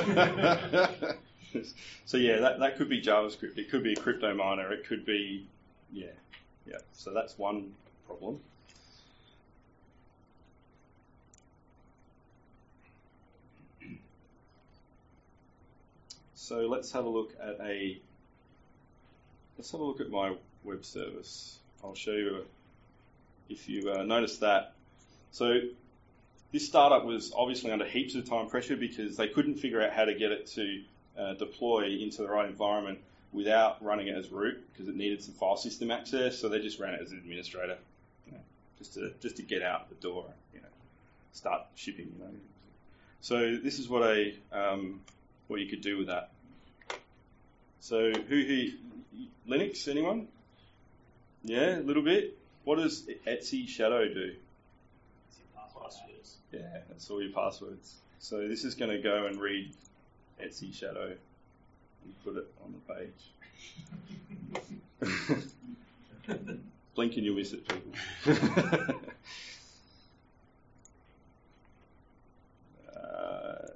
so 2.05 2.15
yeah, 2.15 2.39
that, 2.39 2.59
that 2.59 2.77
could 2.77 2.87
be 2.87 3.01
JavaScript. 3.01 3.57
It 3.57 3.69
could 3.69 3.83
be 3.83 3.91
a 3.91 3.97
crypto 3.97 4.33
miner. 4.33 4.71
It 4.71 4.85
could 4.85 5.05
be, 5.05 5.45
yeah, 5.91 6.07
yeah. 6.65 6.77
So 6.93 7.13
that's 7.13 7.37
one 7.37 7.73
problem. 8.07 8.39
So 16.35 16.57
let's 16.67 16.91
have 16.91 17.05
a 17.05 17.09
look 17.09 17.33
at 17.41 17.59
a 17.65 17.99
let's 19.57 19.71
have 19.71 19.81
a 19.81 19.83
look 19.83 19.99
at 19.99 20.09
my 20.09 20.35
web 20.63 20.85
service. 20.85 21.57
I'll 21.83 21.95
show 21.95 22.11
you 22.11 22.45
if 23.49 23.67
you 23.67 23.91
uh, 23.91 24.03
notice 24.03 24.37
that. 24.37 24.73
So 25.31 25.59
this 26.51 26.67
startup 26.67 27.03
was 27.03 27.33
obviously 27.35 27.71
under 27.71 27.85
heaps 27.85 28.15
of 28.15 28.29
time 28.29 28.47
pressure 28.47 28.75
because 28.75 29.17
they 29.17 29.27
couldn't 29.27 29.55
figure 29.55 29.81
out 29.81 29.91
how 29.91 30.05
to 30.05 30.13
get 30.13 30.31
it 30.31 30.47
to 30.47 30.81
uh, 31.17 31.33
deploy 31.33 31.87
into 31.87 32.21
the 32.21 32.27
right 32.27 32.47
environment 32.47 32.99
without 33.35 33.83
running 33.83 34.07
it 34.07 34.15
as 34.15 34.29
root 34.29 34.63
because 34.71 34.87
it 34.87 34.95
needed 34.95 35.21
some 35.21 35.33
file 35.33 35.57
system 35.57 35.91
access. 35.91 36.39
So 36.39 36.49
they 36.49 36.59
just 36.59 36.79
ran 36.79 36.95
it 36.95 37.01
as 37.01 37.11
an 37.11 37.17
administrator, 37.17 37.77
you 38.25 38.31
know, 38.31 38.39
just 38.79 38.93
to 38.95 39.13
just 39.21 39.35
to 39.37 39.43
get 39.43 39.61
out 39.61 39.89
the 39.89 39.95
door, 39.95 40.25
you 40.53 40.61
know, 40.61 40.67
start 41.33 41.63
shipping. 41.75 42.11
You 42.17 42.23
know. 42.23 42.31
So 43.21 43.57
this 43.57 43.79
is 43.79 43.89
what 43.89 44.03
a 44.03 44.33
um, 44.51 45.01
what 45.47 45.59
you 45.59 45.67
could 45.67 45.81
do 45.81 45.97
with 45.97 46.07
that. 46.07 46.31
So 47.81 48.11
who 48.11 48.43
who 48.43 48.67
Linux? 49.47 49.87
Anyone? 49.87 50.27
Yeah, 51.43 51.77
a 51.77 51.81
little 51.81 52.03
bit. 52.03 52.37
What 52.63 52.77
does 52.77 53.07
Etsy 53.27 53.67
Shadow 53.67 54.07
do? 54.11 54.33
Passwords. 55.79 56.37
Yeah, 56.51 56.79
that's 56.89 57.11
all 57.11 57.21
your 57.21 57.31
passwords. 57.31 57.93
So 58.17 58.47
this 58.47 58.63
is 58.63 58.73
going 58.73 58.89
to 58.89 58.97
go 58.97 59.27
and 59.27 59.39
read 59.39 59.71
Etsy 60.41 60.73
Shadow 60.73 61.13
and 62.05 62.23
put 62.23 62.37
it 62.37 62.47
on 62.63 62.73
the 62.73 62.79
page. 62.93 63.11
Blink 66.95 67.15
and 67.17 67.25
you'll 67.25 67.35
miss 67.35 67.53
it, 67.53 67.67
people. 67.67 67.91
uh, 72.95 73.67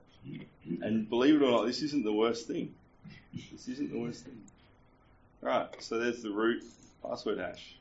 and 0.81 1.09
believe 1.09 1.35
it 1.35 1.41
or 1.43 1.51
not, 1.51 1.65
this 1.65 1.81
isn't 1.81 2.03
the 2.03 2.13
worst 2.13 2.47
thing. 2.47 2.73
This 3.51 3.67
isn't 3.67 3.91
the 3.91 3.99
worst 3.99 4.23
thing. 4.25 4.41
Right, 5.41 5.67
so 5.79 5.99
there's 5.99 6.21
the 6.21 6.31
root 6.31 6.63
password 7.03 7.39
hash. 7.39 7.75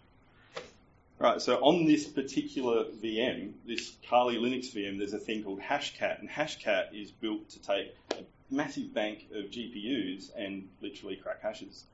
Right, 1.19 1.41
so 1.43 1.57
on 1.57 1.87
this 1.87 2.07
particular 2.07 2.85
VM, 2.85 3.53
this 3.67 3.97
Kali 4.09 4.37
Linux 4.37 4.73
VM, 4.73 4.99
there's 4.99 5.15
a 5.15 5.19
thing 5.19 5.43
called 5.43 5.61
Hashcat, 5.61 6.21
and 6.21 6.31
Hashcat 6.31 6.95
is 6.95 7.11
built 7.11 7.49
to 7.51 7.61
take 7.61 7.95
a 8.13 8.23
massive 8.51 8.95
bank 8.95 9.27
of 9.35 9.47
GPUs 9.47 10.31
and 10.37 10.69
literally 10.81 11.17
crack 11.17 11.43
hashes. 11.43 11.85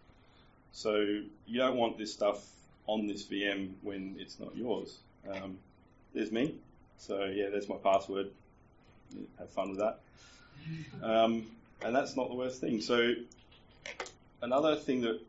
So 0.72 0.96
you 1.46 1.58
don't 1.58 1.76
want 1.76 1.98
this 1.98 2.12
stuff 2.12 2.44
on 2.86 3.06
this 3.06 3.24
VM 3.24 3.72
when 3.82 4.16
it's 4.18 4.38
not 4.38 4.56
yours. 4.56 4.98
Um, 5.30 5.58
there's 6.12 6.32
me. 6.32 6.56
So 6.98 7.24
yeah, 7.24 7.48
there's 7.50 7.68
my 7.68 7.76
password. 7.76 8.30
Have 9.38 9.50
fun 9.50 9.70
with 9.70 9.78
that. 9.78 10.00
Um, 11.02 11.46
and 11.82 11.94
that's 11.94 12.16
not 12.16 12.28
the 12.28 12.34
worst 12.34 12.60
thing. 12.60 12.80
So 12.80 13.14
another 14.42 14.76
thing 14.76 15.02
that 15.02 15.20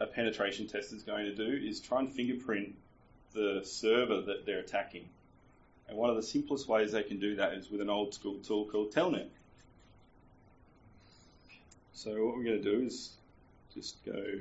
a 0.00 0.06
penetration 0.06 0.66
test 0.66 0.92
is 0.92 1.02
going 1.02 1.26
to 1.26 1.34
do 1.34 1.66
is 1.66 1.80
try 1.80 2.00
and 2.00 2.10
fingerprint 2.10 2.74
the 3.32 3.60
server 3.64 4.20
that 4.22 4.46
they're 4.46 4.58
attacking. 4.58 5.08
And 5.88 5.96
one 5.96 6.10
of 6.10 6.16
the 6.16 6.22
simplest 6.22 6.68
ways 6.68 6.92
they 6.92 7.02
can 7.02 7.18
do 7.18 7.36
that 7.36 7.52
is 7.54 7.70
with 7.70 7.80
an 7.80 7.90
old 7.90 8.14
school 8.14 8.36
tool 8.42 8.64
called 8.64 8.92
Telnet. 8.92 9.28
So 12.02 12.10
what 12.24 12.34
we're 12.34 12.44
going 12.44 12.62
to 12.62 12.78
do 12.78 12.86
is 12.86 13.10
just 13.74 14.02
go 14.06 14.38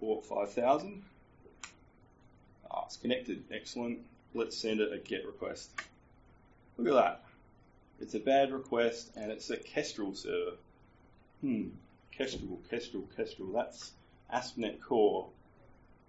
port 0.00 0.26
5000. 0.26 1.02
Ah, 2.68 2.82
it's 2.86 2.96
connected. 2.96 3.44
Excellent. 3.52 4.00
Let's 4.34 4.56
send 4.56 4.80
it 4.80 4.92
a 4.92 4.98
GET 4.98 5.24
request. 5.24 5.70
Look 6.76 6.88
at 6.88 6.94
that. 6.94 7.22
It's 8.00 8.16
a 8.16 8.18
bad 8.18 8.52
request 8.52 9.12
and 9.14 9.30
it's 9.30 9.50
a 9.50 9.56
Kestrel 9.56 10.16
server. 10.16 10.56
Hmm. 11.42 11.68
Kestrel, 12.10 12.60
Kestrel, 12.68 13.08
Kestrel. 13.16 13.52
That's 13.52 13.92
ASP.NET 14.32 14.82
Core. 14.82 15.28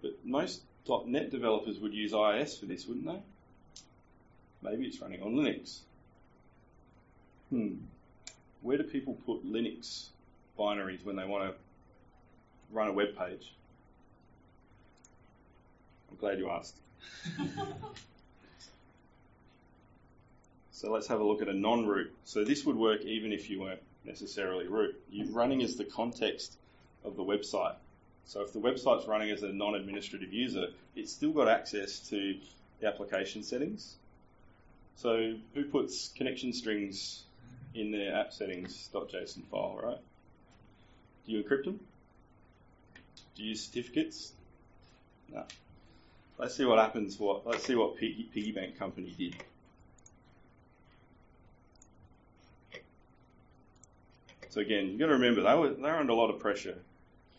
But 0.02 0.18
most 0.24 0.62
.NET 1.06 1.30
developers 1.30 1.78
would 1.78 1.94
use 1.94 2.12
IIS 2.12 2.58
for 2.58 2.66
this, 2.66 2.88
wouldn't 2.88 3.06
they? 3.06 3.22
Maybe 4.68 4.86
it's 4.86 5.00
running 5.00 5.22
on 5.22 5.36
Linux. 5.36 5.82
Hmm. 7.50 7.74
Where 8.62 8.78
do 8.78 8.84
people 8.84 9.16
put 9.26 9.44
Linux 9.46 10.06
binaries 10.58 11.04
when 11.04 11.16
they 11.16 11.24
want 11.24 11.50
to 11.50 11.54
run 12.72 12.88
a 12.88 12.92
web 12.92 13.16
page? 13.16 13.52
I'm 16.10 16.16
glad 16.16 16.38
you 16.38 16.50
asked. 16.50 16.76
so 20.72 20.90
let's 20.90 21.06
have 21.06 21.20
a 21.20 21.24
look 21.24 21.42
at 21.42 21.48
a 21.48 21.54
non-root. 21.54 22.12
So 22.24 22.42
this 22.44 22.64
would 22.64 22.76
work 22.76 23.02
even 23.02 23.32
if 23.32 23.48
you 23.48 23.60
weren't 23.60 23.82
necessarily 24.04 24.66
root. 24.66 25.00
You're 25.10 25.28
running 25.28 25.62
as 25.62 25.76
the 25.76 25.84
context 25.84 26.56
of 27.04 27.16
the 27.16 27.22
website. 27.22 27.74
So 28.24 28.40
if 28.42 28.52
the 28.52 28.58
website's 28.58 29.06
running 29.06 29.30
as 29.30 29.44
a 29.44 29.52
non-administrative 29.52 30.32
user, 30.32 30.68
it's 30.96 31.12
still 31.12 31.30
got 31.30 31.48
access 31.48 32.00
to 32.08 32.36
the 32.80 32.88
application 32.88 33.44
settings. 33.44 33.94
So 34.96 35.34
who 35.54 35.64
puts 35.64 36.08
connection 36.08 36.52
strings 36.52 37.25
in 37.76 37.92
their 37.92 38.14
app 38.14 38.32
settings.json 38.32 39.44
file, 39.50 39.78
right? 39.82 39.98
Do 41.26 41.32
you 41.32 41.42
encrypt 41.42 41.64
them? 41.64 41.80
Do 43.34 43.42
you 43.42 43.50
use 43.50 43.64
certificates? 43.64 44.32
No. 45.32 45.44
Let's 46.38 46.54
see 46.54 46.64
what 46.64 46.78
happens. 46.78 47.18
What 47.18 47.46
let's 47.46 47.64
see 47.64 47.74
what 47.74 47.96
Piggy, 47.96 48.28
Piggy 48.32 48.52
Bank 48.52 48.78
Company 48.78 49.14
did. 49.16 49.36
So 54.50 54.60
again, 54.60 54.88
you've 54.88 54.98
got 54.98 55.06
to 55.06 55.12
remember 55.12 55.42
they 55.42 55.54
were 55.54 55.70
they 55.70 55.82
were 55.82 55.96
under 55.96 56.12
a 56.12 56.16
lot 56.16 56.30
of 56.30 56.40
pressure. 56.40 56.76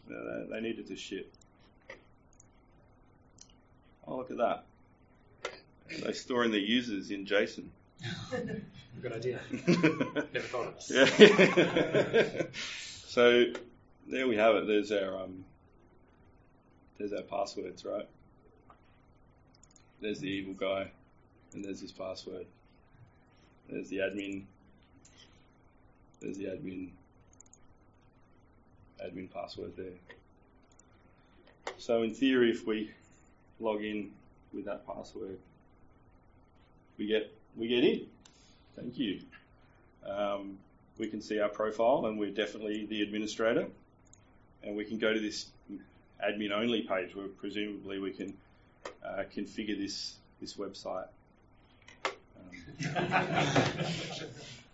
They, 0.07 0.45
they 0.51 0.61
needed 0.61 0.88
to 0.88 0.95
ship. 0.95 1.31
Oh, 4.07 4.17
look 4.17 4.31
at 4.31 4.38
that. 4.38 4.63
They're 6.01 6.13
storing 6.13 6.51
their 6.51 6.59
users 6.59 7.11
in 7.11 7.25
JSON. 7.25 7.65
Good 9.01 9.13
idea. 9.13 9.39
Never 9.51 10.39
thought 10.39 10.67
of 10.67 10.75
this. 10.75 10.91
Yeah. 10.91 12.43
so 13.05 13.45
there 14.07 14.27
we 14.27 14.35
have 14.37 14.55
it. 14.55 14.67
There's 14.67 14.91
our 14.91 15.23
um, 15.23 15.45
there's 16.97 17.13
our 17.13 17.21
passwords, 17.21 17.85
right? 17.85 18.07
There's 20.01 20.19
the 20.19 20.29
evil 20.29 20.53
guy, 20.53 20.91
and 21.53 21.63
there's 21.63 21.81
his 21.81 21.91
password. 21.91 22.45
There's 23.69 23.89
the 23.89 23.97
admin. 23.97 24.43
There's 26.21 26.37
the 26.37 26.45
admin. 26.45 26.89
Admin 29.03 29.31
password 29.31 29.73
there. 29.75 29.93
So 31.77 32.01
in 32.01 32.13
theory, 32.13 32.49
if 32.49 32.65
we 32.65 32.91
log 33.59 33.83
in 33.83 34.11
with 34.53 34.65
that 34.65 34.87
password, 34.87 35.37
we 36.97 37.05
get 37.05 37.36
we 37.58 37.68
get 37.68 37.84
in. 37.84 38.05
Thank 38.76 38.97
you. 38.97 39.22
Um, 40.08 40.58
we 40.97 41.08
can 41.08 41.22
see 41.22 41.39
our 41.39 41.49
profile, 41.49 42.05
and 42.05 42.18
we're 42.20 42.32
definitely 42.32 42.86
the 42.86 43.01
administrator. 43.01 43.68
And 44.64 44.76
we 44.76 44.86
can 44.86 44.97
go 44.97 45.14
to 45.14 45.20
this 45.20 45.47
admin 46.24 46.51
only 46.51 46.82
page 46.82 47.16
where 47.16 47.28
presumably 47.28 47.99
we 47.99 48.12
can 48.12 48.34
uh, 49.05 49.24
configure 49.36 49.78
this 49.78 50.16
this 50.41 50.55
website. 50.55 51.08
Um, 52.05 52.12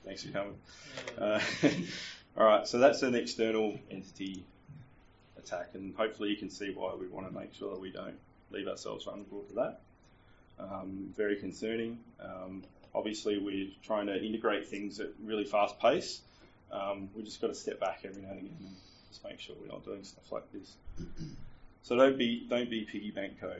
thanks 0.06 0.24
for 0.24 0.32
coming. 0.32 0.56
Uh, 1.18 1.40
all 2.38 2.46
right, 2.46 2.68
so 2.68 2.80
that's 2.80 3.02
an 3.04 3.16
external 3.16 3.78
entity 3.92 4.44
attack, 5.38 5.70
and 5.74 5.96
hopefully 5.96 6.30
you 6.30 6.38
can 6.38 6.50
see 6.50 6.72
why 6.72 6.94
we 6.96 7.08
want 7.08 7.28
to 7.28 7.34
make 7.34 7.54
sure 7.54 7.72
that 7.72 7.80
we 7.80 7.92
don't 7.92 8.18
leave 8.52 8.68
ourselves 8.68 9.06
vulnerable 9.06 9.44
to 9.50 9.56
that. 9.56 9.80
Um, 10.60 11.14
very 11.16 11.36
concerning. 11.36 12.00
Um, 12.20 12.64
obviously, 12.94 13.38
we're 13.38 13.70
trying 13.82 14.08
to 14.08 14.24
integrate 14.24 14.68
things 14.68 15.00
at 15.00 15.10
really 15.24 15.46
fast 15.46 15.80
pace. 15.80 16.22
Um, 16.72 17.10
we 17.16 17.24
just 17.24 17.42
got 17.42 17.48
to 17.48 17.56
step 17.56 17.80
back 17.80 18.02
every 18.04 18.22
now 18.22 18.30
and 18.30 18.40
again 18.40 18.58
and 18.60 18.76
Just 19.10 19.24
make 19.24 19.40
sure 19.40 19.56
we're 19.62 19.68
not 19.68 19.84
doing 19.86 20.04
stuff 20.04 20.32
like 20.32 20.52
this. 20.52 20.76
So 21.84 21.96
don't 21.96 22.18
be 22.18 22.46
don't 22.50 22.70
be 22.70 22.82
piggy 22.82 23.12
bank 23.12 23.34
co. 23.42 23.54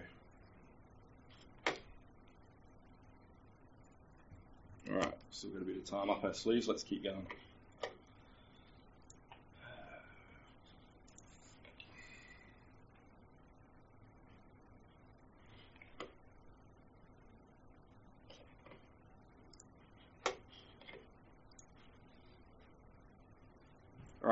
All 4.90 4.98
right, 4.98 5.14
still 5.32 5.52
got 5.52 5.62
a 5.62 5.66
bit 5.66 5.78
of 5.78 5.86
time 5.86 6.10
up 6.10 6.24
our 6.24 6.34
sleeves. 6.34 6.68
Let's 6.68 6.84
keep 6.84 7.04
going. 7.04 7.26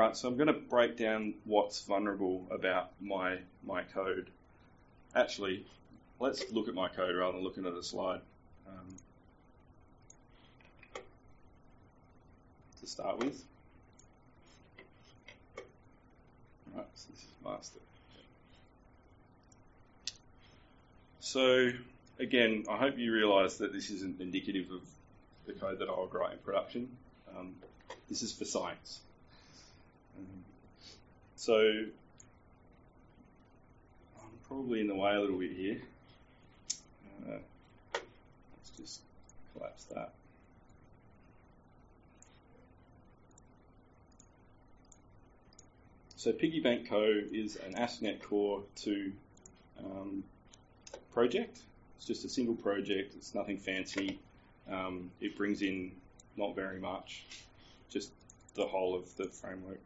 Right, 0.02 0.16
so 0.16 0.28
I'm 0.28 0.36
going 0.36 0.48
to 0.48 0.52
break 0.52 0.96
down 0.96 1.34
what's 1.44 1.82
vulnerable 1.82 2.46
about 2.50 2.90
my 3.00 3.38
my 3.64 3.82
code. 3.82 4.28
Actually, 5.14 5.64
let's 6.18 6.50
look 6.50 6.68
at 6.68 6.74
my 6.74 6.88
code 6.88 7.14
rather 7.16 7.32
than 7.32 7.44
looking 7.44 7.66
at 7.66 7.72
a 7.72 7.82
slide. 7.82 8.20
Um, 8.66 8.96
to 12.80 12.86
start 12.86 13.18
with. 13.18 13.44
Right, 16.74 16.86
so 16.94 17.08
this 17.10 17.20
is 17.20 17.28
master. 17.44 17.78
So 21.20 21.70
again, 22.18 22.64
I 22.68 22.76
hope 22.76 22.98
you 22.98 23.12
realise 23.12 23.58
that 23.58 23.72
this 23.72 23.90
isn't 23.90 24.20
indicative 24.20 24.70
of 24.72 24.80
the 25.46 25.52
code 25.52 25.78
that 25.78 25.88
I 25.88 25.98
would 25.98 26.12
write 26.12 26.32
in 26.32 26.38
production. 26.38 26.88
Um, 27.36 27.54
this 28.08 28.22
is 28.22 28.32
for 28.32 28.44
science. 28.44 29.00
So 31.42 31.58
I'm 34.16 34.38
probably 34.46 34.80
in 34.80 34.86
the 34.86 34.94
way 34.94 35.12
a 35.12 35.20
little 35.20 35.38
bit 35.38 35.50
here. 35.50 35.80
Uh, 37.26 37.38
let's 37.92 38.70
just 38.76 39.00
collapse 39.52 39.82
that. 39.86 40.12
So 46.14 46.32
Piggy 46.32 46.60
Bank 46.60 46.88
Co 46.88 47.02
is 47.32 47.56
an 47.56 47.74
ASP.NET 47.74 48.22
Core 48.22 48.62
2 48.76 49.10
um, 49.80 50.22
project. 51.12 51.58
It's 51.96 52.06
just 52.06 52.24
a 52.24 52.28
single 52.28 52.54
project. 52.54 53.14
It's 53.16 53.34
nothing 53.34 53.58
fancy. 53.58 54.20
Um, 54.70 55.10
it 55.20 55.36
brings 55.36 55.62
in 55.62 55.90
not 56.36 56.54
very 56.54 56.78
much, 56.78 57.24
just 57.90 58.12
the 58.54 58.64
whole 58.64 58.94
of 58.94 59.12
the 59.16 59.24
framework. 59.24 59.80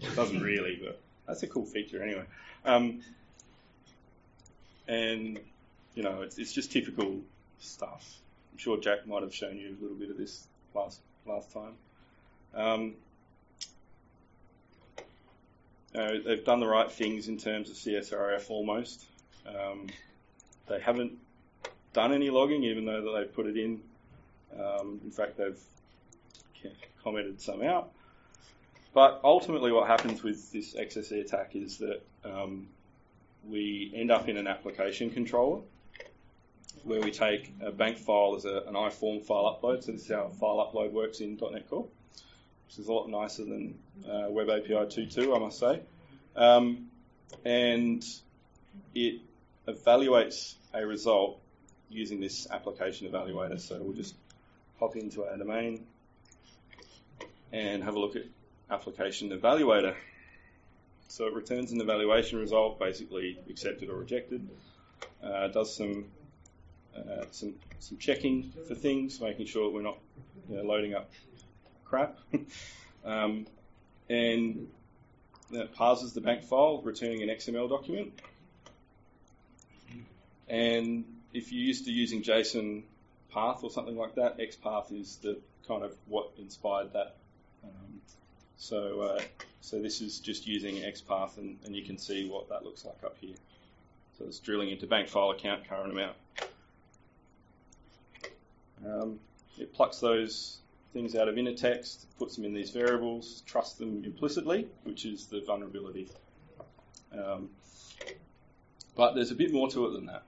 It 0.00 0.14
doesn't 0.14 0.40
really, 0.40 0.80
but 0.82 1.00
that's 1.26 1.42
a 1.42 1.46
cool 1.46 1.64
feature 1.64 2.02
anyway. 2.02 2.24
Um, 2.64 3.00
and 4.86 5.38
you 5.94 6.02
know, 6.02 6.22
it's, 6.22 6.38
it's 6.38 6.52
just 6.52 6.72
typical 6.72 7.20
stuff. 7.58 8.20
I'm 8.52 8.58
sure 8.58 8.78
Jack 8.78 9.06
might 9.06 9.22
have 9.22 9.34
shown 9.34 9.56
you 9.56 9.76
a 9.78 9.82
little 9.82 9.96
bit 9.96 10.10
of 10.10 10.16
this 10.16 10.46
last 10.74 11.00
last 11.26 11.52
time. 11.52 11.74
Um, 12.54 12.94
they've 15.92 16.44
done 16.44 16.60
the 16.60 16.66
right 16.66 16.90
things 16.90 17.28
in 17.28 17.38
terms 17.38 17.70
of 17.70 17.76
CSRF 17.76 18.50
almost. 18.50 19.04
Um, 19.46 19.88
they 20.68 20.80
haven't 20.80 21.12
done 21.92 22.12
any 22.12 22.30
logging, 22.30 22.64
even 22.64 22.84
though 22.84 23.14
they've 23.14 23.32
put 23.32 23.46
it 23.46 23.56
in. 23.56 23.80
Um, 24.58 25.00
in 25.04 25.10
fact, 25.10 25.36
they've 25.36 25.58
commented 27.02 27.40
some 27.40 27.62
out. 27.62 27.90
But 28.94 29.20
ultimately, 29.22 29.70
what 29.70 29.86
happens 29.86 30.22
with 30.22 30.50
this 30.50 30.74
XSE 30.74 31.20
attack 31.20 31.54
is 31.54 31.78
that 31.78 32.02
um, 32.24 32.68
we 33.46 33.92
end 33.94 34.10
up 34.10 34.28
in 34.28 34.36
an 34.36 34.46
application 34.46 35.10
controller 35.10 35.60
where 36.84 37.00
we 37.00 37.10
take 37.10 37.52
a 37.60 37.70
bank 37.70 37.98
file 37.98 38.34
as 38.36 38.44
a, 38.44 38.62
an 38.66 38.74
iForm 38.74 39.22
file 39.24 39.58
upload. 39.58 39.84
So 39.84 39.92
this 39.92 40.02
is 40.02 40.08
how 40.08 40.28
file 40.28 40.70
upload 40.72 40.92
works 40.92 41.20
in 41.20 41.36
.NET 41.36 41.68
Core, 41.68 41.86
which 42.66 42.78
is 42.78 42.88
a 42.88 42.92
lot 42.92 43.08
nicer 43.08 43.44
than 43.44 43.78
uh, 44.08 44.26
Web 44.30 44.48
API 44.48 44.72
2.2, 44.72 45.36
I 45.36 45.38
must 45.38 45.58
say. 45.58 45.80
Um, 46.36 46.86
and 47.44 48.04
it 48.94 49.20
evaluates 49.66 50.54
a 50.72 50.86
result 50.86 51.40
using 51.90 52.20
this 52.20 52.48
application 52.50 53.08
evaluator. 53.10 53.60
So 53.60 53.82
we'll 53.82 53.96
just 53.96 54.14
hop 54.78 54.96
into 54.96 55.24
our 55.24 55.36
domain 55.36 55.86
and 57.52 57.82
have 57.82 57.94
a 57.94 57.98
look 57.98 58.16
at 58.16 58.22
application 58.70 59.30
evaluator. 59.30 59.94
So 61.08 61.26
it 61.26 61.34
returns 61.34 61.72
an 61.72 61.80
evaluation 61.80 62.38
result, 62.38 62.78
basically 62.78 63.38
accepted 63.48 63.88
or 63.88 63.96
rejected. 63.96 64.46
Uh, 65.22 65.48
does 65.48 65.74
some 65.74 66.06
uh, 66.96 67.24
some 67.30 67.54
some 67.78 67.98
checking 67.98 68.52
for 68.66 68.74
things, 68.74 69.20
making 69.20 69.46
sure 69.46 69.70
we're 69.70 69.82
not 69.82 69.98
you 70.48 70.56
know, 70.56 70.62
loading 70.62 70.94
up 70.94 71.10
crap, 71.84 72.18
um, 73.04 73.46
and 74.08 74.68
that 75.50 75.74
parses 75.74 76.12
the 76.12 76.20
bank 76.20 76.42
file, 76.42 76.82
returning 76.82 77.22
an 77.22 77.28
XML 77.28 77.68
document. 77.68 78.20
And 80.48 81.04
if 81.32 81.52
you're 81.52 81.64
used 81.64 81.84
to 81.84 81.92
using 81.92 82.22
JSON 82.22 82.82
path 83.32 83.60
or 83.62 83.70
something 83.70 83.96
like 83.96 84.14
that, 84.16 84.38
XPath 84.38 84.92
is 84.92 85.16
the 85.16 85.38
kind 85.66 85.84
of 85.84 85.94
what 86.06 86.32
inspired 86.38 86.92
that. 86.94 87.16
So, 88.58 89.00
uh, 89.00 89.22
so 89.60 89.80
this 89.80 90.00
is 90.00 90.18
just 90.18 90.46
using 90.46 90.76
XPath, 90.76 91.38
and, 91.38 91.58
and 91.64 91.74
you 91.74 91.82
can 91.82 91.96
see 91.96 92.28
what 92.28 92.48
that 92.50 92.64
looks 92.64 92.84
like 92.84 93.02
up 93.04 93.16
here. 93.20 93.36
So 94.18 94.24
it's 94.26 94.40
drilling 94.40 94.70
into 94.70 94.86
bank 94.86 95.08
file 95.08 95.30
account 95.30 95.68
current 95.68 95.92
amount. 95.92 96.16
Um, 98.84 99.20
it 99.58 99.72
plucks 99.72 100.00
those 100.00 100.58
things 100.92 101.14
out 101.14 101.28
of 101.28 101.38
inner 101.38 101.54
text, 101.54 102.06
puts 102.18 102.34
them 102.34 102.44
in 102.44 102.52
these 102.52 102.70
variables, 102.70 103.44
trusts 103.46 103.74
them 103.74 104.02
implicitly, 104.04 104.66
which 104.82 105.04
is 105.04 105.26
the 105.26 105.40
vulnerability. 105.40 106.08
Um, 107.12 107.50
but 108.96 109.14
there's 109.14 109.30
a 109.30 109.36
bit 109.36 109.52
more 109.52 109.70
to 109.70 109.86
it 109.86 109.92
than 109.92 110.06
that, 110.06 110.24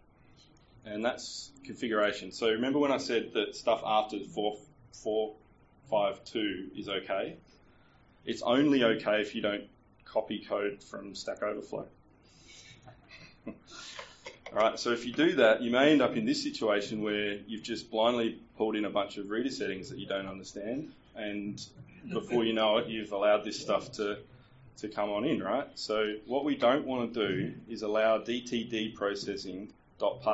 and 0.85 1.05
that's 1.05 1.51
configuration. 1.65 2.31
So 2.31 2.49
remember 2.49 2.79
when 2.79 2.93
I 2.93 2.99
said 2.99 3.33
that 3.35 3.57
stuff 3.57 3.83
after 3.85 4.19
4.5.2 4.19 6.79
is 6.79 6.89
okay? 6.89 7.37
It's 8.25 8.43
only 8.43 8.85
okay 8.85 9.21
if 9.21 9.35
you 9.35 9.43
don't 9.43 9.65
copy 10.05 10.45
code 10.47 10.83
from 10.83 11.15
Stack 11.15 11.43
Overflow. 11.43 11.87
All 13.47 13.55
right, 14.53 14.79
so 14.79 14.91
if 14.91 15.07
you 15.07 15.13
do 15.13 15.37
that, 15.37 15.63
you 15.63 15.71
may 15.71 15.93
end 15.93 16.03
up 16.03 16.17
in 16.17 16.25
this 16.25 16.43
situation 16.43 17.03
where 17.03 17.35
you've 17.47 17.63
just 17.63 17.91
blindly 17.91 18.41
pulled 18.57 18.75
in 18.75 18.85
a 18.85 18.91
bunch 18.91 19.17
of 19.17 19.31
reader 19.31 19.51
settings 19.51 19.89
that 19.91 19.99
you 19.99 20.07
don't 20.07 20.27
understand, 20.27 20.93
and 21.15 21.65
before 22.13 22.45
you 22.45 22.53
know 22.53 22.79
it, 22.79 22.89
you've 22.89 23.13
allowed 23.13 23.45
this 23.45 23.61
stuff 23.61 23.93
to 23.93 24.19
to 24.79 24.89
come 24.89 25.11
on 25.11 25.25
in, 25.25 25.43
right? 25.43 25.69
So 25.75 26.15
what 26.27 26.45
we 26.45 26.57
don't 26.57 26.87
want 26.87 27.13
to 27.13 27.29
do 27.29 27.55
is 27.69 27.83
allow 27.83 28.19
DTD 28.19 28.95
processing 28.95 29.73
dot. 29.99 30.25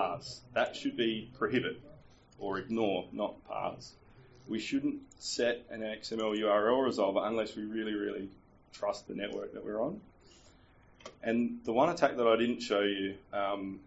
That 0.54 0.76
should 0.76 0.96
be 0.96 1.28
prohibit 1.36 1.80
or 2.38 2.58
ignore, 2.58 3.06
not 3.12 3.34
paths. 3.48 3.92
We 4.48 4.58
shouldn't 4.58 5.00
set 5.18 5.66
an 5.70 5.80
XML 5.80 6.38
URL 6.38 6.86
resolver 6.86 7.26
unless 7.26 7.56
we 7.56 7.64
really, 7.64 7.94
really 7.94 8.28
trust 8.72 9.08
the 9.08 9.14
network 9.14 9.54
that 9.54 9.64
we're 9.64 9.80
on. 9.80 10.00
And 11.22 11.60
the 11.64 11.72
one 11.72 11.88
attack 11.88 12.16
that 12.16 12.26
I 12.26 12.36
didn't 12.36 12.60
show 12.60 12.80
you 12.80 13.14
um, 13.32 13.80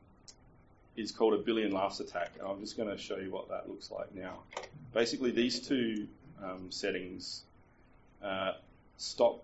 is 0.96 1.12
called 1.12 1.34
a 1.34 1.38
billion 1.38 1.72
laughs 1.72 2.00
attack, 2.00 2.32
and 2.40 2.48
I'm 2.48 2.60
just 2.60 2.76
going 2.76 2.90
to 2.90 2.98
show 2.98 3.18
you 3.18 3.32
what 3.32 3.50
that 3.50 3.70
looks 3.70 3.92
like 3.92 4.14
now. 4.14 4.40
Basically, 4.94 5.32
these 5.32 5.60
two 5.66 6.08
um, 6.44 6.72
settings 6.72 7.44
uh, 8.24 8.54
stop. 8.98 9.44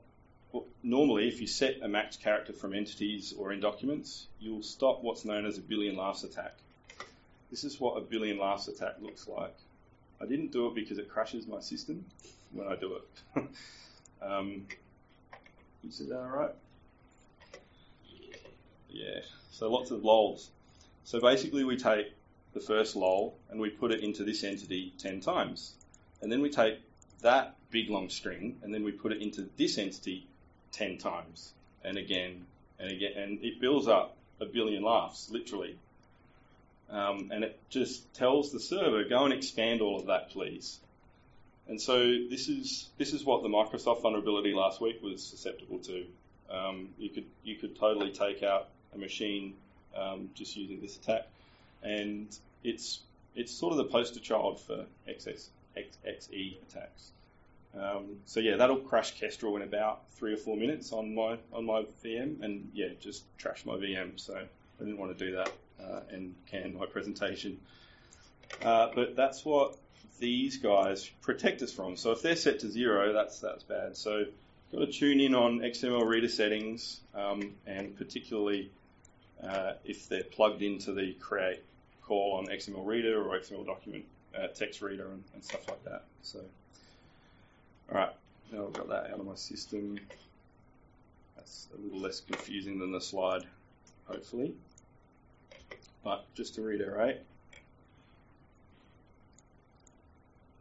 Normally, 0.83 1.27
if 1.27 1.41
you 1.41 1.47
set 1.47 1.81
a 1.81 1.87
max 1.87 2.15
character 2.17 2.53
from 2.53 2.73
entities 2.73 3.33
or 3.37 3.51
in 3.51 3.59
documents, 3.59 4.27
you'll 4.39 4.63
stop 4.63 5.03
what's 5.03 5.25
known 5.25 5.45
as 5.45 5.57
a 5.57 5.61
billion 5.61 5.97
laughs 5.97 6.23
attack. 6.23 6.55
This 7.51 7.63
is 7.63 7.79
what 7.79 7.97
a 7.97 8.01
billion 8.01 8.37
laughs 8.37 8.67
attack 8.67 8.95
looks 9.01 9.27
like. 9.27 9.55
I 10.21 10.25
didn't 10.25 10.51
do 10.51 10.67
it 10.67 10.75
because 10.75 10.97
it 10.97 11.09
crashes 11.09 11.47
my 11.47 11.59
system 11.59 12.05
when 12.51 12.67
I 12.67 12.75
do 12.75 12.95
it. 12.95 13.43
um, 14.21 14.65
that 15.83 16.17
all 16.17 16.27
right? 16.27 16.55
Yeah. 18.89 19.19
So 19.51 19.69
lots 19.69 19.91
of 19.91 20.03
lols. 20.03 20.49
So 21.03 21.19
basically, 21.19 21.63
we 21.63 21.77
take 21.77 22.13
the 22.53 22.59
first 22.59 22.95
lol 22.95 23.37
and 23.49 23.59
we 23.59 23.69
put 23.69 23.91
it 23.91 24.01
into 24.01 24.23
this 24.23 24.43
entity 24.43 24.93
10 24.97 25.19
times. 25.19 25.73
And 26.21 26.31
then 26.31 26.41
we 26.41 26.49
take 26.49 26.79
that 27.21 27.55
big 27.69 27.89
long 27.89 28.09
string 28.09 28.57
and 28.63 28.73
then 28.73 28.83
we 28.83 28.91
put 28.91 29.11
it 29.11 29.21
into 29.21 29.49
this 29.57 29.77
entity 29.77 30.27
10 30.71 30.97
times 30.97 31.53
and 31.83 31.97
again 31.97 32.45
and 32.79 32.91
again. 32.91 33.11
And 33.17 33.43
it 33.43 33.59
builds 33.59 33.87
up 33.87 34.17
a 34.39 34.45
billion 34.45 34.83
laughs, 34.83 35.29
literally. 35.29 35.77
Um, 36.95 37.29
and 37.33 37.43
it 37.43 37.59
just 37.69 38.13
tells 38.13 38.53
the 38.53 38.59
server, 38.59 39.03
go 39.03 39.25
and 39.25 39.33
expand 39.33 39.81
all 39.81 39.99
of 39.99 40.05
that, 40.05 40.29
please. 40.29 40.79
And 41.67 41.81
so 41.81 41.97
this 42.29 42.47
is 42.47 42.87
this 42.97 43.11
is 43.11 43.25
what 43.25 43.43
the 43.43 43.49
Microsoft 43.49 44.01
vulnerability 44.01 44.53
last 44.53 44.79
week 44.79 45.03
was 45.03 45.21
susceptible 45.21 45.79
to. 45.79 46.05
Um, 46.49 46.89
you 46.97 47.09
could 47.09 47.25
you 47.43 47.55
could 47.55 47.77
totally 47.77 48.11
take 48.11 48.43
out 48.43 48.69
a 48.93 48.97
machine 48.97 49.55
um, 49.93 50.29
just 50.35 50.55
using 50.55 50.79
this 50.79 50.95
attack, 50.95 51.27
and 51.83 52.27
it's 52.63 53.01
it's 53.35 53.51
sort 53.51 53.71
of 53.71 53.77
the 53.77 53.85
poster 53.85 54.21
child 54.21 54.61
for 54.61 54.85
XS, 55.09 55.47
XXE 55.75 56.57
attacks. 56.69 57.11
Um, 57.77 58.19
so 58.25 58.39
yeah, 58.39 58.55
that'll 58.55 58.77
crash 58.77 59.19
Kestrel 59.19 59.57
in 59.57 59.63
about 59.63 60.03
three 60.11 60.33
or 60.33 60.37
four 60.37 60.55
minutes 60.55 60.93
on 60.93 61.13
my 61.13 61.39
on 61.51 61.65
my 61.65 61.83
VM, 62.05 62.41
and 62.41 62.69
yeah, 62.73 62.89
just 63.01 63.23
trash 63.37 63.65
my 63.65 63.73
VM. 63.73 64.17
So 64.17 64.35
I 64.35 64.83
didn't 64.83 64.97
want 64.97 65.17
to 65.17 65.25
do 65.25 65.35
that 65.35 65.51
uh, 65.81 66.01
and 66.11 66.35
can 66.47 66.77
my 66.77 66.85
presentation. 66.85 67.59
Uh, 68.63 68.89
but 68.93 69.15
that's 69.15 69.43
what 69.43 69.77
these 70.19 70.57
guys 70.57 71.09
protect 71.21 71.61
us 71.61 71.71
from. 71.71 71.97
So 71.97 72.11
if 72.11 72.21
they're 72.21 72.35
set 72.35 72.59
to 72.59 72.69
zero, 72.69 73.13
that's 73.13 73.39
that's 73.39 73.63
bad. 73.63 73.97
So 73.97 74.25
got 74.71 74.79
to 74.79 74.87
tune 74.87 75.19
in 75.19 75.35
on 75.35 75.59
XML 75.59 76.05
reader 76.05 76.29
settings, 76.29 77.01
um, 77.13 77.53
and 77.65 77.95
particularly 77.97 78.71
uh, 79.43 79.73
if 79.83 80.07
they're 80.09 80.23
plugged 80.23 80.61
into 80.61 80.93
the 80.93 81.13
create 81.13 81.63
call 82.01 82.33
on 82.33 82.47
XML 82.47 82.85
reader 82.85 83.21
or 83.21 83.37
XML 83.39 83.65
document 83.65 84.05
uh, 84.37 84.47
text 84.47 84.81
reader 84.81 85.07
and, 85.07 85.23
and, 85.33 85.43
stuff 85.43 85.67
like 85.67 85.83
that. 85.85 86.03
So, 86.21 86.39
all 87.91 87.97
right, 87.97 88.13
now 88.51 88.65
I've 88.67 88.73
got 88.73 88.89
that 88.89 89.11
out 89.11 89.19
of 89.19 89.25
my 89.25 89.35
system. 89.35 89.99
That's 91.35 91.67
a 91.73 91.81
little 91.81 91.99
less 91.99 92.19
confusing 92.19 92.79
than 92.79 92.91
the 92.91 93.01
slide, 93.01 93.43
hopefully. 94.05 94.53
But 96.05 96.23
just 96.35 96.53
to 96.55 96.61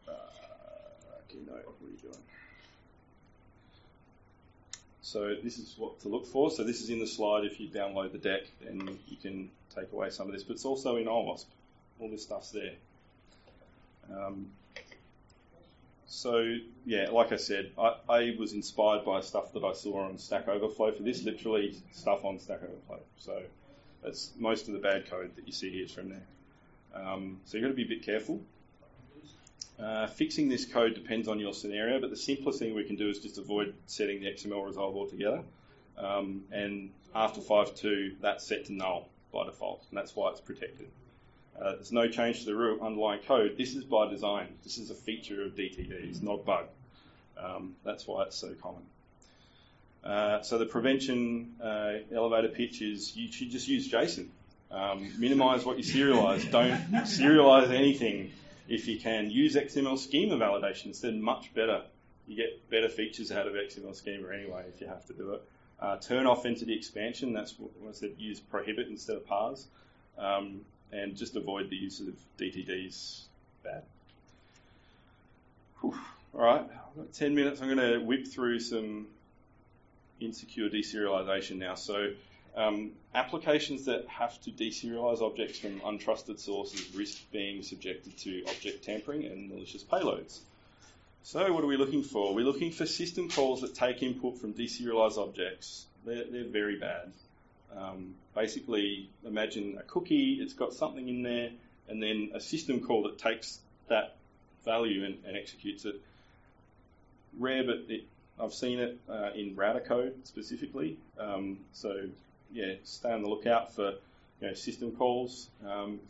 uh, 0.09 1.61
what 1.67 1.89
are 1.89 1.93
you 1.93 1.99
doing? 2.01 2.15
So 5.03 5.37
this 5.45 5.59
is 5.59 5.75
what 5.77 6.01
to 6.01 6.09
look 6.09 6.27
for. 6.27 6.51
So 6.51 6.65
this 6.65 6.81
is 6.81 6.89
in 6.89 6.99
the 6.99 7.07
slide. 7.07 7.45
If 7.45 7.61
you 7.61 7.69
download 7.69 8.13
the 8.13 8.19
deck, 8.19 8.45
then 8.63 8.99
you 9.07 9.19
can 9.19 9.51
take 9.75 9.93
away 9.93 10.09
some 10.09 10.29
of 10.29 10.33
this. 10.33 10.43
But 10.43 10.55
it's 10.55 10.65
also 10.65 10.97
in 10.97 11.05
OWASP. 11.05 11.45
All 12.01 12.09
this 12.09 12.23
stuff's 12.23 12.51
there. 12.51 12.73
Um, 14.11 14.47
so 16.07 16.57
yeah, 16.87 17.11
like 17.11 17.33
I 17.33 17.37
said, 17.37 17.71
I, 17.79 17.97
I, 18.09 18.37
was 18.39 18.55
inspired 18.55 19.05
by 19.05 19.21
stuff 19.21 19.53
that 19.53 19.63
I 19.63 19.75
saw 19.75 20.09
on 20.09 20.17
Stack 20.17 20.49
Overflow 20.49 20.93
for 20.93 21.03
this. 21.03 21.23
Literally 21.23 21.77
stuff 21.93 22.25
on 22.25 22.39
Stack 22.39 22.63
Overflow. 22.63 23.01
So 23.19 23.43
that's 24.05 24.31
most 24.39 24.69
of 24.69 24.75
the 24.75 24.81
bad 24.81 25.11
code 25.11 25.35
that 25.37 25.47
you 25.47 25.53
see 25.53 25.71
here 25.71 25.85
is 25.85 25.93
from 25.93 26.11
there. 26.11 26.27
Um, 26.95 27.41
so 27.45 27.57
you've 27.57 27.65
got 27.65 27.69
to 27.69 27.75
be 27.75 27.85
a 27.85 27.89
bit 27.89 28.05
careful. 28.05 28.41
Uh, 29.81 30.07
fixing 30.07 30.49
this 30.49 30.65
code 30.67 30.95
depends 30.95 31.27
on 31.27 31.41
your 31.41 31.53
scenario, 31.53 32.01
but 32.01 32.11
the 32.11 32.17
simplest 32.17 32.61
thing 32.61 32.75
we 32.75 32.85
can 32.85 32.97
do 32.97 33.09
is 33.09 33.19
just 33.19 33.39
avoid 33.39 33.75
setting 33.87 34.21
the 34.21 34.27
XML 34.27 34.65
resolve 34.65 34.95
altogether. 34.95 35.43
Um, 35.99 36.45
and 36.53 36.91
after 37.15 37.41
5.2, 37.41 38.17
that's 38.21 38.47
set 38.47 38.67
to 38.67 38.73
null 38.73 39.09
by 39.33 39.45
default, 39.47 39.85
and 39.91 39.99
that's 39.99 40.15
why 40.15 40.31
it's 40.31 40.41
protected. 40.41 40.89
Uh, 41.61 41.73
there's 41.73 41.93
no 41.93 42.09
change 42.09 42.41
to 42.41 42.47
the 42.47 42.55
real 42.55 42.79
underlying 42.83 43.21
code. 43.23 43.57
This 43.57 43.75
is 43.75 43.85
by 43.85 44.09
design. 44.09 44.49
This 44.63 44.79
is 44.79 44.91
a 44.91 44.95
feature 44.95 45.45
of 45.45 45.53
DTD. 45.53 45.91
It's 45.91 46.23
not 46.23 46.41
a 46.41 46.43
bug. 46.43 46.67
Um, 47.37 47.75
that's 47.85 48.07
why 48.07 48.25
it's 48.25 48.37
so 48.37 48.55
common. 48.61 48.83
Uh, 50.05 50.43
so 50.43 50.59
the 50.59 50.67
prevention 50.67 51.55
uh, 51.63 51.95
elevator 52.15 52.49
pitch 52.49 52.83
is 52.83 53.17
you 53.17 53.33
should 53.33 53.51
just 53.51 53.67
use 53.69 53.91
JSON. 53.91 54.29
Um, 54.71 55.13
minimize 55.19 55.65
what 55.65 55.79
you 55.79 55.85
serialize. 55.85 56.51
Don't 56.51 56.79
serialize 57.05 57.71
anything 57.71 58.33
if 58.69 58.87
you 58.87 58.99
can. 58.99 59.31
Use 59.31 59.55
XML 59.55 59.99
schema 59.99 60.37
validation. 60.37 60.87
It's 60.87 61.01
then 61.01 61.23
much 61.23 61.55
better. 61.55 61.83
You 62.27 62.37
get 62.37 62.69
better 62.71 62.89
features 62.89 63.33
out 63.33 63.47
of 63.47 63.55
XML 63.55 63.95
schema 63.95 64.29
anyway 64.29 64.65
if 64.75 64.81
you 64.81 64.87
have 64.87 65.07
to 65.07 65.15
do 65.15 65.35
it. 65.35 65.43
Uh, 65.81 65.97
turn 65.97 66.27
off 66.27 66.45
entity 66.45 66.75
expansion. 66.75 67.33
That's 67.33 67.55
what 67.59 67.71
I 67.89 67.93
said. 67.93 68.13
Use 68.19 68.41
prohibit 68.41 68.89
instead 68.89 69.17
of 69.17 69.27
parse. 69.27 69.67
Um, 70.19 70.61
and 70.93 71.17
just 71.17 71.35
avoid 71.37 71.71
the 71.71 71.77
use 71.77 72.01
of 72.01 72.15
DTDs. 72.39 73.23
Bad. 73.63 73.83
Whew. 75.81 75.95
All 76.35 76.41
right, 76.41 76.61
I've 76.63 76.97
got 76.97 77.13
10 77.13 77.35
minutes. 77.35 77.61
I'm 77.61 77.75
going 77.75 77.93
to 77.93 77.99
whip 77.99 78.27
through 78.27 78.61
some 78.61 79.07
insecure 80.25 80.69
deserialization 80.69 81.59
now. 81.59 81.75
So, 81.75 82.13
um, 82.57 82.93
applications 83.15 83.87
that 83.87 84.07
have 84.07 84.41
to 84.43 84.51
deserialize 84.51 85.21
objects 85.21 85.59
from 85.59 85.81
untrusted 85.81 86.39
sources 86.39 86.95
risk 86.95 87.19
being 87.33 87.63
subjected 87.63 88.17
to 88.19 88.43
object 88.45 88.85
tampering 88.85 89.25
and 89.25 89.51
malicious 89.51 89.83
payloads. 89.83 90.39
So, 91.23 91.53
what 91.53 91.65
are 91.65 91.67
we 91.67 91.77
looking 91.77 92.03
for? 92.03 92.35
We're 92.35 92.45
looking 92.45 92.71
for 92.71 92.87
system 92.87 93.29
calls 93.29 93.63
that 93.63 93.75
take 93.75 94.03
input 94.03 94.39
from 94.39 94.53
deserialized 94.53 95.19
objects. 95.19 95.87
They're, 96.05 96.25
they're 96.31 96.45
very 96.45 96.79
bad. 96.79 97.13
Um, 97.77 98.15
basically, 98.35 99.09
imagine 99.25 99.79
a 99.79 99.83
cookie, 99.83 100.39
it's 100.41 100.53
got 100.53 100.75
something 100.75 101.09
in 101.09 101.23
there, 101.23 101.51
and 101.89 102.03
then 102.03 102.31
a 102.35 102.41
system 102.41 102.81
call 102.81 103.05
that 103.05 103.19
takes 103.19 103.59
that 103.89 104.17
value 104.65 105.05
and, 105.05 105.17
and 105.27 105.37
executes 105.37 105.85
it. 105.85 105.97
Rare, 107.39 107.65
but 107.65 107.85
it, 107.89 108.05
I've 108.41 108.55
seen 108.55 108.81
it 108.81 108.99
uh, 109.09 109.31
in 109.35 109.55
router 109.55 109.81
code 109.81 110.15
specifically. 110.25 110.99
Um, 111.19 111.59
so, 111.73 112.09
yeah, 112.53 112.75
stay 112.85 113.13
on 113.13 113.23
the 113.23 113.29
lookout 113.29 113.75
for 113.75 113.95
you 114.41 114.49
know, 114.49 114.55
system 114.55 114.93
calls, 114.93 115.49
um, 115.67 116.01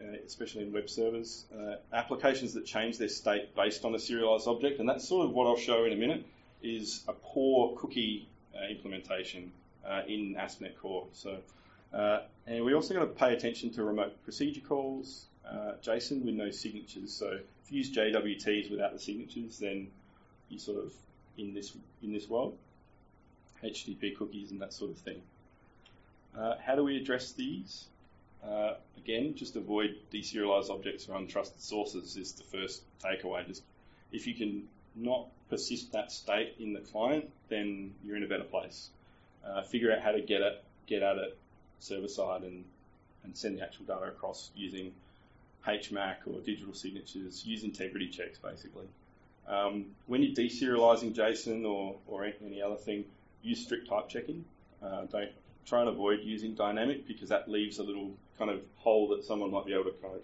uh, 0.00 0.16
especially 0.26 0.62
in 0.62 0.72
web 0.72 0.90
servers. 0.90 1.44
Uh, 1.56 1.76
applications 1.92 2.52
that 2.54 2.66
change 2.66 2.98
their 2.98 3.08
state 3.08 3.54
based 3.56 3.84
on 3.84 3.94
a 3.94 3.98
serialized 3.98 4.46
object, 4.46 4.80
and 4.80 4.88
that's 4.88 5.08
sort 5.08 5.26
of 5.26 5.32
what 5.32 5.46
I'll 5.46 5.56
show 5.56 5.84
in 5.84 5.92
a 5.92 5.96
minute, 5.96 6.24
is 6.62 7.02
a 7.08 7.12
poor 7.12 7.76
cookie 7.76 8.28
uh, 8.54 8.66
implementation 8.68 9.50
uh, 9.86 10.02
in 10.06 10.36
ASP.NET 10.36 10.78
Core. 10.80 11.06
So, 11.12 11.38
uh, 11.92 12.20
and 12.46 12.64
we 12.64 12.74
also 12.74 12.94
got 12.94 13.00
to 13.00 13.06
pay 13.06 13.34
attention 13.34 13.70
to 13.74 13.84
remote 13.84 14.22
procedure 14.24 14.60
calls, 14.60 15.26
JSON 15.82 16.24
with 16.24 16.34
no 16.34 16.50
signatures. 16.50 17.12
So 17.12 17.38
if 17.64 17.70
you 17.70 17.78
use 17.78 17.94
JWTs 17.94 18.70
without 18.70 18.92
the 18.92 18.98
signatures, 18.98 19.58
then 19.58 19.88
you 20.48 20.58
sort 20.58 20.78
of 20.78 20.92
in 21.38 21.54
this 21.54 21.72
in 22.02 22.12
this 22.12 22.28
world, 22.28 22.56
HTTP 23.62 24.16
cookies 24.16 24.50
and 24.50 24.60
that 24.60 24.72
sort 24.72 24.90
of 24.90 24.98
thing. 24.98 25.20
Uh, 26.36 26.54
how 26.64 26.74
do 26.74 26.84
we 26.84 26.96
address 26.96 27.32
these? 27.32 27.86
Uh, 28.44 28.74
again, 28.98 29.34
just 29.34 29.56
avoid 29.56 29.96
deserialized 30.12 30.68
objects 30.68 31.08
or 31.08 31.18
untrusted 31.18 31.60
sources 31.60 32.16
is 32.16 32.32
the 32.32 32.44
first 32.44 32.82
takeaway. 33.02 33.46
Just 33.46 33.62
if 34.12 34.26
you 34.26 34.34
can 34.34 34.64
not 34.94 35.28
persist 35.48 35.92
that 35.92 36.12
state 36.12 36.54
in 36.58 36.72
the 36.72 36.80
client, 36.80 37.30
then 37.48 37.94
you're 38.04 38.16
in 38.16 38.22
a 38.22 38.28
better 38.28 38.44
place 38.44 38.90
uh, 39.46 39.62
figure 39.62 39.92
out 39.92 40.00
how 40.00 40.12
to 40.12 40.20
get 40.20 40.40
it, 40.40 40.62
get 40.86 41.02
at 41.02 41.16
it 41.16 41.36
server 41.78 42.08
side 42.08 42.42
and, 42.42 42.64
and 43.24 43.36
send 43.36 43.58
the 43.58 43.62
actual 43.62 43.84
data 43.84 44.06
across 44.06 44.50
using 44.54 44.92
HMAC 45.66 46.16
or 46.26 46.40
digital 46.40 46.74
signatures, 46.74 47.44
use 47.44 47.64
integrity 47.64 48.08
checks 48.08 48.38
basically. 48.38 48.86
Um, 49.46 49.86
when 50.06 50.22
you're 50.22 50.34
deserializing 50.34 51.14
JSON 51.14 51.64
or, 51.64 51.96
or 52.06 52.24
any 52.24 52.62
other 52.62 52.76
thing, 52.76 53.04
use 53.42 53.62
strict 53.62 53.88
type 53.88 54.08
checking. 54.08 54.44
Uh, 54.82 55.04
don't 55.04 55.30
try 55.66 55.80
and 55.80 55.88
avoid 55.88 56.20
using 56.22 56.54
dynamic 56.54 57.06
because 57.06 57.28
that 57.28 57.48
leaves 57.48 57.78
a 57.78 57.82
little 57.82 58.12
kind 58.38 58.50
of 58.50 58.60
hole 58.76 59.08
that 59.08 59.24
someone 59.24 59.50
might 59.50 59.66
be 59.66 59.72
able 59.72 59.84
to 59.84 59.92
kind 60.02 60.14
of 60.14 60.22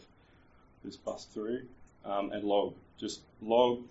just 0.85 1.05
bust 1.05 1.31
through. 1.33 1.63
Um, 2.05 2.33
and 2.33 2.45
log, 2.45 2.75
just 2.99 3.21
log 3.43 3.83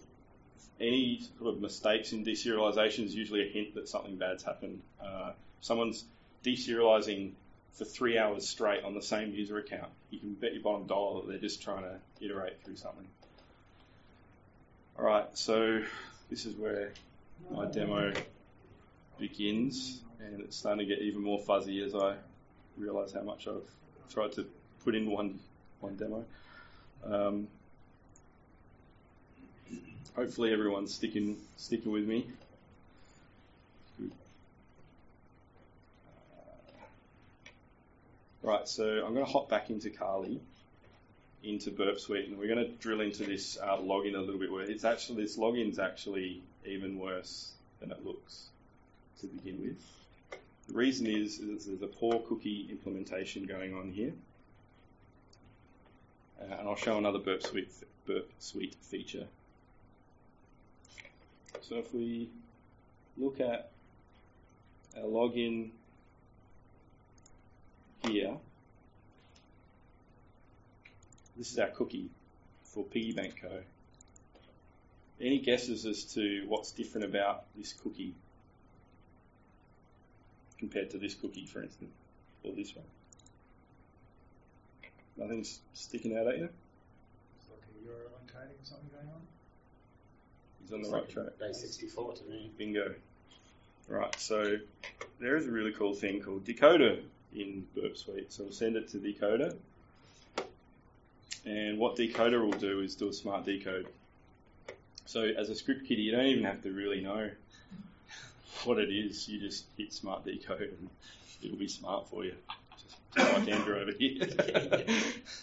any 0.80 1.22
sort 1.38 1.54
of 1.54 1.62
mistakes 1.62 2.12
in 2.12 2.26
deserialization 2.26 3.06
is 3.06 3.14
usually 3.16 3.48
a 3.48 3.52
hint 3.52 3.76
that 3.76 3.88
something 3.88 4.16
bad's 4.16 4.44
happened. 4.44 4.82
Uh, 5.04 5.32
someone's 5.62 6.06
deserializing 6.44 7.32
for 7.74 7.86
three 7.86 8.18
hours 8.18 8.48
straight 8.48 8.84
on 8.84 8.96
the 8.96 9.02
same 9.02 9.34
user 9.34 9.58
account. 9.58 9.90
You 10.10 10.20
can 10.20 10.34
bet 10.34 10.54
your 10.54 10.64
bottom 10.64 10.88
dollar 10.88 11.22
that 11.22 11.28
they're 11.30 11.38
just 11.38 11.62
trying 11.62 11.84
to 11.84 12.00
iterate 12.22 12.62
through 12.64 12.78
something. 12.78 13.08
All 15.00 15.06
right, 15.06 15.26
so 15.38 15.82
this 16.30 16.46
is 16.46 16.58
where 16.58 16.92
my 17.50 17.66
demo 17.68 18.12
begins, 19.18 20.02
and 20.20 20.42
it's 20.42 20.58
starting 20.58 20.86
to 20.86 20.94
get 20.94 21.02
even 21.02 21.24
more 21.24 21.40
fuzzy 21.40 21.82
as 21.82 21.96
I 21.96 22.16
realize 22.78 23.14
how 23.14 23.22
much 23.22 23.48
I've 23.48 23.64
tried 24.14 24.34
to 24.34 24.46
put 24.84 24.96
in 24.96 25.10
one 25.10 25.40
one 25.80 25.96
demo. 25.96 26.26
Um, 27.06 27.48
hopefully 30.18 30.52
everyone's 30.52 30.94
sticking 30.94 31.38
sticking 31.56 31.94
with 31.94 32.04
me. 32.04 32.28
Right, 38.44 38.68
so 38.68 38.84
I'm 39.06 39.14
going 39.14 39.26
to 39.26 39.32
hop 39.32 39.48
back 39.48 39.70
into 39.70 39.92
Kali, 39.92 40.42
into 41.44 41.72
Burp 41.72 42.00
Suite, 42.00 42.28
and 42.28 42.38
we're 42.38 42.54
going 42.54 42.66
to 42.66 42.72
drill 42.74 43.02
into 43.02 43.24
this 43.24 43.58
uh, 43.62 43.78
login 43.78 44.16
a 44.16 44.20
little 44.20 44.40
bit. 44.40 44.52
Where 44.52 44.64
it's 44.64 44.84
actually 44.84 45.24
this 45.24 45.38
login's 45.38 45.80
actually 45.80 46.42
even 46.66 47.00
worse 47.00 47.54
than 47.80 47.92
it 47.92 48.06
looks 48.06 48.50
to 49.22 49.28
begin 49.28 49.62
with. 49.62 50.40
The 50.68 50.74
reason 50.74 51.08
is, 51.08 51.40
is 51.40 51.66
there's 51.66 51.82
a 51.82 51.88
poor 51.88 52.20
cookie 52.20 52.68
implementation 52.70 53.46
going 53.46 53.74
on 53.74 53.92
here. 53.92 54.14
Uh, 56.40 56.56
and 56.60 56.68
I'll 56.68 56.76
show 56.76 56.98
another 56.98 57.20
Burp 57.20 57.42
Suite, 57.44 57.72
Burp 58.06 58.30
Suite 58.40 58.76
feature 58.82 59.26
so 61.70 61.76
if 61.76 61.94
we 61.94 62.30
look 63.18 63.40
at 63.40 63.70
our 64.98 65.04
login 65.04 65.70
here. 68.04 68.38
This 71.40 71.54
is 71.54 71.60
our 71.60 71.68
cookie 71.68 72.10
for 72.66 72.84
Piggy 72.84 73.14
Bank 73.14 73.40
Co. 73.42 73.62
Any 75.22 75.40
guesses 75.40 75.86
as 75.86 76.04
to 76.14 76.44
what's 76.50 76.74
different 76.74 77.06
about 77.06 77.46
this 77.56 77.72
cookie 77.72 78.14
compared 80.58 80.90
to 80.92 80.98
this 80.98 81.16
cookie, 81.16 81.46
for 81.46 81.64
instance, 81.64 81.94
or 82.44 82.52
this 82.52 82.76
one? 82.76 82.84
Nothing's 85.16 85.62
sticking 85.74 86.18
out 86.18 86.28
at 86.28 86.40
you? 86.40 86.50
It's 87.38 87.50
like 87.50 87.62
a 87.62 87.88
URL 87.88 88.12
encoding 88.20 88.62
or 88.62 88.66
something 88.66 88.90
going 88.94 89.08
on. 89.08 89.22
He's 90.62 90.74
on 90.74 90.82
the 90.82 90.88
It's 90.88 90.94
right 90.94 91.10
track. 91.10 91.40
Day 91.40 91.54
64 91.54 92.16
to 92.16 92.24
me. 92.26 92.52
Bingo. 92.58 92.96
Right, 93.88 94.20
so 94.20 94.58
there 95.22 95.38
is 95.38 95.48
a 95.48 95.52
really 95.52 95.72
cool 95.72 95.94
thing 95.94 96.22
called 96.22 96.44
Decoder 96.44 97.02
in 97.34 97.66
Burp 97.76 97.96
Suite. 97.96 98.34
So 98.34 98.44
we'll 98.44 98.52
send 98.52 98.76
it 98.76 98.90
to 98.90 98.98
Decoder. 98.98 99.56
And 101.46 101.78
what 101.78 101.96
Decoder 101.96 102.42
will 102.42 102.58
do 102.60 102.82
is 102.82 102.96
do 102.96 103.10
a 103.10 103.14
smart 103.14 103.46
decode. 103.46 103.88
So 105.06 105.22
as 105.22 105.50
a 105.50 105.56
script 105.56 105.88
kiddie, 105.88 106.04
you 106.04 106.12
don't 106.12 106.26
even 106.26 106.44
have 106.46 106.62
to 106.64 106.72
really 106.72 107.02
know 107.02 107.30
what 108.66 108.78
it 108.78 108.90
is. 108.90 109.28
You 109.28 109.40
just 109.40 109.66
hit 109.78 109.94
smart 109.94 110.26
decode 110.26 110.62
and 110.80 110.90
it'll 111.42 111.58
be 111.58 111.68
smart 111.68 112.08
for 112.10 112.26
you. 112.26 112.36
Just, 112.78 112.98
like 113.18 113.48
Andrew 113.48 113.80
over 113.80 113.92
here. 113.98 114.28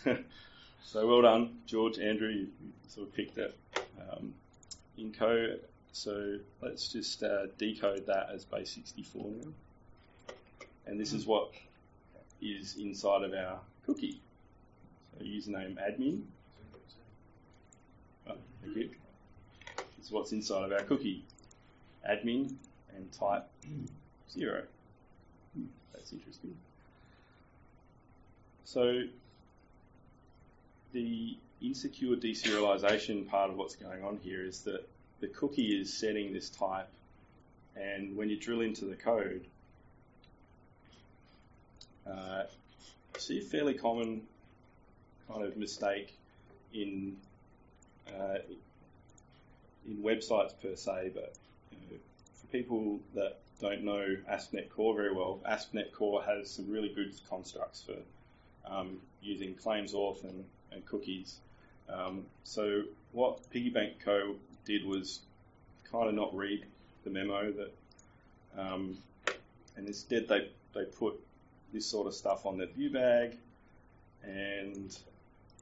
so 0.85 1.07
well 1.07 1.23
done, 1.23 1.59
George, 1.67 1.99
Andrew. 1.99 2.29
You, 2.29 2.49
sort 2.89 3.09
of 3.09 3.15
picked 3.15 3.35
that. 3.37 3.55
Um. 4.13 4.33
So 5.93 6.37
let's 6.61 6.93
just 6.93 7.23
uh, 7.23 7.47
decode 7.59 8.07
that 8.07 8.29
as 8.33 8.45
base 8.45 8.71
64 8.71 9.25
now. 9.25 10.35
And 10.87 11.01
this 11.01 11.13
is 11.13 11.27
what 11.27 11.53
is 12.41 12.77
inside 12.77 13.23
of 13.23 13.33
our 13.33 13.59
cookie. 13.87 14.21
So 15.19 15.25
username 15.25 15.77
admin. 15.77 16.23
Oh, 18.29 18.35
thank 18.63 18.77
you. 18.77 18.91
This 19.97 20.07
is 20.07 20.13
what's 20.13 20.33
inside 20.33 20.65
of 20.65 20.73
our 20.73 20.81
cookie. 20.81 21.25
Admin 22.09 22.55
and 22.95 23.13
type 23.13 23.47
zero. 24.31 24.63
Hmm, 25.57 25.65
That's 25.93 26.13
interesting. 26.13 26.57
So 28.65 29.05
the 30.93 31.37
insecure 31.63 32.17
deserialization 32.17 33.29
part 33.29 33.51
of 33.51 33.57
what's 33.57 33.77
going 33.77 34.05
on 34.05 34.19
here 34.23 34.45
is 34.45 34.61
that 34.63 34.87
the 35.21 35.29
cookie 35.29 35.81
is 35.81 35.93
setting 35.93 36.33
this 36.33 36.51
type, 36.51 36.89
and 37.75 38.17
when 38.17 38.29
you 38.29 38.37
drill 38.39 38.61
into 38.61 38.85
the 38.85 38.95
code, 38.95 39.45
uh, 42.11 42.43
see 43.19 43.39
a 43.39 43.43
fairly 43.43 43.75
common 43.75 44.23
kind 45.31 45.45
of 45.45 45.57
mistake 45.57 46.15
in 46.73 47.17
uh, 48.09 48.39
in 49.87 49.97
websites 49.99 50.53
per 50.61 50.75
se, 50.75 51.13
but 51.15 51.35
you 51.71 51.79
know, 51.91 51.99
for 52.35 52.47
people 52.49 53.01
that 53.15 53.39
don't 53.61 53.83
know 53.83 54.17
ASP.NET 54.29 54.71
Core 54.71 54.95
very 54.95 55.13
well, 55.13 55.41
ASP.NET 55.47 55.93
Core 55.93 56.23
has 56.23 56.51
some 56.51 56.71
really 56.71 56.89
good 56.89 57.13
constructs 57.29 57.83
for 57.83 57.97
um, 58.71 58.99
using 59.23 59.55
claims 59.55 59.95
auth 59.95 60.25
and, 60.25 60.45
and 60.73 60.85
cookies. 60.87 61.39
Um, 61.89 62.27
so 62.45 62.83
what 63.13 63.39
PiggyBank 63.53 64.01
Co 64.05 64.35
did 64.65 64.85
was 64.85 65.21
kind 65.91 66.09
of 66.09 66.15
not 66.15 66.35
read 66.37 66.65
the 67.05 67.11
memo 67.11 67.53
that, 67.53 67.73
um, 68.59 68.99
and 69.77 69.87
instead 69.87 70.29
they 70.29 70.49
they 70.75 70.85
put 70.85 71.19
this 71.73 71.87
sort 71.87 72.07
of 72.07 72.15
stuff 72.15 72.45
on 72.45 72.59
their 72.59 72.67
view 72.67 72.91
bag 72.91 73.37
and 74.23 74.99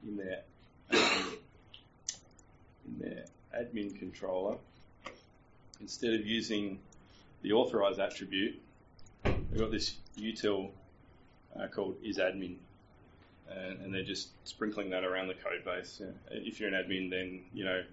in 0.05 0.17
their 0.17 0.41
um, 0.91 1.37
in 2.87 2.99
their 2.99 3.25
admin 3.57 3.97
controller. 3.97 4.57
Instead 5.81 6.13
of 6.13 6.25
using 6.25 6.79
the 7.41 7.51
authorize 7.51 7.99
attribute, 7.99 8.61
they've 9.23 9.57
got 9.57 9.71
this 9.71 9.97
util 10.17 10.69
uh, 11.59 11.67
called 11.67 12.01
isAdmin 12.03 12.55
and, 13.49 13.79
and 13.81 13.93
they're 13.93 14.03
just 14.03 14.29
sprinkling 14.47 14.89
that 14.89 15.03
around 15.03 15.27
the 15.27 15.33
code 15.33 15.63
base. 15.63 16.01
Yeah. 16.01 16.07
If 16.31 16.59
you're 16.59 16.73
an 16.73 16.75
admin, 16.75 17.09
then 17.09 17.41
you 17.53 17.65
know 17.65 17.83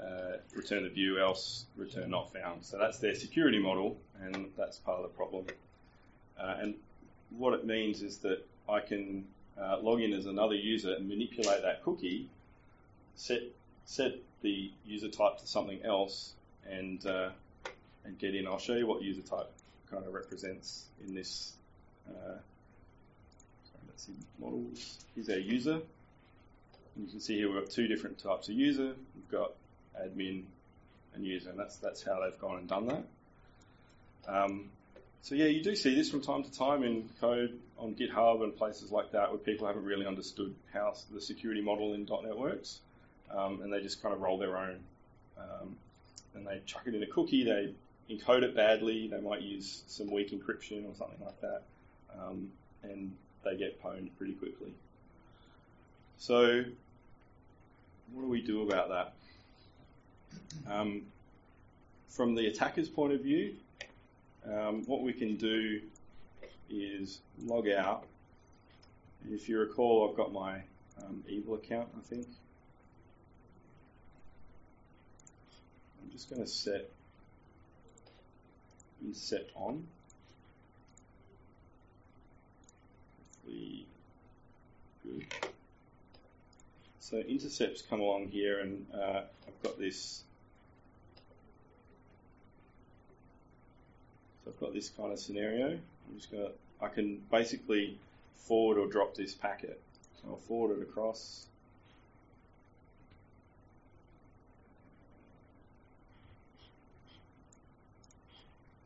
uh, 0.00 0.36
return 0.54 0.84
the 0.84 0.88
view, 0.88 1.20
else 1.20 1.64
return 1.76 2.10
not 2.10 2.32
found. 2.32 2.64
So 2.64 2.78
that's 2.78 2.98
their 2.98 3.14
security 3.14 3.58
model, 3.58 3.96
and 4.22 4.50
that's 4.56 4.78
part 4.78 4.98
of 4.98 5.02
the 5.02 5.16
problem. 5.16 5.46
Uh, 6.38 6.56
and 6.60 6.74
what 7.30 7.54
it 7.54 7.64
means 7.64 8.02
is 8.02 8.18
that 8.18 8.46
I 8.68 8.80
can 8.80 9.26
uh, 9.60 9.78
log 9.80 10.00
in 10.00 10.12
as 10.12 10.26
another 10.26 10.54
user 10.54 10.94
and 10.94 11.08
manipulate 11.08 11.62
that 11.62 11.82
cookie, 11.82 12.28
set 13.14 13.42
set 13.84 14.14
the 14.42 14.70
user 14.84 15.08
type 15.08 15.38
to 15.38 15.46
something 15.46 15.82
else, 15.84 16.32
and 16.70 17.04
uh, 17.06 17.30
and 18.04 18.18
get 18.18 18.34
in. 18.34 18.46
I'll 18.46 18.58
show 18.58 18.74
you 18.74 18.86
what 18.86 19.02
user 19.02 19.22
type 19.22 19.50
kind 19.90 20.04
of 20.04 20.12
represents 20.12 20.86
in 21.06 21.14
this. 21.14 21.52
Uh, 22.08 22.38
Let's 23.96 24.08
see, 24.08 24.12
models. 24.38 24.98
Here's 25.14 25.30
our 25.30 25.38
user. 25.38 25.72
And 25.72 27.06
you 27.06 27.10
can 27.10 27.18
see 27.18 27.36
here 27.36 27.50
we've 27.50 27.62
got 27.62 27.70
two 27.70 27.88
different 27.88 28.18
types 28.18 28.50
of 28.50 28.54
user. 28.54 28.92
We've 29.14 29.30
got 29.30 29.52
admin 29.98 30.42
and 31.14 31.24
user, 31.24 31.48
and 31.48 31.58
that's 31.58 31.76
that's 31.76 32.02
how 32.02 32.20
they've 32.20 32.38
gone 32.38 32.58
and 32.58 32.68
done 32.68 32.86
that. 32.88 33.04
Um, 34.28 34.68
so 35.26 35.34
yeah, 35.34 35.46
you 35.46 35.60
do 35.60 35.74
see 35.74 35.92
this 35.92 36.08
from 36.08 36.20
time 36.20 36.44
to 36.44 36.52
time 36.52 36.84
in 36.84 37.10
code 37.20 37.58
on 37.80 37.96
GitHub 37.96 38.44
and 38.44 38.56
places 38.56 38.92
like 38.92 39.10
that 39.10 39.30
where 39.30 39.38
people 39.38 39.66
haven't 39.66 39.84
really 39.84 40.06
understood 40.06 40.54
how 40.72 40.94
the 41.12 41.20
security 41.20 41.60
model 41.60 41.94
in 41.94 42.04
.NET 42.04 42.38
works, 42.38 42.78
um, 43.36 43.60
and 43.60 43.72
they 43.72 43.80
just 43.80 44.00
kind 44.00 44.14
of 44.14 44.20
roll 44.20 44.38
their 44.38 44.56
own. 44.56 44.78
Um, 45.36 45.76
and 46.36 46.46
they 46.46 46.60
chuck 46.64 46.82
it 46.86 46.94
in 46.94 47.02
a 47.02 47.08
cookie, 47.08 47.42
they 47.42 47.74
encode 48.08 48.44
it 48.44 48.54
badly, 48.54 49.08
they 49.08 49.20
might 49.20 49.42
use 49.42 49.82
some 49.88 50.12
weak 50.12 50.30
encryption 50.30 50.88
or 50.88 50.94
something 50.94 51.18
like 51.24 51.40
that, 51.40 51.62
um, 52.16 52.48
and 52.84 53.10
they 53.42 53.56
get 53.56 53.82
pwned 53.82 54.10
pretty 54.18 54.34
quickly. 54.34 54.72
So, 56.18 56.62
what 58.12 58.22
do 58.22 58.28
we 58.28 58.42
do 58.42 58.62
about 58.62 58.90
that? 58.90 60.72
Um, 60.72 61.02
from 62.10 62.36
the 62.36 62.46
attacker's 62.46 62.88
point 62.88 63.12
of 63.12 63.22
view, 63.22 63.56
um, 64.52 64.84
what 64.86 65.02
we 65.02 65.12
can 65.12 65.36
do 65.36 65.80
is 66.70 67.20
log 67.42 67.68
out. 67.68 68.04
If 69.30 69.48
you 69.48 69.58
recall, 69.58 70.08
I've 70.08 70.16
got 70.16 70.32
my 70.32 70.60
um, 71.02 71.22
evil 71.28 71.54
account, 71.54 71.88
I 71.96 72.00
think. 72.08 72.26
I'm 76.02 76.10
just 76.10 76.30
going 76.30 76.42
to 76.42 76.48
set 76.48 76.90
intercept 79.04 79.50
on. 79.56 79.86
Hopefully 83.46 83.86
good. 85.04 85.26
So 87.00 87.18
intercepts 87.18 87.82
come 87.82 88.00
along 88.00 88.28
here, 88.28 88.60
and 88.60 88.86
uh, 88.92 89.22
I've 89.46 89.62
got 89.62 89.78
this. 89.78 90.24
So 94.46 94.52
I've 94.52 94.60
got 94.60 94.72
this 94.72 94.90
kind 94.90 95.12
of 95.12 95.18
scenario. 95.18 95.70
I'm 95.70 96.16
just 96.16 96.30
gonna. 96.30 96.50
I 96.80 96.86
can 96.86 97.20
basically 97.32 97.98
forward 98.36 98.78
or 98.78 98.86
drop 98.86 99.14
this 99.16 99.34
packet. 99.34 99.80
So 100.22 100.30
I'll 100.30 100.36
forward 100.36 100.78
it 100.78 100.82
across. 100.82 101.46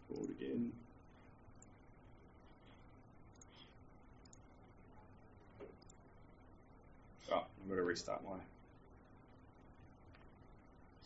Forward 0.09 0.31
again. 0.31 0.73
Oh, 7.33 7.45
I'm 7.63 7.69
going 7.69 7.77
to 7.77 7.85
restart 7.85 8.25
my. 8.25 8.39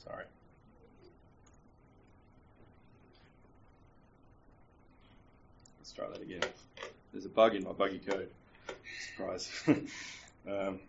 Sorry. 0.03 0.25
Let's 5.97 6.11
try 6.11 6.19
that 6.19 6.23
again. 6.23 6.41
There's 7.13 7.25
a 7.25 7.29
bug 7.29 7.55
in 7.55 7.65
my 7.65 7.73
buggy 7.73 8.01
code. 8.01 8.31
Surprise. 9.11 9.51
um, 10.49 10.81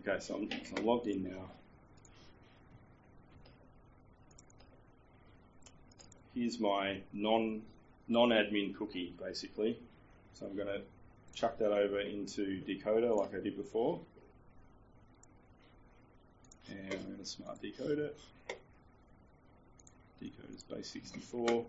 okay, 0.00 0.18
so 0.20 0.34
I'm, 0.36 0.50
so 0.50 0.76
I'm 0.76 0.86
logged 0.86 1.06
in 1.06 1.24
now. 1.24 1.50
here's 6.34 6.58
my 6.58 7.00
non 7.12 7.62
non 8.08 8.30
admin 8.30 8.76
cookie 8.76 9.14
basically. 9.22 9.78
So 10.34 10.46
I'm 10.46 10.56
going 10.56 10.68
to 10.68 10.80
chuck 11.34 11.58
that 11.58 11.72
over 11.72 12.00
into 12.00 12.62
decoder 12.62 13.16
like 13.16 13.34
I 13.34 13.40
did 13.40 13.56
before. 13.56 14.00
And 16.68 16.92
I'm 16.92 17.04
going 17.04 17.18
to 17.18 17.26
smart 17.26 17.60
decode 17.60 17.98
it. 17.98 18.18
Decode 20.20 20.54
is 20.54 20.62
base 20.62 20.90
64. 20.90 21.64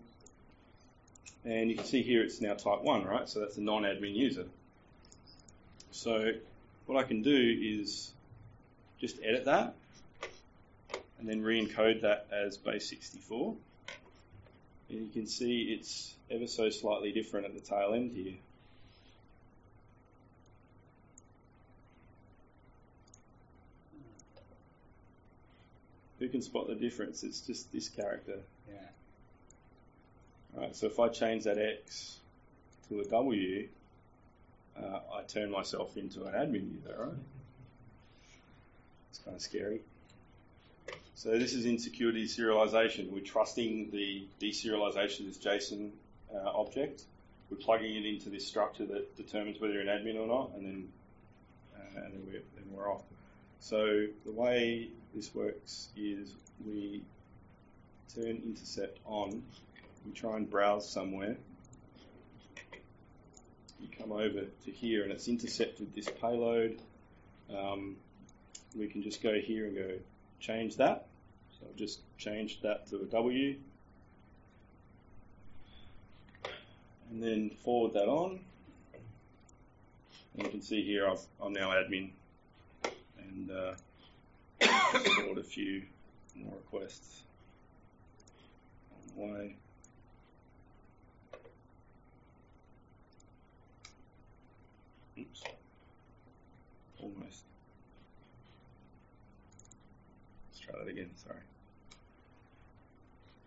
And 1.44 1.70
you 1.70 1.76
can 1.76 1.84
see 1.84 2.02
here 2.02 2.22
it's 2.22 2.40
now 2.40 2.54
type 2.54 2.82
1, 2.82 3.04
right? 3.04 3.28
So 3.28 3.40
that's 3.40 3.56
a 3.56 3.60
non-admin 3.60 4.14
user. 4.14 4.46
So 5.90 6.32
what 6.86 6.98
I 6.98 7.06
can 7.06 7.22
do 7.22 7.58
is 7.60 8.12
just 8.98 9.18
edit 9.22 9.44
that 9.44 9.74
and 11.18 11.28
then 11.28 11.42
re-encode 11.42 12.02
that 12.02 12.26
as 12.32 12.56
base 12.56 12.88
64. 12.88 13.54
And 14.88 15.00
you 15.00 15.08
can 15.12 15.26
see 15.26 15.62
it's 15.62 16.14
ever 16.30 16.46
so 16.46 16.70
slightly 16.70 17.12
different 17.12 17.46
at 17.46 17.54
the 17.54 17.60
tail 17.60 17.92
end 17.94 18.12
here. 18.12 18.34
Who 26.26 26.32
can 26.32 26.42
spot 26.42 26.66
the 26.66 26.74
difference? 26.74 27.22
It's 27.22 27.40
just 27.40 27.72
this 27.72 27.88
character. 27.88 28.38
Yeah. 28.68 30.60
Right, 30.60 30.74
so 30.74 30.86
if 30.86 30.98
I 30.98 31.08
change 31.08 31.44
that 31.44 31.56
X 31.56 32.18
to 32.88 32.98
a 32.98 33.04
W, 33.04 33.68
uh, 34.76 34.98
I 35.14 35.22
turn 35.28 35.52
myself 35.52 35.96
into 35.96 36.24
an 36.24 36.32
admin 36.32 36.74
user, 36.74 36.96
right? 36.98 37.12
It's 39.10 39.20
kind 39.20 39.36
of 39.36 39.40
scary. 39.40 39.82
So 41.14 41.38
this 41.38 41.54
is 41.54 41.64
insecure 41.64 42.10
serialization. 42.10 43.12
We're 43.12 43.20
trusting 43.20 43.92
the 43.92 44.26
deserialization 44.40 45.20
of 45.20 45.26
this 45.26 45.38
JSON 45.38 45.90
uh, 46.34 46.38
object. 46.56 47.04
We're 47.50 47.58
plugging 47.58 47.94
it 47.94 48.04
into 48.04 48.30
this 48.30 48.44
structure 48.44 48.84
that 48.86 49.16
determines 49.16 49.60
whether 49.60 49.74
you're 49.74 49.82
an 49.82 49.86
admin 49.86 50.18
or 50.18 50.26
not, 50.26 50.50
and 50.56 50.66
then 50.66 50.88
uh, 51.76 52.00
and 52.04 52.14
then 52.14 52.22
we're, 52.26 52.42
then 52.56 52.64
we're 52.72 52.92
off. 52.92 53.04
So 53.60 54.06
the 54.24 54.32
way 54.32 54.88
this 55.14 55.34
works 55.34 55.88
is 55.96 56.32
we 56.66 57.02
turn 58.14 58.42
intercept 58.44 58.98
on. 59.04 59.42
We 60.04 60.12
try 60.12 60.36
and 60.36 60.48
browse 60.48 60.88
somewhere. 60.88 61.36
You 63.80 63.88
come 63.98 64.12
over 64.12 64.42
to 64.64 64.70
here, 64.70 65.02
and 65.02 65.12
it's 65.12 65.28
intercepted 65.28 65.94
this 65.94 66.08
payload. 66.20 66.80
Um, 67.54 67.96
we 68.76 68.88
can 68.88 69.02
just 69.02 69.22
go 69.22 69.34
here 69.34 69.66
and 69.66 69.74
go 69.74 69.90
change 70.40 70.76
that. 70.76 71.06
So 71.58 71.66
I've 71.68 71.76
just 71.76 72.00
changed 72.18 72.62
that 72.62 72.86
to 72.88 72.96
a 72.96 73.04
W. 73.04 73.56
And 77.10 77.22
then 77.22 77.50
forward 77.64 77.94
that 77.94 78.08
on. 78.08 78.40
And 80.34 80.44
you 80.44 80.50
can 80.50 80.62
see 80.62 80.82
here 80.82 81.08
I've, 81.08 81.20
I'm 81.40 81.52
now 81.52 81.70
admin. 81.70 82.10
And 83.18 83.50
uh, 83.50 83.74
few 85.46 85.82
more 86.34 86.54
requests 86.54 87.22
on 88.92 88.98
the 89.16 89.22
um, 89.22 89.30
way. 89.30 89.56
Oops. 95.18 95.42
Almost. 96.98 97.44
Let's 100.50 100.60
try 100.60 100.78
that 100.78 100.88
again, 100.88 101.10
sorry. 101.16 101.40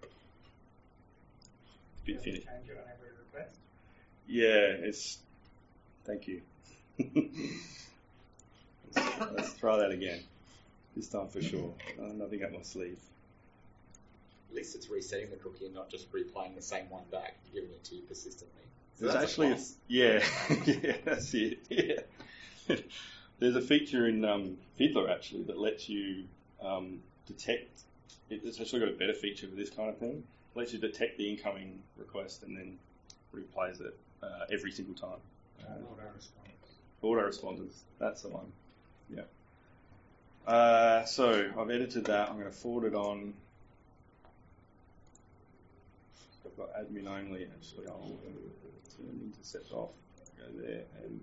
It's 0.02 2.02
a 2.02 2.06
bit 2.06 2.24
thin. 2.24 2.34
Change 2.34 2.70
it 2.70 2.78
on 2.78 2.84
every 2.92 3.10
request. 3.18 3.60
Yeah, 4.28 4.88
it's. 4.88 5.20
Thank 6.06 6.28
you. 6.28 6.42
let's, 8.96 9.32
let's 9.36 9.54
try 9.58 9.78
that 9.78 9.92
again. 9.92 10.24
This 10.96 11.08
time 11.08 11.28
for 11.28 11.42
sure. 11.42 11.74
Uh, 12.00 12.14
nothing 12.14 12.44
up 12.44 12.52
my 12.52 12.62
sleeve. 12.62 13.00
At 14.50 14.56
least 14.56 14.76
it's 14.76 14.90
resetting 14.90 15.30
the 15.30 15.38
cookie 15.38 15.66
and 15.66 15.76
not 15.76 15.90
just 15.90 16.12
replaying 16.12 16.56
the 16.56 16.62
same 16.62 16.90
one 16.90 17.04
back. 17.12 17.38
You're 17.46 17.62
giving 17.62 17.76
it 17.76 17.84
to 17.86 17.96
you 17.96 18.02
persistently. 18.02 18.64
So 18.96 19.06
There's 19.06 19.14
that's 19.14 19.38
a 19.38 19.44
actually, 19.44 19.52
a, 19.52 19.58
yeah, 19.88 20.26
yeah, 20.66 20.98
that's 21.06 21.34
it. 21.34 21.60
Yeah. 21.70 22.76
There's 23.40 23.56
a 23.56 23.62
feature 23.62 24.08
in 24.08 24.26
um, 24.26 24.58
Fiddler 24.76 25.10
actually 25.10 25.44
that 25.44 25.58
lets 25.58 25.88
you 25.88 26.26
um, 26.62 27.00
detect. 27.26 27.84
It's 28.30 28.60
actually 28.60 28.82
got 28.82 28.90
a 28.90 28.98
better 28.98 29.14
feature 29.14 29.48
for 29.48 29.56
this 29.56 29.70
kind 29.70 29.90
of 29.90 29.98
thing. 29.98 30.24
It 30.54 30.58
lets 30.58 30.74
you 30.74 30.80
detect 30.80 31.18
the 31.18 31.30
incoming 31.30 31.82
request 31.96 32.44
and 32.44 32.58
then 32.58 32.78
replays 33.34 33.80
it 33.80 33.98
uh, 34.22 34.46
every 34.52 34.72
single 34.72 34.96
time. 34.96 35.20
Uh, 35.62 35.74
auto-response. 35.92 36.50
Autoresponders, 37.04 37.84
that's 38.00 38.24
the 38.24 38.30
one. 38.30 38.52
Uh, 40.48 41.06
so 41.06 41.52
I've 41.58 41.70
edited 41.70 42.06
that. 42.06 42.30
I'm 42.30 42.36
going 42.40 42.46
to 42.46 42.52
forward 42.52 42.86
it 42.86 42.96
on. 42.96 43.34
I've 46.46 46.58
got 46.58 46.74
admin 46.76 47.08
only. 47.08 47.44
Actually, 47.44 47.88
I'll 47.88 48.18
turn 48.98 49.32
intercept 49.34 49.72
off. 49.72 49.90
Go 50.38 50.46
there 50.62 50.84
and 51.04 51.20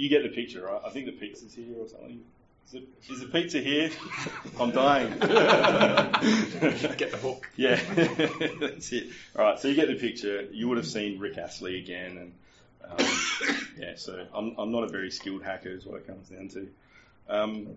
you 0.00 0.08
get 0.08 0.22
the 0.22 0.30
picture, 0.30 0.64
right? 0.64 0.80
I 0.84 0.88
think 0.88 1.04
the 1.06 1.12
pizza's 1.12 1.52
here 1.52 1.76
or 1.78 1.86
something. 1.86 2.22
Is, 2.66 2.74
it, 2.74 2.88
is 3.10 3.20
the 3.20 3.26
pizza 3.26 3.58
here? 3.60 3.90
I'm 4.60 4.70
dying. 4.70 5.10
Get 5.18 7.10
the 7.10 7.18
hook. 7.20 7.50
Yeah, 7.56 7.74
that's 8.60 8.92
it. 8.92 9.08
All 9.36 9.44
right, 9.44 9.58
so 9.58 9.68
you 9.68 9.74
get 9.74 9.88
the 9.88 9.96
picture. 9.96 10.48
You 10.52 10.68
would 10.68 10.76
have 10.78 10.86
seen 10.86 11.18
Rick 11.18 11.36
Astley 11.36 11.78
again, 11.78 12.16
and 12.16 12.32
um, 12.88 13.06
yeah. 13.78 13.96
So 13.96 14.24
I'm 14.32 14.54
I'm 14.56 14.70
not 14.70 14.84
a 14.84 14.88
very 14.88 15.10
skilled 15.10 15.42
hacker, 15.42 15.70
is 15.70 15.84
what 15.84 15.96
it 15.96 16.06
comes 16.06 16.28
down 16.28 16.48
to. 16.50 16.68
Um, 17.30 17.68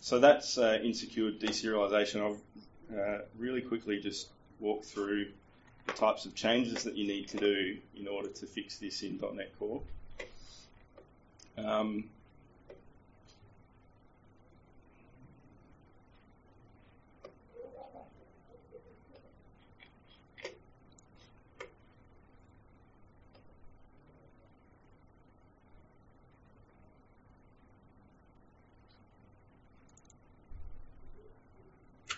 so 0.00 0.20
that's 0.20 0.56
uh, 0.56 0.78
insecure 0.82 1.32
deserialization. 1.32 2.20
I'll 2.20 2.38
uh, 2.96 3.18
really 3.38 3.60
quickly 3.60 4.00
just 4.00 4.28
walk 4.60 4.84
through 4.84 5.26
the 5.86 5.92
types 5.92 6.24
of 6.26 6.34
changes 6.34 6.84
that 6.84 6.96
you 6.96 7.06
need 7.06 7.28
to 7.28 7.36
do 7.38 7.76
in 7.96 8.06
order 8.06 8.28
to 8.28 8.46
fix 8.46 8.78
this 8.78 9.02
in 9.02 9.18
.NET 9.34 9.58
Core. 9.58 9.82
Um, 11.58 12.04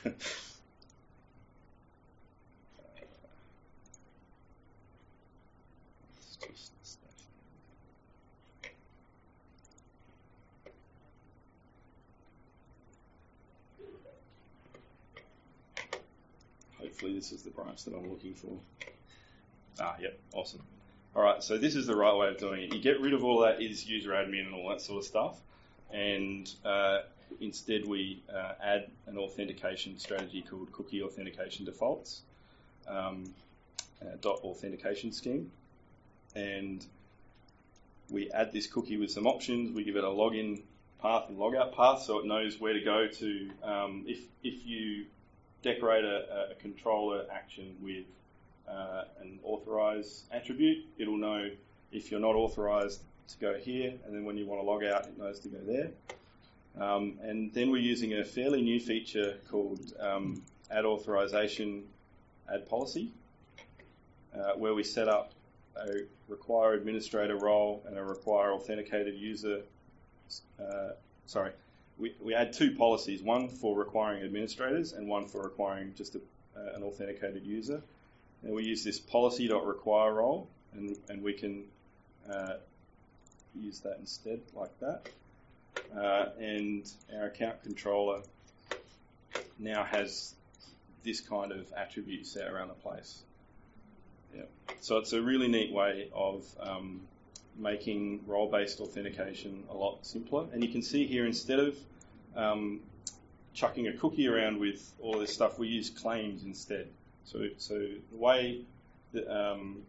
Let's 0.05 0.17
just 6.41 6.73
stash 6.83 6.99
that. 8.63 8.71
Hopefully 16.81 17.12
this 17.23 17.31
is 17.31 17.43
the 17.43 17.51
branch 17.51 17.85
that 17.85 17.95
I'm 17.95 18.11
looking 18.11 18.35
for. 18.35 18.59
Ah, 19.79 19.95
yep, 20.01 20.19
awesome. 20.35 20.61
All 21.15 21.23
right, 21.23 21.41
so 21.41 21.57
this 21.57 21.77
is 21.77 21.87
the 21.87 21.95
right 21.95 22.17
way 22.17 22.27
of 22.27 22.37
doing 22.37 22.63
it. 22.63 22.75
You 22.75 22.81
get 22.81 23.01
rid 23.01 23.15
of 23.15 23.23
all 23.23 23.39
that 23.43 23.63
is 23.63 23.87
user 23.87 24.11
admin 24.11 24.47
and 24.47 24.55
all 24.55 24.69
that 24.71 24.81
sort 24.81 24.99
of 24.99 25.05
stuff, 25.05 25.39
and 25.93 26.53
uh, 26.65 27.03
instead 27.41 27.87
we 27.87 28.25
uh, 28.35 28.55
add 28.61 28.91
an 29.07 29.19
authentication 29.19 30.01
strategy 30.01 30.43
called 30.43 30.73
cookie 30.73 31.01
authentication 31.01 31.65
defaults 31.65 32.23
um, 32.89 33.33
uh, 34.03 34.17
dot 34.21 34.41
authentication 34.43 35.13
scheme, 35.13 35.53
and 36.35 36.85
we 38.11 38.33
add 38.33 38.53
this 38.53 38.67
cookie 38.67 38.97
with 38.97 39.13
some 39.13 39.29
options. 39.29 39.73
We 39.73 39.85
give 39.85 39.95
it 39.95 40.03
a 40.03 40.09
login 40.09 40.63
path 41.01 41.29
and 41.29 41.39
logout 41.39 41.77
path, 41.77 42.03
so 42.03 42.19
it 42.19 42.27
knows 42.27 42.59
where 42.59 42.73
to 42.73 42.81
go 42.81 43.07
to. 43.07 43.51
Um, 43.63 44.05
if 44.09 44.19
if 44.43 44.67
you 44.67 45.05
decorate 45.63 46.05
a, 46.05 46.51
a 46.51 46.55
controller 46.61 47.25
action 47.33 47.75
with 47.81 48.05
uh, 48.69 49.05
an 49.21 49.39
authorize 49.45 50.25
attribute, 50.31 50.85
it'll 50.99 51.17
know 51.17 51.51
if 51.93 52.11
you're 52.11 52.21
not 52.21 52.35
authorized 52.35 53.01
to 53.29 53.39
go 53.39 53.55
here, 53.55 53.93
and 54.05 54.15
then 54.15 54.25
when 54.25 54.37
you 54.37 54.47
want 54.47 54.61
to 54.61 54.67
log 54.67 54.85
out, 54.85 55.07
it 55.07 55.19
knows 55.19 55.39
to 55.41 55.49
go 55.49 55.59
there. 55.67 55.91
Um, 56.81 57.19
and 57.23 57.53
then 57.53 57.71
we're 57.71 57.83
using 57.83 58.15
a 58.15 58.25
fairly 58.25 58.63
new 58.63 58.81
feature 58.81 59.37
called 59.51 59.93
um, 60.01 60.43
add 60.71 60.85
authorization, 60.85 61.85
add 62.53 62.69
policy, 62.69 63.11
uh, 64.35 64.53
where 64.55 64.75
we 64.75 64.83
set 64.83 65.09
up 65.09 65.33
a 65.77 66.07
require 66.29 66.75
administrator 66.75 67.37
role 67.37 67.83
and 67.87 67.99
a 67.99 68.03
require 68.03 68.53
authenticated 68.53 69.15
user. 69.17 69.61
Uh, 70.59 70.91
sorry, 71.27 71.53
we, 71.99 72.15
we 72.21 72.35
add 72.35 72.53
two 72.53 72.75
policies, 72.75 73.23
one 73.23 73.49
for 73.49 73.77
requiring 73.77 74.25
administrators 74.25 74.93
and 74.93 75.07
one 75.07 75.27
for 75.27 75.43
requiring 75.43 75.95
just 75.97 76.15
a, 76.15 76.21
uh, 76.57 76.75
an 76.75 76.83
authenticated 76.83 77.45
user. 77.45 77.83
And 78.43 78.53
we 78.53 78.65
use 78.65 78.83
this 78.83 78.99
policy.require 78.99 80.15
role, 80.15 80.49
and, 80.75 80.97
and 81.09 81.23
we 81.23 81.33
can 81.33 81.65
uh, 82.29 82.55
use 83.55 83.81
that 83.81 83.99
instead, 84.01 84.41
like 84.55 84.79
that. 84.81 85.09
Uh, 85.97 86.31
and 86.39 86.91
our 87.17 87.27
account 87.27 87.63
controller 87.63 88.23
now 89.59 89.85
has 89.85 90.35
this 91.05 91.21
kind 91.21 91.53
of 91.53 91.73
attribute 91.77 92.27
set 92.27 92.51
around 92.51 92.69
the 92.69 92.75
place. 92.75 93.23
Yeah. 94.35 94.43
So 94.81 94.99
it's 94.99 95.13
a 95.13 95.21
really 95.21 95.49
neat 95.49 95.73
way 95.73 96.09
of 96.15 96.45
um, 96.61 97.03
making 97.57 98.21
role-based 98.27 98.81
authentication 98.81 99.65
a 99.71 99.75
lot 99.75 100.05
simpler. 100.07 100.47
And 100.53 100.63
you 100.63 100.71
can 100.71 100.83
see 100.83 101.07
here 101.07 101.27
instead 101.27 101.59
of 101.59 101.77
um, 102.35 102.81
chucking 103.55 103.89
a 103.89 103.93
cookie 103.93 104.29
around 104.29 104.59
with 104.59 104.93
all 105.01 105.19
this 105.19 105.33
stuff, 105.33 105.59
we 105.59 105.69
use 105.69 105.91
claims 105.91 106.45
instead. 106.45 106.89
So, 107.25 107.49
so 107.59 107.75
the 107.79 108.17
way 108.17 108.63
that 109.13 109.31
um, 109.31 109.83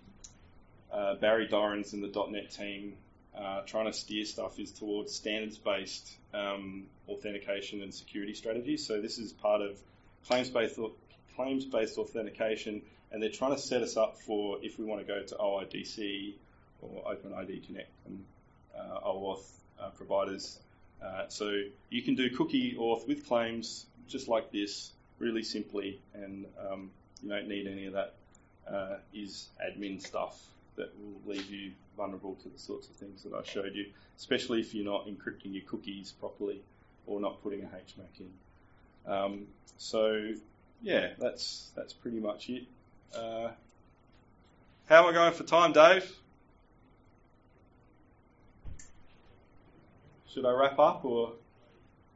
uh, 0.91 1.15
Barry 1.15 1.47
Dorrans 1.47 1.93
and 1.93 2.03
the 2.03 2.25
.NET 2.29 2.51
team 2.51 2.97
uh, 3.35 3.61
trying 3.61 3.85
to 3.85 3.93
steer 3.93 4.25
stuff 4.25 4.59
is 4.59 4.71
towards 4.71 5.13
standards-based 5.13 6.17
um, 6.33 6.85
authentication 7.07 7.81
and 7.81 7.93
security 7.93 8.33
strategies. 8.33 8.85
So 8.85 9.01
this 9.01 9.17
is 9.17 9.33
part 9.33 9.61
of 9.61 9.79
claims-based 10.27 10.79
claims-based 11.35 11.97
authentication, 11.97 12.81
and 13.11 13.21
they're 13.21 13.29
trying 13.29 13.55
to 13.55 13.61
set 13.61 13.81
us 13.81 13.97
up 13.97 14.19
for 14.19 14.59
if 14.61 14.77
we 14.77 14.85
want 14.85 15.01
to 15.01 15.07
go 15.07 15.23
to 15.23 15.35
OIDC 15.35 16.35
or 16.83 17.13
OpenID 17.13 17.65
Connect 17.65 17.89
and 18.05 18.23
uh, 18.77 18.99
OAuth 19.05 19.45
uh, 19.79 19.89
providers. 19.89 20.59
Uh, 21.03 21.25
so 21.27 21.61
you 21.89 22.01
can 22.01 22.15
do 22.15 22.29
cookie 22.29 22.75
auth 22.79 23.07
with 23.07 23.27
claims 23.27 23.85
just 24.07 24.27
like 24.27 24.51
this, 24.51 24.91
really 25.19 25.43
simply, 25.43 25.99
and 26.13 26.45
um, 26.69 26.91
you 27.21 27.29
don't 27.29 27.47
need 27.47 27.67
any 27.67 27.85
of 27.85 27.93
that 27.93 28.13
uh, 28.69 28.97
is 29.13 29.47
admin 29.65 30.01
stuff 30.01 30.39
that 30.75 30.91
will 30.99 31.33
leave 31.33 31.49
you 31.49 31.71
vulnerable 31.95 32.35
to 32.43 32.49
the 32.49 32.57
sorts 32.57 32.87
of 32.87 32.95
things 32.95 33.23
that 33.23 33.33
I 33.33 33.43
showed 33.43 33.75
you, 33.75 33.85
especially 34.17 34.59
if 34.59 34.73
you're 34.73 34.85
not 34.85 35.07
encrypting 35.07 35.53
your 35.53 35.63
cookies 35.63 36.11
properly 36.11 36.61
or 37.05 37.19
not 37.19 37.41
putting 37.43 37.63
a 37.63 37.67
HMAC 37.67 38.21
in. 38.21 39.11
Um, 39.11 39.47
so 39.77 40.33
yeah, 40.81 41.09
that's 41.19 41.71
that's 41.75 41.93
pretty 41.93 42.19
much 42.19 42.49
it. 42.49 42.63
Uh, 43.15 43.49
how 44.87 45.03
am 45.03 45.09
I 45.09 45.13
going 45.13 45.33
for 45.33 45.43
time, 45.43 45.73
Dave? 45.73 46.11
Should 50.33 50.45
I 50.47 50.51
wrap 50.51 50.79
up 50.79 51.05
or? 51.05 51.33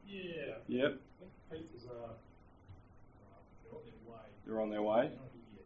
Yeah. 0.08 0.54
Yep, 0.66 0.98
I 0.98 1.20
think 1.20 1.32
papers 1.50 1.86
are, 1.86 2.10
uh, 2.10 2.14
they're 3.64 3.78
on 3.78 3.80
their 3.84 4.10
way. 4.10 4.20
they're 4.46 4.60
on 4.60 4.70
their 4.70 4.82
way. 4.82 5.00
They're 5.02 5.10
not 5.10 5.30
here 5.32 5.54
yet. 5.54 5.64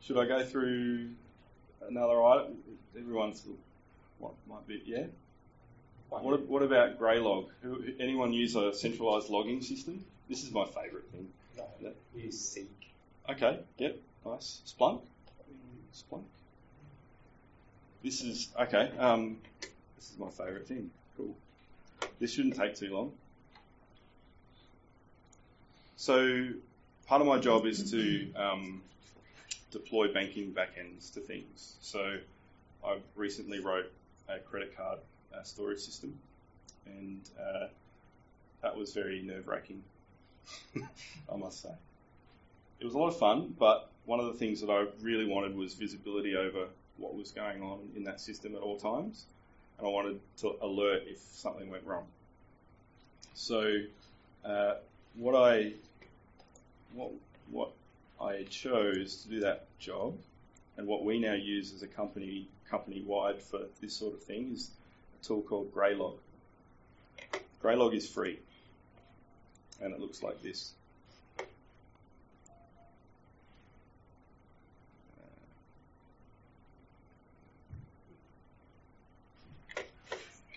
Should 0.00 0.16
I 0.16 0.24
go 0.26 0.42
through 0.44 1.10
another 1.86 2.22
item? 2.22 2.56
Everyone's 2.98 3.44
what 4.18 4.32
might 4.48 4.66
be 4.66 4.82
yeah. 4.86 5.04
What, 6.08 6.46
what 6.48 6.62
about 6.62 6.98
Graylog? 6.98 7.48
Who, 7.62 7.84
anyone 8.00 8.32
use 8.32 8.56
a 8.56 8.72
centralized 8.72 9.28
logging 9.28 9.62
system? 9.62 10.04
This 10.28 10.42
is 10.42 10.52
my 10.52 10.64
favourite 10.64 11.06
thing. 11.12 11.28
No, 11.80 11.92
use 12.16 12.40
Seq. 12.40 12.64
Okay, 13.28 13.60
yep, 13.78 13.96
nice. 14.24 14.62
Splunk? 14.66 15.02
Splunk? 15.94 16.24
This 18.02 18.22
is, 18.22 18.48
okay, 18.58 18.90
um, 18.98 19.36
this 19.60 20.10
is 20.10 20.18
my 20.18 20.30
favourite 20.30 20.66
thing. 20.66 20.90
Cool. 21.16 21.36
This 22.20 22.32
shouldn't 22.32 22.56
take 22.56 22.76
too 22.76 22.92
long. 22.94 23.12
So, 25.96 26.48
part 27.06 27.20
of 27.22 27.26
my 27.26 27.38
job 27.38 27.66
is 27.66 27.90
to 27.90 28.32
um, 28.34 28.82
deploy 29.70 30.12
banking 30.12 30.52
backends 30.52 31.12
to 31.14 31.20
things. 31.20 31.76
So, 31.80 32.18
I 32.84 32.98
recently 33.16 33.60
wrote 33.60 33.90
a 34.28 34.38
credit 34.38 34.76
card 34.76 34.98
uh, 35.34 35.42
storage 35.42 35.80
system, 35.80 36.18
and 36.86 37.20
uh, 37.38 37.66
that 38.62 38.76
was 38.76 38.92
very 38.92 39.22
nerve 39.22 39.48
wracking, 39.48 39.82
I 40.76 41.36
must 41.36 41.62
say. 41.62 41.72
It 42.80 42.84
was 42.84 42.94
a 42.94 42.98
lot 42.98 43.08
of 43.08 43.18
fun, 43.18 43.54
but 43.58 43.90
one 44.04 44.20
of 44.20 44.26
the 44.26 44.34
things 44.34 44.60
that 44.60 44.70
I 44.70 44.86
really 45.02 45.26
wanted 45.26 45.56
was 45.56 45.74
visibility 45.74 46.36
over 46.36 46.66
what 46.96 47.14
was 47.14 47.30
going 47.30 47.62
on 47.62 47.78
in 47.96 48.04
that 48.04 48.20
system 48.20 48.54
at 48.54 48.60
all 48.62 48.78
times, 48.78 49.24
and 49.80 49.88
I 49.88 49.90
wanted 49.90 50.20
to 50.38 50.56
alert 50.60 51.04
if 51.06 51.18
something 51.32 51.70
went 51.70 51.84
wrong. 51.86 52.04
So, 53.34 53.78
uh, 54.44 54.74
what 55.14 55.34
I 55.34 55.72
what 56.92 57.12
what 57.50 57.70
I 58.20 58.44
chose 58.50 59.22
to 59.22 59.28
do 59.28 59.40
that 59.40 59.66
job, 59.78 60.14
and 60.76 60.86
what 60.86 61.04
we 61.04 61.18
now 61.18 61.32
use 61.32 61.72
as 61.72 61.82
a 61.82 61.86
company 61.86 62.46
company 62.68 63.02
wide 63.06 63.40
for 63.40 63.60
this 63.80 63.94
sort 63.94 64.12
of 64.12 64.22
thing 64.22 64.52
is 64.52 64.70
a 65.20 65.24
tool 65.24 65.40
called 65.40 65.74
Graylog. 65.74 66.16
Graylog 67.62 67.94
is 67.94 68.08
free, 68.08 68.38
and 69.80 69.94
it 69.94 70.00
looks 70.00 70.22
like 70.22 70.42
this. 70.42 70.72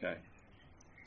Okay. 0.04 0.18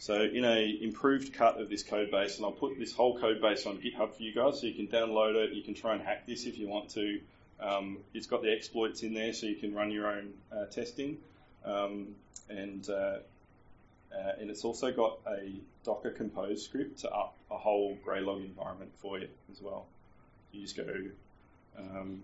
So 0.06 0.22
in 0.22 0.44
a 0.44 0.78
improved 0.82 1.32
cut 1.32 1.60
of 1.60 1.68
this 1.68 1.82
code 1.82 2.12
base, 2.12 2.36
and 2.36 2.46
I'll 2.46 2.52
put 2.52 2.78
this 2.78 2.92
whole 2.92 3.18
code 3.18 3.40
base 3.40 3.66
on 3.66 3.78
GitHub 3.78 4.14
for 4.14 4.22
you 4.22 4.32
guys, 4.32 4.60
so 4.60 4.68
you 4.68 4.72
can 4.72 4.86
download 4.86 5.34
it. 5.34 5.52
You 5.52 5.64
can 5.64 5.74
try 5.74 5.94
and 5.94 6.00
hack 6.00 6.28
this 6.28 6.46
if 6.46 6.58
you 6.58 6.68
want 6.68 6.90
to. 6.90 7.18
Um, 7.58 7.98
it's 8.14 8.28
got 8.28 8.40
the 8.40 8.52
exploits 8.52 9.02
in 9.02 9.14
there, 9.14 9.32
so 9.32 9.46
you 9.46 9.56
can 9.56 9.74
run 9.74 9.90
your 9.90 10.06
own 10.06 10.32
uh, 10.52 10.66
testing, 10.66 11.18
um, 11.64 12.14
and 12.48 12.88
uh, 12.88 13.18
uh, 14.14 14.32
and 14.38 14.48
it's 14.48 14.64
also 14.64 14.92
got 14.92 15.18
a 15.26 15.50
Docker 15.82 16.10
Compose 16.10 16.62
script 16.62 17.00
to 17.00 17.10
up 17.10 17.34
a 17.50 17.56
whole 17.56 17.98
Graylog 18.06 18.44
environment 18.44 18.92
for 18.94 19.18
you 19.18 19.26
as 19.50 19.60
well. 19.60 19.86
You 20.52 20.62
just 20.62 20.76
go. 20.76 20.86
Um, 21.76 22.22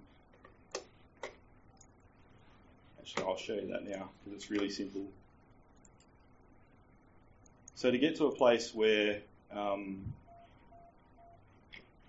actually, 3.01 3.25
I'll 3.25 3.37
show 3.37 3.55
you 3.55 3.67
that 3.73 3.89
now 3.89 4.09
because 4.23 4.37
it's 4.37 4.53
really 4.53 4.71
simple. 4.71 5.03
So 7.83 7.91
to 7.91 7.99
get 7.99 8.15
to 8.19 8.27
a 8.27 8.31
place 8.31 8.73
where 8.73 9.19
um, 9.53 10.05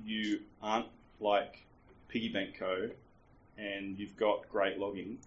you 0.06 0.41
aren't 0.62 0.86
like 1.20 1.66
Piggy 2.10 2.30
Bank 2.30 2.60
Co. 2.60 2.91
and 3.58 3.98
you've 3.98 4.16
got 4.16 4.48
great 4.52 4.78
logging 4.78 5.18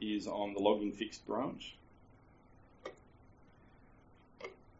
is 0.00 0.28
on 0.28 0.54
the 0.54 0.60
logging 0.60 0.92
fixed 0.92 1.26
branch. 1.26 1.74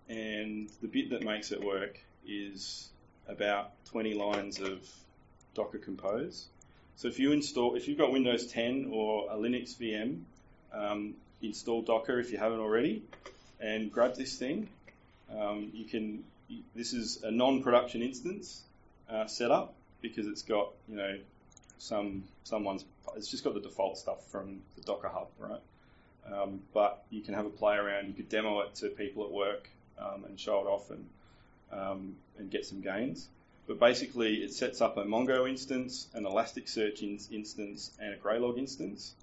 And 0.08 0.70
the 0.80 0.86
bit 0.86 1.10
that 1.10 1.24
makes 1.24 1.50
it 1.50 1.60
work 1.60 1.98
is 2.24 2.90
about 3.26 3.72
20 3.86 4.14
lines 4.14 4.60
of 4.60 4.88
Docker 5.56 5.78
Compose. 5.78 6.46
So 6.94 7.08
if 7.08 7.18
you 7.18 7.32
install, 7.32 7.74
if 7.74 7.88
you've 7.88 7.98
got 7.98 8.12
Windows 8.12 8.46
10 8.46 8.90
or 8.92 9.28
a 9.28 9.34
Linux 9.34 9.76
VM, 9.76 10.20
um, 10.72 11.14
install 11.42 11.82
Docker 11.82 12.20
if 12.20 12.30
you 12.30 12.38
haven't 12.38 12.60
already, 12.60 13.02
and 13.60 13.92
grab 13.92 14.16
this 14.16 14.36
thing. 14.36 14.68
Um, 15.38 15.70
you 15.72 15.84
can. 15.84 16.24
This 16.74 16.92
is 16.92 17.22
a 17.22 17.30
non-production 17.30 18.02
instance 18.02 18.62
uh, 19.08 19.26
setup 19.26 19.74
because 20.02 20.26
it's 20.26 20.42
got 20.42 20.70
you 20.88 20.96
know 20.96 21.18
some 21.78 22.24
someone's. 22.44 22.84
It's 23.16 23.28
just 23.28 23.44
got 23.44 23.54
the 23.54 23.60
default 23.60 23.98
stuff 23.98 24.26
from 24.30 24.60
the 24.76 24.82
Docker 24.82 25.08
Hub, 25.08 25.28
right? 25.38 25.60
Um, 26.32 26.60
but 26.74 27.02
you 27.10 27.22
can 27.22 27.34
have 27.34 27.46
a 27.46 27.50
play 27.50 27.76
around. 27.76 28.08
You 28.08 28.14
could 28.14 28.28
demo 28.28 28.60
it 28.60 28.74
to 28.76 28.88
people 28.88 29.24
at 29.24 29.30
work 29.30 29.68
um, 29.98 30.24
and 30.24 30.38
show 30.38 30.60
it 30.60 30.66
off 30.66 30.90
and 30.90 31.06
um, 31.72 32.16
and 32.38 32.50
get 32.50 32.64
some 32.64 32.80
gains. 32.80 33.28
But 33.66 33.78
basically, 33.78 34.36
it 34.42 34.52
sets 34.52 34.80
up 34.80 34.96
a 34.96 35.04
Mongo 35.04 35.48
instance, 35.48 36.08
an 36.14 36.24
Elasticsearch 36.24 37.02
in- 37.02 37.20
instance, 37.32 37.92
and 38.00 38.14
a 38.14 38.16
Graylog 38.16 38.58
instance 38.58 39.14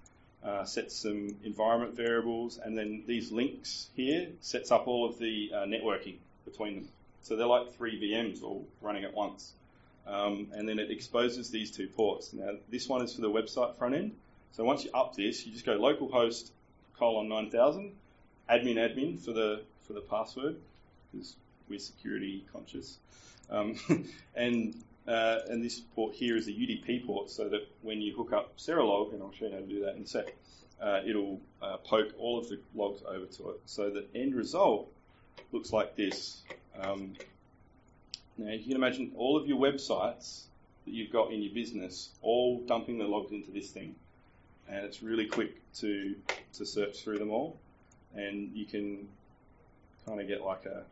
uh, 0.44 0.64
sets 0.64 0.94
some 0.96 1.34
environment 1.44 1.96
variables, 1.96 2.58
and 2.58 2.76
then 2.76 3.02
these 3.06 3.32
links 3.32 3.88
here 3.94 4.28
sets 4.40 4.70
up 4.70 4.86
all 4.86 5.04
of 5.04 5.18
the 5.18 5.50
uh, 5.54 5.58
networking 5.60 6.16
between 6.44 6.74
them. 6.76 6.88
So 7.22 7.36
they're 7.36 7.46
like 7.46 7.74
three 7.74 8.00
VMs 8.00 8.42
all 8.42 8.66
running 8.80 9.04
at 9.04 9.14
once. 9.14 9.52
Um, 10.06 10.48
and 10.54 10.66
then 10.66 10.78
it 10.78 10.90
exposes 10.90 11.50
these 11.50 11.70
two 11.70 11.86
ports. 11.88 12.32
Now 12.32 12.52
this 12.70 12.88
one 12.88 13.02
is 13.02 13.14
for 13.14 13.20
the 13.20 13.30
website 13.30 13.76
front 13.76 13.94
end. 13.94 14.12
So 14.52 14.64
once 14.64 14.84
you 14.84 14.90
up 14.92 15.14
this, 15.14 15.44
you 15.44 15.52
just 15.52 15.66
go 15.66 15.78
localhost 15.78 16.50
colon 16.98 17.28
9000, 17.28 17.92
admin 18.48 18.76
admin 18.76 19.18
for 19.18 19.32
the 19.32 19.62
for 19.86 19.92
the 19.92 20.00
password 20.00 20.56
because 21.12 21.36
we're 21.68 21.78
security 21.78 22.44
conscious. 22.52 22.98
Um, 23.50 23.78
and 24.34 24.74
uh, 25.08 25.40
and 25.48 25.64
this 25.64 25.80
port 25.80 26.14
here 26.14 26.36
is 26.36 26.48
a 26.48 26.52
UDP 26.52 27.06
port, 27.06 27.30
so 27.30 27.48
that 27.48 27.66
when 27.82 28.00
you 28.00 28.14
hook 28.14 28.32
up 28.32 28.56
Serilog, 28.58 29.14
and 29.14 29.22
I'll 29.22 29.32
show 29.32 29.46
you 29.46 29.52
how 29.52 29.58
to 29.58 29.66
do 29.66 29.84
that 29.84 29.96
in 29.96 30.02
a 30.02 30.06
sec, 30.06 30.34
uh, 30.80 31.00
it'll 31.04 31.40
uh, 31.62 31.78
poke 31.78 32.12
all 32.18 32.38
of 32.38 32.48
the 32.48 32.60
logs 32.74 33.02
over 33.08 33.26
to 33.26 33.50
it. 33.50 33.60
So 33.66 33.90
the 33.90 34.06
end 34.14 34.34
result 34.34 34.92
looks 35.50 35.72
like 35.72 35.96
this. 35.96 36.42
Um, 36.80 37.14
now 38.36 38.52
you 38.52 38.62
can 38.62 38.76
imagine 38.76 39.12
all 39.16 39.36
of 39.36 39.48
your 39.48 39.58
websites 39.58 40.44
that 40.84 40.92
you've 40.94 41.10
got 41.10 41.32
in 41.32 41.42
your 41.42 41.52
business 41.52 42.10
all 42.22 42.60
dumping 42.60 42.98
the 42.98 43.04
logs 43.04 43.32
into 43.32 43.50
this 43.50 43.70
thing. 43.70 43.94
and 44.68 44.84
it's 44.84 45.02
really 45.02 45.26
quick 45.26 45.54
to 45.74 46.14
to 46.52 46.66
search 46.66 47.02
through 47.02 47.18
them 47.18 47.30
all, 47.30 47.58
and 48.14 48.54
you 48.54 48.66
can 48.66 49.08
kind 50.06 50.20
of 50.20 50.28
get 50.28 50.42
like 50.42 50.66
a, 50.66 50.82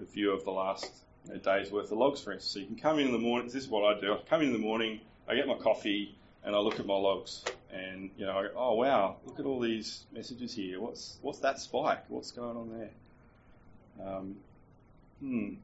a 0.00 0.04
view 0.04 0.32
of 0.32 0.44
the 0.44 0.50
last 0.50 0.92
know, 1.28 1.36
day's 1.36 1.70
worth 1.70 1.92
of 1.92 1.98
logs, 1.98 2.20
for 2.20 2.32
instance. 2.32 2.52
So 2.52 2.58
you 2.60 2.66
can 2.66 2.76
come 2.76 2.98
in 2.98 3.06
in 3.06 3.12
the 3.12 3.18
morning. 3.18 3.46
This 3.46 3.64
is 3.64 3.68
what 3.68 3.84
I 3.84 4.00
do. 4.00 4.14
I 4.14 4.18
come 4.28 4.42
in 4.42 4.48
in 4.48 4.52
the 4.52 4.58
morning. 4.58 5.00
I 5.28 5.34
get 5.34 5.46
my 5.46 5.54
coffee 5.54 6.14
and 6.44 6.54
I 6.54 6.58
look 6.58 6.80
at 6.80 6.86
my 6.86 6.94
logs, 6.94 7.44
and 7.72 8.10
you 8.16 8.24
know, 8.24 8.38
I 8.38 8.42
go, 8.44 8.50
oh 8.56 8.74
wow, 8.74 9.16
look 9.26 9.38
at 9.38 9.44
all 9.44 9.60
these 9.60 10.04
messages 10.12 10.54
here. 10.54 10.80
What's 10.80 11.18
what's 11.22 11.40
that 11.40 11.58
spike? 11.58 12.04
What's 12.08 12.30
going 12.30 12.56
on 12.56 12.78
there? 12.78 14.06
Um, 14.06 14.36
hmm. 15.20 15.54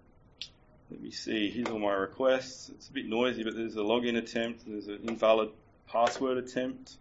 Let 0.91 1.01
me 1.01 1.11
see. 1.11 1.51
Here's 1.51 1.67
all 1.69 1.81
my 1.81 1.93
requests. 1.93 2.69
It's 2.69 2.89
a 2.89 2.93
bit 2.93 3.07
noisy, 3.07 3.43
but 3.43 3.57
there's 3.57 3.75
a 3.75 3.81
login 3.81 4.17
attempt. 4.19 4.65
There's 4.67 4.87
an 4.87 5.01
invalid 5.09 5.51
password 5.89 6.39
attempt. 6.39 6.97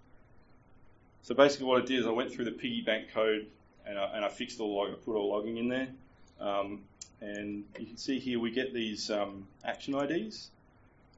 So 1.21 1.35
basically, 1.35 1.67
what 1.67 1.83
I 1.83 1.85
did 1.85 1.99
is 1.99 2.07
I 2.07 2.11
went 2.11 2.31
through 2.31 2.45
the 2.45 2.51
piggy 2.51 2.81
bank 2.81 3.09
code 3.13 3.47
and 3.85 3.99
I, 3.99 4.05
and 4.15 4.25
I 4.25 4.29
fixed 4.29 4.59
all 4.59 4.75
log. 4.75 4.89
I 4.89 4.95
put 4.95 5.15
all 5.15 5.29
logging 5.29 5.57
in 5.57 5.67
there. 5.67 5.87
Um, 6.39 6.81
and 7.21 7.63
you 7.79 7.85
can 7.85 7.97
see 7.97 8.19
here 8.19 8.39
we 8.39 8.51
get 8.51 8.73
these 8.73 9.09
um, 9.09 9.47
action 9.63 9.95
IDs. 9.95 10.49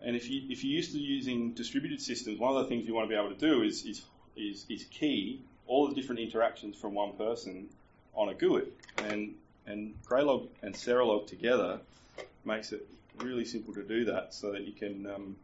And 0.02 0.16
if 0.16 0.30
you 0.30 0.44
if 0.50 0.64
you're 0.64 0.76
used 0.76 0.92
to 0.92 1.00
using 1.00 1.54
distributed 1.54 2.02
systems, 2.02 2.40
one 2.40 2.56
of 2.56 2.64
the 2.64 2.70
things 2.70 2.86
you 2.86 2.94
want 2.94 3.10
to 3.10 3.16
be 3.16 3.20
able 3.20 3.34
to 3.34 3.40
do 3.40 3.64
is 3.64 3.84
is 3.86 4.04
is, 4.36 4.66
is 4.70 4.84
key 4.86 5.42
all 5.66 5.88
the 5.88 5.96
different 5.96 6.22
interactions 6.22 6.78
from 6.78 6.94
one 6.94 7.14
person 7.14 7.68
on 8.14 8.30
a 8.30 8.34
GUID. 8.34 8.72
And 8.98 9.36
and 9.66 9.94
and 10.10 10.74
Serilog 10.74 11.28
together 11.28 11.80
makes 12.46 12.72
it 12.72 12.88
really 13.18 13.46
simple 13.46 13.74
to 13.74 13.84
do 13.84 14.06
that, 14.06 14.34
so 14.34 14.52
that 14.52 14.66
you 14.66 14.74
can 14.74 15.08
um, 15.08 15.36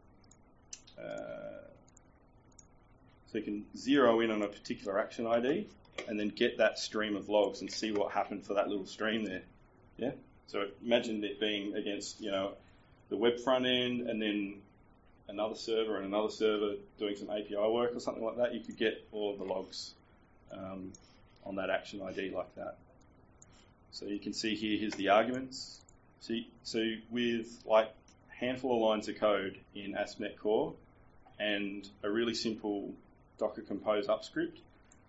uh, 0.98 1.54
so 3.32 3.40
you 3.40 3.44
can 3.44 3.66
zero 3.76 4.20
in 4.22 4.32
on 4.32 4.44
a 4.44 4.48
particular 4.48 5.00
action 5.00 5.26
ID 5.26 5.68
and 6.08 6.20
then 6.20 6.30
get 6.30 6.58
that 6.58 6.80
stream 6.80 7.16
of 7.16 7.30
logs 7.30 7.62
and 7.62 7.72
see 7.72 7.92
what 7.92 8.12
happened 8.12 8.46
for 8.46 8.54
that 8.54 8.68
little 8.68 8.86
stream 8.86 9.26
there. 9.26 9.42
Yeah. 9.98 10.12
So 10.48 10.68
imagine 10.84 11.24
it 11.24 11.40
being 11.40 11.76
against 11.76 12.22
you 12.22 12.32
know 12.32 12.54
the 13.10 13.18
web 13.18 13.40
front 13.40 13.66
end 13.66 14.10
and 14.10 14.22
then 14.22 14.62
another 15.28 15.56
server 15.56 15.98
and 15.98 16.06
another 16.06 16.30
server 16.30 16.76
doing 17.00 17.16
some 17.16 17.30
API 17.30 17.56
work 17.56 17.96
or 17.96 18.00
something 18.00 18.24
like 18.24 18.38
that. 18.38 18.54
You 18.54 18.60
could 18.60 18.78
get 18.78 19.06
all 19.12 19.34
of 19.34 19.40
the 19.40 19.46
logs 19.46 19.94
um, 20.52 20.92
on 21.46 21.56
that 21.56 21.70
action 21.70 22.02
ID 22.02 22.32
like 22.32 22.54
that. 22.56 22.78
So 23.92 24.06
you 24.06 24.20
can 24.20 24.34
see 24.34 24.56
here, 24.56 24.78
here's 24.78 24.96
the 24.96 25.10
arguments. 25.10 25.80
So, 26.22 26.34
so 26.64 26.84
with 27.12 27.48
like 27.66 27.94
a 28.32 28.36
handful 28.36 28.76
of 28.76 28.82
lines 28.90 29.08
of 29.08 29.20
code 29.20 29.58
in 29.76 29.96
ASP.NET 29.96 30.40
Core 30.40 30.74
and 31.40 31.88
a 32.02 32.10
really 32.10 32.34
simple 32.34 32.92
Docker 33.38 33.62
Compose 33.62 34.08
upscript, 34.08 34.58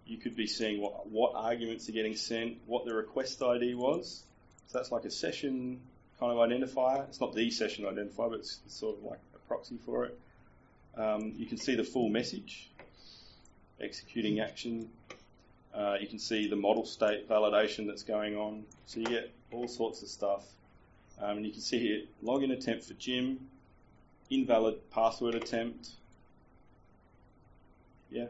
you 0.07 0.19
could 0.19 0.37
be 0.37 0.47
seeing 0.47 0.81
what, 0.81 1.09
what 1.09 1.33
arguments 1.35 1.89
are 1.89 1.93
getting 1.93 2.17
sent, 2.17 2.59
what 2.67 2.85
the 2.85 2.95
request 2.95 3.43
ID 3.43 3.75
was. 3.75 4.23
So 4.67 4.79
that's 4.79 4.91
like 4.93 5.05
a 5.05 5.11
session 5.11 5.81
kind 6.19 6.33
of 6.33 6.39
identifier. 6.39 7.07
It's 7.09 7.21
not 7.21 7.35
the 7.35 7.51
session 7.51 7.85
identifier, 7.85 8.31
but 8.31 8.41
it's, 8.41 8.61
it's 8.67 8.77
sort 8.77 8.99
of 8.99 9.05
like 9.05 9.19
a 9.35 9.39
proxy 9.49 9.79
for 9.85 10.05
it. 10.05 10.19
Um, 10.97 11.35
you 11.37 11.47
can 11.47 11.59
see 11.59 11.75
the 11.75 11.85
full 11.85 12.09
message, 12.09 12.71
executing 13.81 14.41
action. 14.41 14.89
Uh, 15.75 15.97
you 16.01 16.07
can 16.07 16.19
see 16.21 16.49
the 16.49 16.57
model 16.57 16.87
state 16.87 17.29
validation 17.29 17.87
that's 17.87 18.05
going 18.05 18.37
on. 18.37 18.65
So 18.87 19.01
you 19.01 19.07
get 19.07 19.33
all 19.53 19.67
sorts 19.67 20.03
of 20.03 20.09
stuff. 20.09 20.45
Um, 21.21 21.39
and 21.39 21.47
you 21.47 21.53
can 21.53 21.61
see 21.61 21.79
here 21.79 22.03
login 22.25 22.53
attempt 22.53 22.85
for 22.85 22.95
Jim, 22.95 23.49
invalid 24.31 24.91
password 24.91 25.35
attempt. 25.35 25.91
Yeah. 28.11 28.27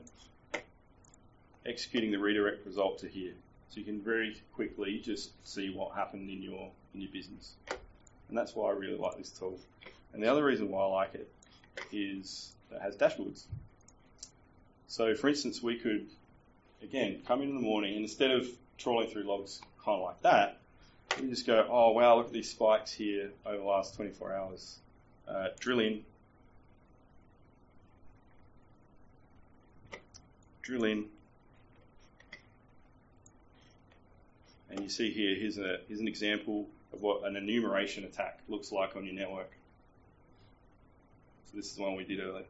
Executing 1.66 2.10
the 2.10 2.18
redirect 2.18 2.66
result 2.66 2.98
to 3.00 3.08
here. 3.08 3.34
So 3.74 3.80
you 3.80 3.86
can 3.86 4.00
very 4.00 4.40
quickly 4.52 5.00
just 5.00 5.32
see 5.44 5.68
what 5.68 5.96
happened 5.96 6.30
in 6.30 6.40
your 6.40 6.70
in 6.94 7.00
your 7.00 7.10
business. 7.10 7.54
And 8.28 8.38
that's 8.38 8.54
why 8.54 8.70
I 8.70 8.72
really 8.72 8.96
like 8.96 9.18
this 9.18 9.30
tool. 9.30 9.58
And 10.12 10.22
the 10.22 10.28
other 10.28 10.44
reason 10.44 10.70
why 10.70 10.82
I 10.82 10.86
like 10.86 11.14
it 11.16 11.28
is 11.90 12.52
that 12.70 12.76
it 12.76 12.82
has 12.82 12.96
dashboards. 12.96 13.46
So 14.86 15.16
for 15.16 15.28
instance, 15.28 15.60
we 15.60 15.76
could 15.76 16.06
again 16.84 17.22
come 17.26 17.42
in 17.42 17.48
in 17.48 17.56
the 17.56 17.60
morning 17.60 17.94
and 17.94 18.04
instead 18.04 18.30
of 18.30 18.46
trawling 18.78 19.10
through 19.10 19.24
logs 19.24 19.60
kind 19.84 20.00
of 20.00 20.04
like 20.04 20.22
that, 20.22 20.60
we 21.20 21.28
just 21.28 21.44
go, 21.44 21.66
oh 21.68 21.90
wow, 21.90 22.16
look 22.16 22.28
at 22.28 22.32
these 22.32 22.52
spikes 22.52 22.92
here 22.92 23.32
over 23.44 23.56
the 23.56 23.64
last 23.64 23.96
24 23.96 24.34
hours. 24.34 24.78
Uh, 25.26 25.48
drill 25.58 25.80
in, 25.80 26.04
drill 30.62 30.84
in, 30.84 31.06
and 34.74 34.82
you 34.82 34.90
see 34.90 35.10
here, 35.12 35.36
here's, 35.36 35.58
a, 35.58 35.78
here's 35.86 36.00
an 36.00 36.08
example 36.08 36.66
of 36.92 37.00
what 37.00 37.24
an 37.24 37.36
enumeration 37.36 38.04
attack 38.04 38.40
looks 38.48 38.72
like 38.72 38.96
on 38.96 39.04
your 39.04 39.14
network. 39.14 39.50
So 41.46 41.56
this 41.56 41.66
is 41.66 41.76
the 41.76 41.82
one 41.82 41.94
we 41.94 42.04
did 42.04 42.18
earlier. 42.18 42.44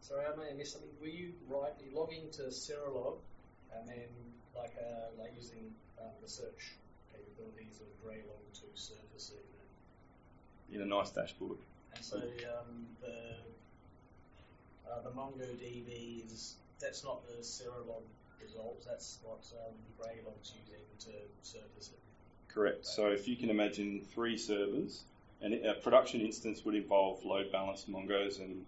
Sorry, 0.00 0.24
I 0.26 0.36
may 0.36 0.48
have 0.48 0.58
missed 0.58 0.72
something. 0.72 0.90
Were 1.00 1.06
you 1.06 1.32
right? 1.48 1.72
You 1.78 1.96
log 1.96 2.12
into 2.12 2.42
Serilog 2.50 3.18
and 3.76 3.88
then 3.88 4.10
like 4.56 4.74
uh, 4.76 5.22
like 5.22 5.32
using 5.36 5.72
um, 6.00 6.10
the 6.20 6.28
search 6.28 6.74
capabilities 7.12 7.80
of 7.80 7.86
Graylog 8.04 8.42
to 8.54 8.66
surface 8.74 9.30
it. 9.36 10.74
In 10.74 10.82
a 10.82 10.84
nice 10.84 11.10
dashboard. 11.10 11.58
And 11.94 12.04
so 12.04 12.16
um, 12.16 12.86
the 13.00 13.36
uh, 14.90 15.00
the 15.02 15.10
MongoDB 15.10 16.26
is 16.26 16.56
that's 16.80 17.04
not 17.04 17.24
the 17.28 17.44
Serilog 17.44 18.02
results. 18.42 18.86
That's 18.86 19.18
what 19.22 19.44
um, 19.66 19.74
using 19.98 20.86
to 21.00 21.12
surface 21.42 21.90
it. 21.92 21.98
Correct. 22.52 22.86
So 22.86 23.06
if 23.08 23.28
you 23.28 23.36
can 23.36 23.50
imagine 23.50 24.02
three 24.14 24.36
servers, 24.36 25.02
and 25.42 25.54
a 25.54 25.74
production 25.74 26.20
instance 26.20 26.64
would 26.64 26.74
involve 26.74 27.24
load 27.24 27.50
balanced 27.50 27.90
Mongos 27.90 28.40
and 28.40 28.64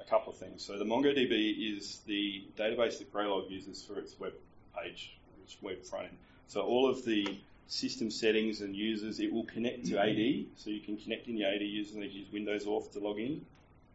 a 0.00 0.04
couple 0.04 0.32
of 0.32 0.38
things. 0.38 0.64
So 0.64 0.78
the 0.78 0.84
MongoDB 0.84 1.76
is 1.76 2.00
the 2.06 2.44
database 2.58 2.98
that 2.98 3.12
Graylog 3.12 3.50
uses 3.50 3.82
for 3.82 3.98
its 3.98 4.18
web 4.18 4.32
page, 4.76 5.16
its 5.44 5.56
web 5.62 5.82
front 5.84 6.06
end. 6.06 6.16
So 6.48 6.62
all 6.62 6.88
of 6.88 7.04
the 7.04 7.38
system 7.68 8.10
settings 8.10 8.60
and 8.60 8.74
users, 8.74 9.20
it 9.20 9.32
will 9.32 9.44
connect 9.44 9.86
to 9.86 9.98
AD. 9.98 10.46
So 10.56 10.70
you 10.70 10.80
can 10.80 10.96
connect 10.96 11.28
in 11.28 11.36
your 11.36 11.48
AD 11.48 11.62
users 11.62 11.94
and 11.94 12.04
use 12.04 12.26
Windows 12.32 12.66
auth 12.66 12.92
to 12.92 12.98
log 12.98 13.18
in. 13.18 13.46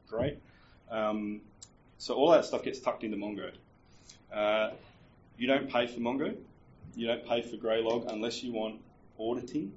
Great. 0.07 0.39
Um, 0.89 1.41
so 1.97 2.15
all 2.15 2.31
that 2.31 2.45
stuff 2.45 2.63
gets 2.63 2.79
tucked 2.79 3.03
into 3.03 3.17
Mongo. 3.17 3.51
Uh, 4.33 4.71
you 5.37 5.47
don't 5.47 5.69
pay 5.69 5.87
for 5.87 5.99
Mongo. 5.99 6.35
You 6.95 7.07
don't 7.07 7.25
pay 7.27 7.41
for 7.41 7.57
Graylog 7.57 8.11
unless 8.11 8.41
you 8.43 8.53
want 8.53 8.79
auditing, 9.19 9.73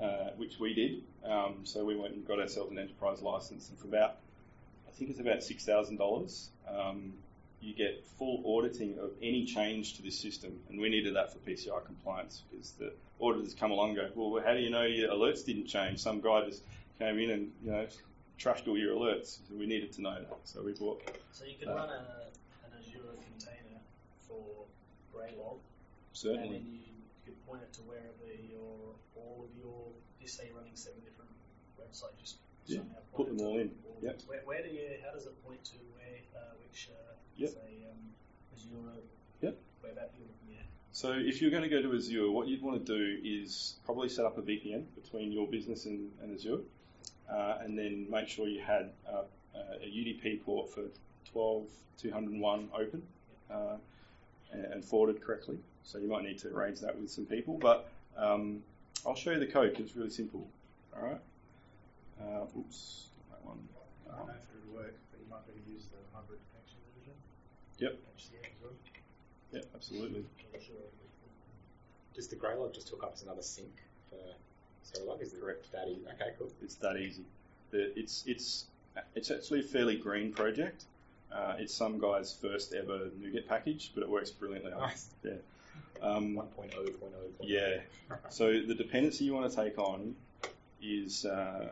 uh, 0.00 0.30
which 0.36 0.58
we 0.58 0.74
did. 0.74 1.02
Um, 1.24 1.60
so 1.64 1.84
we 1.84 1.96
went 1.96 2.14
and 2.14 2.26
got 2.26 2.38
ourselves 2.38 2.70
an 2.70 2.78
enterprise 2.78 3.22
license, 3.22 3.68
and 3.68 3.78
for 3.78 3.88
about, 3.88 4.16
I 4.88 4.90
think 4.92 5.10
it's 5.10 5.20
about 5.20 5.42
six 5.42 5.64
thousand 5.64 5.94
um, 5.94 5.98
dollars, 5.98 6.50
you 7.60 7.74
get 7.74 8.06
full 8.18 8.42
auditing 8.46 8.98
of 8.98 9.10
any 9.22 9.44
change 9.44 9.94
to 9.96 10.02
this 10.02 10.18
system. 10.18 10.58
And 10.70 10.80
we 10.80 10.88
needed 10.88 11.14
that 11.16 11.32
for 11.32 11.38
PCI 11.40 11.84
compliance 11.84 12.42
because 12.50 12.70
the 12.72 12.92
auditors 13.20 13.54
come 13.54 13.70
along 13.70 13.98
and 13.98 14.14
go, 14.14 14.30
well, 14.30 14.42
how 14.42 14.54
do 14.54 14.60
you 14.60 14.70
know 14.70 14.82
your 14.84 15.10
alerts 15.10 15.44
didn't 15.44 15.66
change? 15.66 15.98
Some 16.00 16.20
guy 16.20 16.46
just 16.46 16.62
came 16.98 17.18
in 17.18 17.30
and 17.30 17.52
you 17.62 17.70
know 17.70 17.86
trashed 18.38 18.66
all 18.66 18.78
your 18.78 18.96
alerts. 18.96 19.38
So 19.46 19.54
we 19.58 19.66
needed 19.66 19.92
to 19.92 20.02
know 20.02 20.14
that. 20.14 20.38
So 20.44 20.62
we 20.62 20.72
bought. 20.72 21.02
So 21.32 21.44
you 21.44 21.56
can 21.58 21.68
Uh, 21.68 21.74
run 21.74 21.88
a, 21.90 21.92
an 21.92 22.72
Azure 22.78 23.00
container 23.28 23.78
for 24.26 24.59
Graylog, 25.20 25.58
Certainly. 26.12 26.42
and 26.46 26.54
then 26.54 26.64
you 26.72 26.80
could 27.24 27.46
point 27.46 27.60
it 27.62 27.72
to 27.74 27.80
wherever 27.82 28.24
your 28.48 28.94
all 29.16 29.44
of 29.44 29.52
your, 29.56 29.92
you 30.20 30.26
say 30.26 30.48
running 30.56 30.72
seven 30.74 31.00
different 31.04 31.30
websites, 31.78 32.16
just 32.18 32.36
Yeah, 32.66 32.78
somehow 32.78 32.96
put 33.14 33.26
them 33.28 33.40
all 33.46 33.58
in. 33.58 33.70
all- 33.86 33.98
Yep. 34.02 34.22
Where, 34.26 34.40
where 34.46 34.62
do 34.62 34.70
you? 34.70 34.96
How 35.04 35.12
does 35.12 35.26
it 35.26 35.44
point 35.44 35.62
to 35.66 35.76
where 35.92 36.20
uh, 36.34 36.54
which 36.62 36.88
uh, 36.90 37.12
Yep. 37.36 37.50
say 37.50 37.84
um, 37.90 38.14
Azure 38.54 39.02
Yep. 39.42 39.58
app 39.84 40.10
you're 40.16 40.26
looking 40.26 40.56
at? 40.58 40.64
So 40.92 41.12
if 41.12 41.42
you're 41.42 41.50
going 41.50 41.62
to 41.64 41.68
go 41.68 41.82
to 41.82 41.94
Azure, 41.94 42.30
what 42.30 42.48
you'd 42.48 42.62
want 42.62 42.84
to 42.86 42.98
do 42.98 43.20
is 43.22 43.76
probably 43.84 44.08
set 44.08 44.24
up 44.24 44.38
a 44.38 44.42
VPN 44.42 44.84
between 44.94 45.32
your 45.32 45.46
business 45.48 45.84
and, 45.86 46.10
and 46.22 46.34
Azure, 46.34 46.60
uh, 47.30 47.58
and 47.60 47.78
then 47.78 48.08
make 48.10 48.28
sure 48.28 48.48
you 48.48 48.60
had 48.62 48.92
uh, 49.06 49.24
a 49.54 49.86
UDP 49.86 50.42
port 50.44 50.70
for 50.72 50.84
12201 51.26 52.70
open 52.74 53.02
uh, 53.50 53.76
and, 54.52 54.84
forwarded 54.84 55.22
correctly. 55.22 55.58
So 55.84 55.98
you 55.98 56.08
might 56.08 56.22
need 56.24 56.38
to 56.38 56.48
arrange 56.48 56.80
that 56.80 56.98
with 56.98 57.10
some 57.10 57.26
people, 57.26 57.54
but 57.58 57.88
um, 58.16 58.62
I'll 59.06 59.14
show 59.14 59.30
you 59.30 59.38
the 59.38 59.46
code 59.46 59.72
'cause 59.74 59.86
it's 59.86 59.96
really 59.96 60.10
simple. 60.10 60.46
All 60.96 61.02
right. 61.04 61.20
Uh, 62.20 62.46
oops, 62.58 63.08
that 63.30 63.44
one. 63.44 63.58
I 64.12 64.16
don't 64.18 64.26
know 64.26 64.34
if 64.34 64.40
it 64.42 64.66
would 64.66 64.74
work, 64.84 64.94
but 65.10 65.20
you 65.20 65.26
might 65.30 65.46
be 65.46 65.52
able 65.52 65.64
to 65.64 65.70
use 65.72 65.84
the 65.86 65.96
hybrid 66.14 66.38
connection 66.52 66.78
division. 66.94 67.14
Yep. 67.78 67.98
Well. 68.62 68.72
yeah, 69.52 69.60
absolutely. 69.74 70.24
Does 72.14 72.28
the 72.28 72.36
Graylog 72.36 72.74
just 72.74 72.88
hook 72.90 73.02
up 73.02 73.12
as 73.14 73.22
another 73.22 73.40
sink 73.42 73.72
for 74.10 74.16
Serilog? 74.84 75.22
Is 75.22 75.32
it 75.32 75.40
Correct. 75.40 75.70
that 75.72 75.88
easy? 75.88 76.02
Okay, 76.14 76.32
cool. 76.38 76.50
It's 76.62 76.74
that 76.76 76.96
easy. 76.96 77.24
The- 77.70 77.96
It's 77.98 78.24
it's 78.26 78.66
it's 79.14 79.30
actually 79.30 79.60
a 79.60 79.62
fairly 79.62 79.96
green 79.96 80.32
project. 80.32 80.84
Uh, 81.32 81.54
it's 81.58 81.72
some 81.74 81.98
guy's 82.00 82.32
first 82.32 82.74
ever 82.74 83.08
NuGet 83.20 83.46
package, 83.46 83.92
but 83.94 84.02
it 84.02 84.08
works 84.08 84.30
brilliantly. 84.30 84.72
Nice. 84.72 85.08
Yeah. 85.22 85.32
Um, 86.02 86.34
1.0.0. 86.36 86.92
yeah. 87.42 87.76
So 88.30 88.46
the 88.66 88.74
dependency 88.74 89.24
you 89.24 89.34
want 89.34 89.50
to 89.50 89.54
take 89.56 89.78
on 89.78 90.14
is 90.82 91.24
uh, 91.26 91.68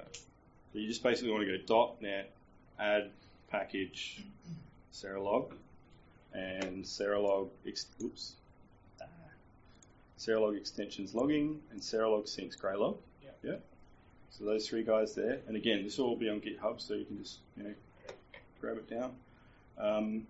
you 0.75 0.87
just 0.87 1.03
basically 1.03 1.33
want 1.33 1.47
to 1.47 1.59
go 1.59 1.95
.NET 2.01 2.31
add 2.79 3.11
package 3.51 4.23
Serilog 4.93 5.53
and 6.35 6.85
Serilog 6.85 7.49
ex- 7.67 7.87
oops 8.03 8.35
Ah. 9.01 9.07
Serilog 10.19 10.57
extensions 10.57 11.15
logging 11.15 11.61
and 11.71 11.81
Serilog 11.81 12.29
sinks 12.29 12.55
Graylog. 12.55 12.99
Yeah. 13.25 13.31
Yeah. 13.43 13.57
So 14.31 14.45
those 14.45 14.69
three 14.69 14.85
guys 14.85 15.15
there, 15.15 15.39
and 15.49 15.57
again, 15.57 15.83
this 15.85 15.97
will 15.99 16.07
all 16.09 16.17
be 16.17 16.29
on 16.29 16.41
GitHub, 16.41 16.81
so 16.81 16.95
you 16.95 17.07
can 17.07 17.19
just 17.19 17.39
you 17.57 17.65
know 17.65 17.75
grab 18.61 18.77
it 18.77 18.89
down. 18.91 19.13
Um, 19.79 20.27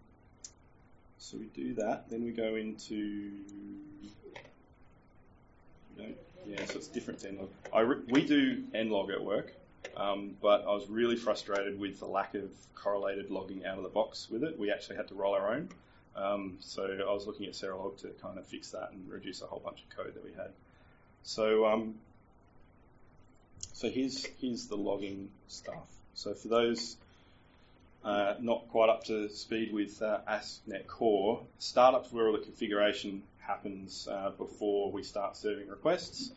so 1.18 1.36
we 1.36 1.46
do 1.46 1.74
that, 1.74 2.08
then 2.10 2.24
we 2.24 2.30
go 2.32 2.56
into 2.56 3.32
yeah, 6.46 6.64
so 6.64 6.76
it's 6.76 6.88
different 6.88 7.20
to 7.20 7.28
nlog. 7.28 7.48
I 7.72 7.80
re- 7.80 8.02
we 8.08 8.24
do 8.24 8.62
nlog 8.74 9.12
at 9.12 9.22
work, 9.22 9.52
um, 9.96 10.36
but 10.40 10.62
I 10.62 10.70
was 10.70 10.88
really 10.88 11.16
frustrated 11.16 11.78
with 11.78 11.98
the 12.00 12.06
lack 12.06 12.34
of 12.34 12.50
correlated 12.74 13.30
logging 13.30 13.66
out 13.66 13.76
of 13.76 13.82
the 13.82 13.90
box 13.90 14.28
with 14.30 14.44
it. 14.44 14.58
We 14.58 14.70
actually 14.72 14.96
had 14.96 15.08
to 15.08 15.14
roll 15.14 15.34
our 15.34 15.52
own. 15.52 15.68
Um, 16.16 16.56
so 16.60 16.84
I 16.84 17.12
was 17.12 17.26
looking 17.26 17.46
at 17.46 17.52
Serilog 17.52 17.98
to 17.98 18.08
kind 18.22 18.38
of 18.38 18.46
fix 18.46 18.70
that 18.70 18.90
and 18.92 19.08
reduce 19.10 19.42
a 19.42 19.46
whole 19.46 19.60
bunch 19.60 19.82
of 19.82 19.96
code 19.96 20.14
that 20.14 20.24
we 20.24 20.32
had. 20.32 20.50
So 21.22 21.66
um, 21.66 21.96
so 23.72 23.90
here's 23.90 24.26
here's 24.40 24.66
the 24.66 24.76
logging 24.76 25.28
stuff. 25.48 25.86
So 26.14 26.34
for 26.34 26.48
those 26.48 26.96
uh, 28.04 28.34
not 28.40 28.68
quite 28.68 28.88
up 28.88 29.04
to 29.04 29.28
speed 29.30 29.72
with 29.72 30.00
uh, 30.02 30.20
ASP.NET 30.26 30.86
Core, 30.86 31.42
startup's 31.58 32.12
where 32.12 32.26
all 32.26 32.32
the 32.32 32.38
configuration 32.38 33.22
happens 33.38 34.06
uh, 34.10 34.30
before 34.36 34.92
we 34.92 35.02
start 35.02 35.36
serving 35.36 35.68
requests. 35.68 36.30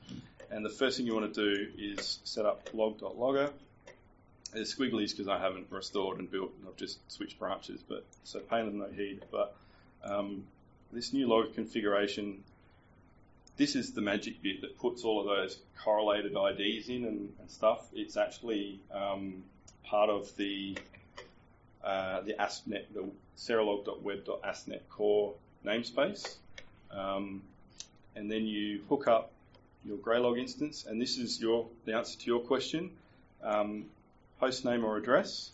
And 0.50 0.66
the 0.66 0.70
first 0.70 0.98
thing 0.98 1.06
you 1.06 1.14
want 1.14 1.34
to 1.34 1.56
do 1.56 1.68
is 1.78 2.20
set 2.24 2.46
up 2.46 2.70
log.logger. 2.74 3.52
There's 4.54 4.76
squigglies 4.76 5.12
because 5.12 5.28
I 5.28 5.40
haven't 5.40 5.68
restored 5.70 6.20
and 6.20 6.30
built, 6.30 6.52
I've 6.68 6.76
just 6.76 7.00
switched 7.12 7.40
branches, 7.40 7.82
but 7.88 8.06
so 8.24 8.40
pain 8.40 8.68
in 8.68 8.80
no 8.80 8.88
heed. 8.88 9.22
But 9.32 9.56
um, 10.04 10.44
this 10.92 11.14
new 11.14 11.28
log 11.28 11.54
configuration, 11.54 12.44
this 13.56 13.76
is 13.76 13.94
the 13.94 14.02
magic 14.02 14.42
bit 14.42 14.62
that 14.62 14.78
puts 14.78 15.04
all 15.04 15.22
of 15.22 15.26
those 15.26 15.58
correlated 15.84 16.36
IDs 16.36 16.90
in 16.90 17.06
and, 17.06 17.34
and 17.40 17.50
stuff. 17.50 17.88
It's 17.94 18.18
actually 18.18 18.80
um, 18.94 19.44
part 19.86 20.10
of 20.10 20.36
the 20.36 20.78
uh, 21.84 22.22
the 22.22 22.40
ASP.NET, 22.40 22.94
the 22.94 23.06
serilog.web.aspnet 23.38 24.82
core 24.90 25.34
namespace. 25.66 26.36
Um, 26.92 27.42
and 28.16 28.30
then 28.30 28.46
you 28.46 28.82
hook 28.90 29.08
up 29.08 29.32
your 29.86 29.98
Graylog 29.98 30.40
instance, 30.40 30.86
and 30.88 31.02
this 31.02 31.18
is 31.18 31.42
your 31.42 31.68
the 31.86 31.96
answer 31.96 32.20
to 32.20 32.26
your 32.26 32.40
question. 32.40 32.92
Um, 33.44 33.86
host 34.40 34.66
name 34.66 34.86
or 34.86 34.98
address. 34.98 35.52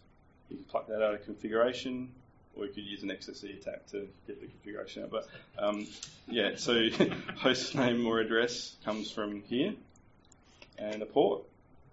You 0.49 0.57
can 0.57 0.65
pluck 0.65 0.87
that 0.87 1.01
out 1.03 1.13
of 1.13 1.23
configuration, 1.23 2.09
or 2.57 2.65
you 2.65 2.71
could 2.71 2.83
use 2.83 3.03
an 3.03 3.09
XXE 3.09 3.61
attack 3.61 3.87
to 3.91 4.07
get 4.25 4.41
the 4.41 4.47
configuration 4.47 5.03
out. 5.03 5.11
But 5.11 5.27
um, 5.57 5.87
yeah, 6.27 6.51
so 6.55 6.89
host 7.37 7.75
name 7.75 8.05
or 8.05 8.19
address 8.19 8.75
comes 8.83 9.11
from 9.11 9.43
here, 9.43 9.73
and 10.77 11.01
a 11.01 11.05
port. 11.05 11.43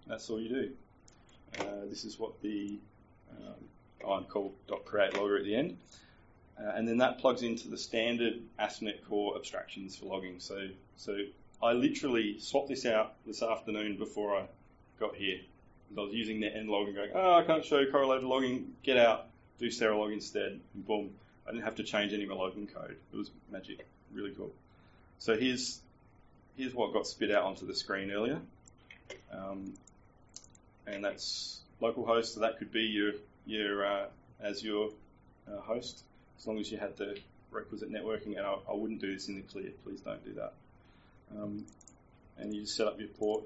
That's 0.06 0.28
all 0.28 0.40
you 0.40 0.48
do. 0.48 0.70
Uh, 1.60 1.86
this 1.88 2.04
is 2.04 2.18
what 2.18 2.40
the 2.42 2.76
um, 3.30 3.54
on 4.04 4.24
call 4.24 4.54
.create 4.84 5.14
logger 5.14 5.38
at 5.38 5.44
the 5.44 5.54
end. 5.54 5.78
Uh, 6.58 6.70
and 6.74 6.86
then 6.86 6.98
that 6.98 7.18
plugs 7.18 7.42
into 7.42 7.68
the 7.68 7.78
standard 7.78 8.40
ASP.NET 8.58 9.04
Core 9.08 9.36
abstractions 9.36 9.96
for 9.96 10.06
logging. 10.06 10.38
So, 10.38 10.68
so 10.96 11.18
I 11.62 11.72
literally 11.72 12.38
swapped 12.38 12.68
this 12.68 12.86
out 12.86 13.14
this 13.26 13.42
afternoon 13.42 13.96
before 13.96 14.36
I 14.36 14.46
got 15.00 15.16
here. 15.16 15.40
I 15.96 16.00
was 16.00 16.12
using 16.12 16.40
net 16.40 16.54
and 16.54 16.68
logging, 16.68 16.94
going, 16.94 17.10
oh, 17.14 17.34
I 17.34 17.42
can't 17.44 17.64
show 17.64 17.84
correlated 17.90 18.24
logging. 18.24 18.72
Get 18.82 18.96
out, 18.96 19.26
do 19.58 19.66
Serilog 19.66 20.12
instead. 20.12 20.58
And 20.74 20.86
boom, 20.86 21.10
I 21.46 21.52
didn't 21.52 21.64
have 21.64 21.76
to 21.76 21.84
change 21.84 22.12
any 22.12 22.24
of 22.24 22.30
my 22.30 22.36
logging 22.36 22.66
code. 22.66 22.96
It 23.12 23.16
was 23.16 23.30
magic, 23.50 23.86
really 24.12 24.32
cool. 24.32 24.52
So 25.18 25.36
here's 25.36 25.80
here's 26.56 26.74
what 26.74 26.92
got 26.92 27.06
spit 27.06 27.30
out 27.30 27.44
onto 27.44 27.66
the 27.66 27.74
screen 27.74 28.10
earlier, 28.10 28.40
um, 29.32 29.72
and 30.86 31.04
that's 31.04 31.60
localhost. 31.80 32.34
So 32.34 32.40
that 32.40 32.58
could 32.58 32.72
be 32.72 32.82
your 32.82 33.12
your 33.46 33.86
uh, 33.86 34.06
Azure 34.42 34.88
uh, 35.48 35.60
host, 35.60 36.04
as 36.38 36.46
long 36.46 36.58
as 36.58 36.70
you 36.70 36.78
had 36.78 36.96
the 36.96 37.18
requisite 37.50 37.90
networking. 37.90 38.36
And 38.36 38.46
I, 38.46 38.56
I, 38.68 38.74
wouldn't 38.74 39.00
do 39.00 39.12
this 39.12 39.28
in 39.28 39.36
the 39.36 39.42
clear. 39.42 39.70
Please 39.84 40.00
don't 40.00 40.24
do 40.24 40.32
that. 40.34 40.52
Um, 41.36 41.64
and 42.38 42.54
you 42.54 42.66
set 42.66 42.86
up 42.86 42.98
your 42.98 43.08
port. 43.08 43.44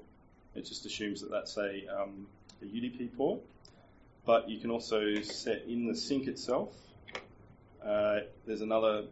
It 0.55 0.65
just 0.65 0.85
assumes 0.85 1.21
that 1.21 1.31
that's 1.31 1.57
a, 1.57 1.87
um, 1.87 2.27
a 2.61 2.65
UDP 2.65 3.15
port. 3.15 3.41
But 4.25 4.49
you 4.49 4.59
can 4.59 4.71
also 4.71 5.21
set 5.21 5.63
in 5.67 5.87
the 5.87 5.95
sink 5.95 6.27
itself. 6.27 6.73
Uh, 7.83 8.21
there's 8.45 8.61
another 8.61 9.05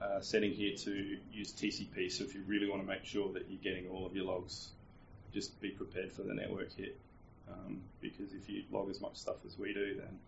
uh, 0.00 0.20
setting 0.20 0.52
here 0.52 0.76
to 0.76 1.18
use 1.32 1.52
TCP. 1.52 2.10
So 2.12 2.24
if 2.24 2.34
you 2.34 2.42
really 2.46 2.68
want 2.68 2.82
to 2.82 2.88
make 2.88 3.04
sure 3.04 3.32
that 3.32 3.46
you're 3.48 3.62
getting 3.62 3.88
all 3.90 4.06
of 4.06 4.14
your 4.14 4.26
logs, 4.26 4.68
just 5.32 5.60
be 5.60 5.70
prepared 5.70 6.12
for 6.12 6.22
the 6.22 6.34
network 6.34 6.72
hit. 6.76 6.96
Um, 7.50 7.80
because 8.00 8.32
if 8.32 8.48
you 8.48 8.62
log 8.72 8.90
as 8.90 9.00
much 9.00 9.16
stuff 9.16 9.36
as 9.46 9.58
we 9.58 9.72
do, 9.74 9.94
then 9.94 10.18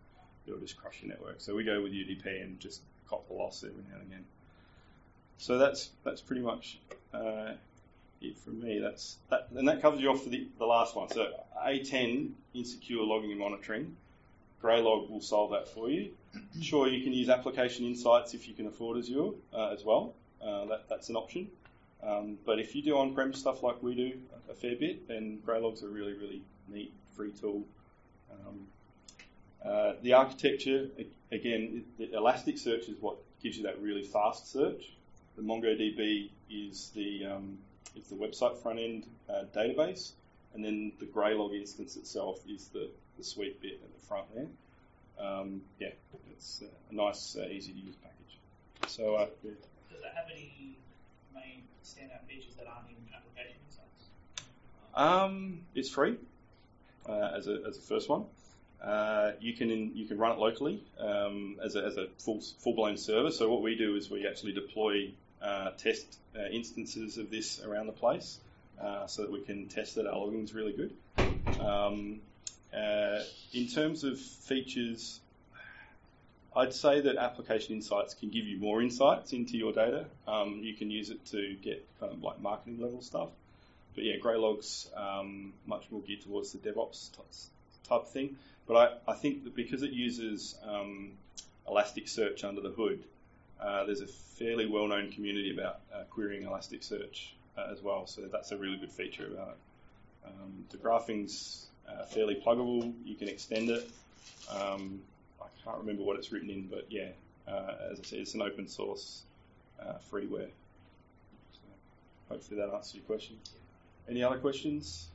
it'll 0.47 0.61
just 0.61 0.77
crush 0.77 1.03
your 1.03 1.11
network. 1.11 1.41
So 1.41 1.55
we 1.55 1.65
go 1.65 1.83
with 1.83 1.93
UDP 1.93 2.43
and 2.43 2.59
just 2.61 2.83
cop 3.09 3.27
the 3.29 3.35
loss 3.35 3.65
every 3.65 3.83
now 3.91 4.01
and 4.01 4.07
again. 4.13 4.25
So 5.39 5.59
that's 5.59 5.91
that's 6.05 6.21
pretty 6.21 6.43
much 6.43 6.79
uh, 7.13 7.53
it 8.21 8.39
from 8.39 8.63
me. 8.63 8.79
That's 8.79 9.17
that, 9.31 9.49
and 9.55 9.69
that 9.69 9.83
covers 9.83 10.01
you 10.01 10.11
off 10.11 10.23
for 10.23 10.31
the, 10.31 10.47
the 10.59 10.65
last 10.67 10.97
one. 10.97 11.09
So 11.11 11.29
A10 11.63 12.31
insecure 12.55 13.03
logging 13.03 13.31
and 13.31 13.41
monitoring. 13.41 13.97
Graylog 14.63 15.11
will 15.11 15.21
solve 15.21 15.51
that 15.51 15.69
for 15.69 15.91
you. 15.91 16.11
Sure, 16.61 16.87
you 16.87 17.03
can 17.03 17.13
use 17.13 17.31
application 17.31 17.87
insights 17.87 18.35
if 18.35 18.47
you 18.47 18.53
can 18.55 18.67
afford 18.67 18.99
Azure 18.99 19.31
uh, 19.55 19.69
as 19.69 19.85
well. 19.85 20.15
Uh, 20.43 20.67
that, 20.67 20.89
that's 20.89 21.09
an 21.09 21.17
option. 21.17 21.49
Um, 22.03 22.39
but 22.45 22.59
if 22.59 22.75
you 22.75 22.83
do 22.83 22.97
on-prem 22.99 23.33
stuff 23.33 23.63
like 23.63 23.83
we 23.83 23.95
do 23.95 24.13
a 24.51 24.55
fair 24.55 24.77
bit, 24.77 25.09
then 25.09 25.39
Graylog's 25.47 25.83
a 25.83 25.89
really, 25.89 26.13
really 26.13 26.43
neat 26.69 26.93
free 27.17 27.33
tool. 27.41 27.65
Um, 28.31 28.67
uh, 29.65 29.95
the 30.03 30.13
architecture, 30.13 30.89
again, 31.33 31.85
the 31.99 32.09
Elasticsearch 32.09 32.89
is 32.89 33.01
what 33.01 33.17
gives 33.43 33.57
you 33.57 33.65
that 33.65 33.81
really 33.81 34.05
fast 34.05 34.53
search. 34.53 34.93
The 35.37 35.43
MongoDB 35.43 36.31
is 36.51 36.91
the 36.95 37.27
um, 37.27 37.59
is 37.95 38.07
the 38.07 38.15
website 38.15 38.57
front 38.59 38.79
end 38.79 39.07
uh, 39.29 39.45
database, 39.55 40.13
and 40.55 40.65
then 40.65 40.93
the 41.01 41.07
Graylog 41.07 41.55
instance 41.55 41.97
itself 41.97 42.41
is 42.49 42.69
the, 42.69 42.89
the 43.19 43.25
sweet 43.25 43.61
bit 43.61 43.81
at 43.83 44.01
the 44.01 44.07
front 44.07 44.27
there. 44.35 44.47
Um, 45.19 45.63
yeah, 45.81 45.91
it's 46.31 46.63
a 46.91 46.95
nice, 46.95 47.37
uh, 47.37 47.47
easy 47.51 47.73
to 47.73 47.79
use 47.79 47.95
package. 47.97 48.39
So, 48.87 49.17
uh, 49.17 49.27
yeah. 49.43 49.53
Does 49.91 50.01
it 50.01 50.13
have 50.15 50.27
any 50.31 50.77
main 51.35 51.63
standout 51.85 52.27
features 52.29 52.55
that 52.59 52.67
aren't 52.67 52.89
in 52.89 52.97
application 53.15 53.57
insights? 53.67 54.11
Um, 54.95 55.61
it's 55.75 55.89
free 55.89 56.13
uh, 56.13 56.36
as 57.09 57.49
a 57.49 57.63
as 57.67 57.79
a 57.79 57.81
first 57.81 58.09
one. 58.09 58.25
Uh, 58.83 59.33
you 59.41 59.55
can 59.55 59.71
in, 59.71 59.97
you 59.97 60.07
can 60.07 60.19
run 60.19 60.33
it 60.33 60.39
locally 60.39 60.83
um, 60.99 61.59
as 61.65 61.77
a 61.77 61.85
as 61.85 61.97
a 61.97 62.07
full 62.19 62.41
full 62.59 62.75
blown 62.75 62.97
server. 62.97 63.31
So 63.31 63.51
what 63.51 63.63
we 63.63 63.75
do 63.75 63.97
is 63.97 64.11
we 64.11 64.27
actually 64.27 64.53
deploy 64.53 65.13
uh, 65.41 65.71
test 65.73 66.19
uh, 66.39 66.47
instances 66.51 67.19
of 67.19 67.31
this 67.31 67.63
around 67.65 67.87
the 67.87 67.93
place, 67.93 68.39
uh, 68.81 69.07
so 69.07 69.23
that 69.23 69.33
we 69.33 69.41
can 69.41 69.69
test 69.69 69.95
that 69.95 70.07
our 70.07 70.17
logging 70.17 70.45
is 70.45 70.55
really 70.55 70.73
good. 70.73 70.93
Um, 71.59 72.21
uh, 72.75 73.21
in 73.53 73.67
terms 73.69 74.05
of 74.05 74.19
features, 74.19 75.21
I'd 76.55 76.75
say 76.75 77.01
that 77.01 77.17
application 77.17 77.75
insights 77.75 78.15
can 78.15 78.31
give 78.31 78.45
you 78.45 78.59
more 78.59 78.83
insights 78.83 79.33
into 79.33 79.57
your 79.57 79.73
data. 79.73 80.07
Um, 80.27 80.61
you 80.63 80.75
can 80.75 80.91
use 80.91 81.11
it 81.11 81.25
to 81.27 81.55
get 81.63 81.87
kind 81.99 82.13
of 82.13 82.23
like 82.23 82.41
marketing 82.41 82.81
level 82.81 83.01
stuff. 83.01 83.29
But 83.97 84.05
yeah, 84.05 84.17
Graylog's 84.23 84.89
um, 84.95 85.55
much 85.67 85.87
more 85.91 86.03
geared 86.03 86.21
towards 86.21 86.53
the 86.53 86.59
DevOps 86.59 87.11
type 87.89 88.07
thing. 88.07 88.37
But 88.69 89.01
I, 89.09 89.13
I 89.13 89.15
think 89.15 89.45
that 89.45 89.57
because 89.57 89.83
it 89.83 89.91
uses 89.91 90.57
um, 90.65 91.13
Elasticsearch 91.69 92.45
under 92.45 92.61
the 92.61 92.71
hood, 92.71 93.03
uh, 93.61 93.85
there's 93.87 94.03
a 94.03 94.07
fairly 94.07 94.67
well-known 94.67 95.11
community 95.11 95.51
about 95.51 95.81
uh, 95.95 96.03
querying 96.11 96.45
Elasticsearch 96.45 97.31
uh, 97.57 97.73
as 97.73 97.83
well. 97.83 98.07
So 98.07 98.23
that's 98.31 98.53
a 98.53 98.57
really 98.57 98.77
good 98.77 98.93
feature 98.93 99.27
about 99.27 99.49
it. 99.49 99.57
Um, 100.27 100.65
the 100.71 100.77
graphing's 100.77 101.67
uh, 101.89 102.05
fairly 102.05 102.35
pluggable. 102.35 102.93
You 103.05 103.15
can 103.15 103.29
extend 103.29 103.71
it. 103.71 103.89
Um, 104.51 105.01
I 105.41 105.47
can't 105.65 105.79
remember 105.79 106.03
what 106.03 106.17
it's 106.17 106.33
written 106.33 106.51
in, 106.51 106.67
but 106.67 106.87
yeah, 106.91 107.09
uh, 107.49 107.77
as 107.91 107.99
I 108.01 108.03
said, 108.03 108.19
it's 108.19 108.35
an 108.35 108.43
open 108.43 108.69
source 108.69 109.23
uh, 109.81 109.95
freeware. 110.13 110.51
So 111.53 111.61
hopefully 112.29 112.61
that 112.61 112.75
answers 112.75 112.97
your 112.97 113.05
question. 113.05 113.37
Any 114.09 114.23
other 114.23 114.39
questions? 114.39 115.09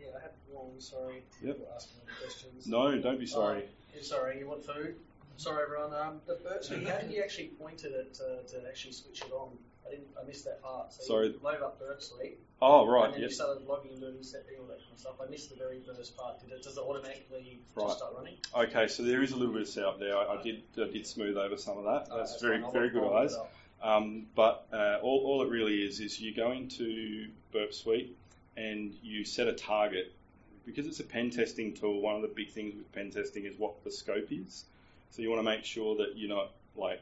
Yeah, 0.00 0.06
I 0.16 0.20
had 0.22 0.30
Wong, 0.50 0.70
sorry. 0.78 1.22
Yep. 1.42 1.58
asking 1.74 2.00
questions. 2.20 2.66
No, 2.66 2.96
don't 3.00 3.18
be 3.18 3.26
sorry. 3.26 3.64
Oh, 3.64 3.96
yeah, 3.96 4.02
sorry, 4.02 4.38
you 4.38 4.46
want 4.46 4.64
food? 4.64 4.94
Sorry, 5.36 5.62
everyone. 5.64 5.92
Um, 5.94 6.20
the 6.26 6.38
Suite, 6.62 6.86
how 6.86 6.98
did 6.98 7.10
you 7.10 7.22
actually 7.22 7.48
point 7.48 7.84
at 7.84 7.90
it 7.92 8.14
to, 8.14 8.42
to 8.52 8.68
actually 8.68 8.92
switch 8.92 9.22
it 9.22 9.32
on? 9.32 9.48
I 9.86 9.90
didn't. 9.90 10.06
I 10.22 10.24
missed 10.24 10.44
that 10.44 10.62
part. 10.62 10.92
So 10.92 11.02
Sorry. 11.02 11.28
You 11.28 11.40
load 11.42 11.60
up 11.62 11.80
Suite, 11.98 12.38
Oh, 12.60 12.82
and 12.84 12.92
right, 12.92 13.12
then 13.12 13.22
yes. 13.22 13.30
you 13.30 13.34
started 13.34 13.66
logging 13.66 14.00
in, 14.00 14.22
setting 14.22 14.56
all 14.60 14.66
that 14.66 14.78
kind 14.78 14.92
of 14.92 15.00
stuff. 15.00 15.14
I 15.20 15.28
missed 15.28 15.50
the 15.50 15.56
very 15.56 15.80
first 15.80 16.16
part. 16.16 16.38
Did 16.40 16.52
it, 16.52 16.62
does 16.62 16.76
it 16.76 16.80
automatically 16.80 17.58
Right. 17.74 17.86
just 17.86 17.98
start 17.98 18.14
running? 18.16 18.36
Okay, 18.54 18.86
so 18.86 19.02
there 19.02 19.22
is 19.22 19.32
a 19.32 19.36
little 19.36 19.52
bit 19.52 19.62
of 19.62 19.68
setup 19.68 19.98
there. 19.98 20.16
I, 20.16 20.36
I 20.38 20.42
did 20.42 20.62
I 20.80 20.84
did 20.88 21.04
smooth 21.06 21.36
over 21.36 21.56
some 21.56 21.78
of 21.78 21.84
that. 21.84 22.06
Oh, 22.12 22.18
That's 22.18 22.40
very 22.40 22.60
fine. 22.60 22.72
Very 22.72 22.90
good 22.90 23.02
eyes. 23.12 23.36
Um, 23.82 24.26
but 24.34 24.66
uh, 24.72 24.98
all, 25.02 25.22
all 25.24 25.42
it 25.42 25.50
really 25.50 25.82
is 25.82 26.00
is 26.00 26.20
you 26.20 26.34
go 26.34 26.52
into 26.52 27.28
Burp 27.52 27.74
Suite 27.74 28.16
and 28.56 28.94
you 29.02 29.24
set 29.24 29.48
a 29.48 29.52
target. 29.52 30.12
Because 30.64 30.86
it's 30.86 31.00
a 31.00 31.04
pen 31.04 31.30
testing 31.30 31.74
tool, 31.74 32.00
one 32.00 32.14
of 32.14 32.22
the 32.22 32.28
big 32.28 32.50
things 32.50 32.76
with 32.76 32.92
pen 32.92 33.10
testing 33.10 33.44
is 33.44 33.58
what 33.58 33.82
the 33.82 33.90
scope 33.90 34.30
is. 34.30 34.64
So 35.10 35.20
you 35.20 35.28
want 35.28 35.40
to 35.40 35.44
make 35.44 35.64
sure 35.64 35.96
that 35.96 36.16
you're 36.16 36.28
not 36.28 36.52
like 36.76 37.00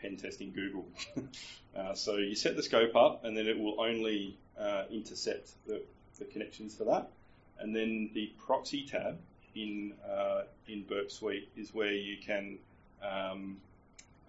pen 0.00 0.16
testing 0.16 0.52
Google. 0.52 0.86
uh, 1.76 1.94
so 1.94 2.16
you 2.16 2.36
set 2.36 2.54
the 2.54 2.62
scope 2.62 2.94
up, 2.94 3.24
and 3.24 3.36
then 3.36 3.48
it 3.48 3.58
will 3.58 3.80
only 3.80 4.36
uh, 4.58 4.84
intercept 4.90 5.50
the, 5.66 5.82
the 6.18 6.24
connections 6.26 6.76
for 6.76 6.84
that. 6.84 7.10
And 7.58 7.74
then 7.74 8.10
the 8.14 8.32
proxy 8.38 8.86
tab 8.86 9.18
in 9.54 9.92
uh, 10.08 10.42
in 10.68 10.82
Burp 10.82 11.10
Suite 11.10 11.48
is 11.56 11.74
where 11.74 11.92
you 11.92 12.16
can 12.16 12.58
um, 13.02 13.56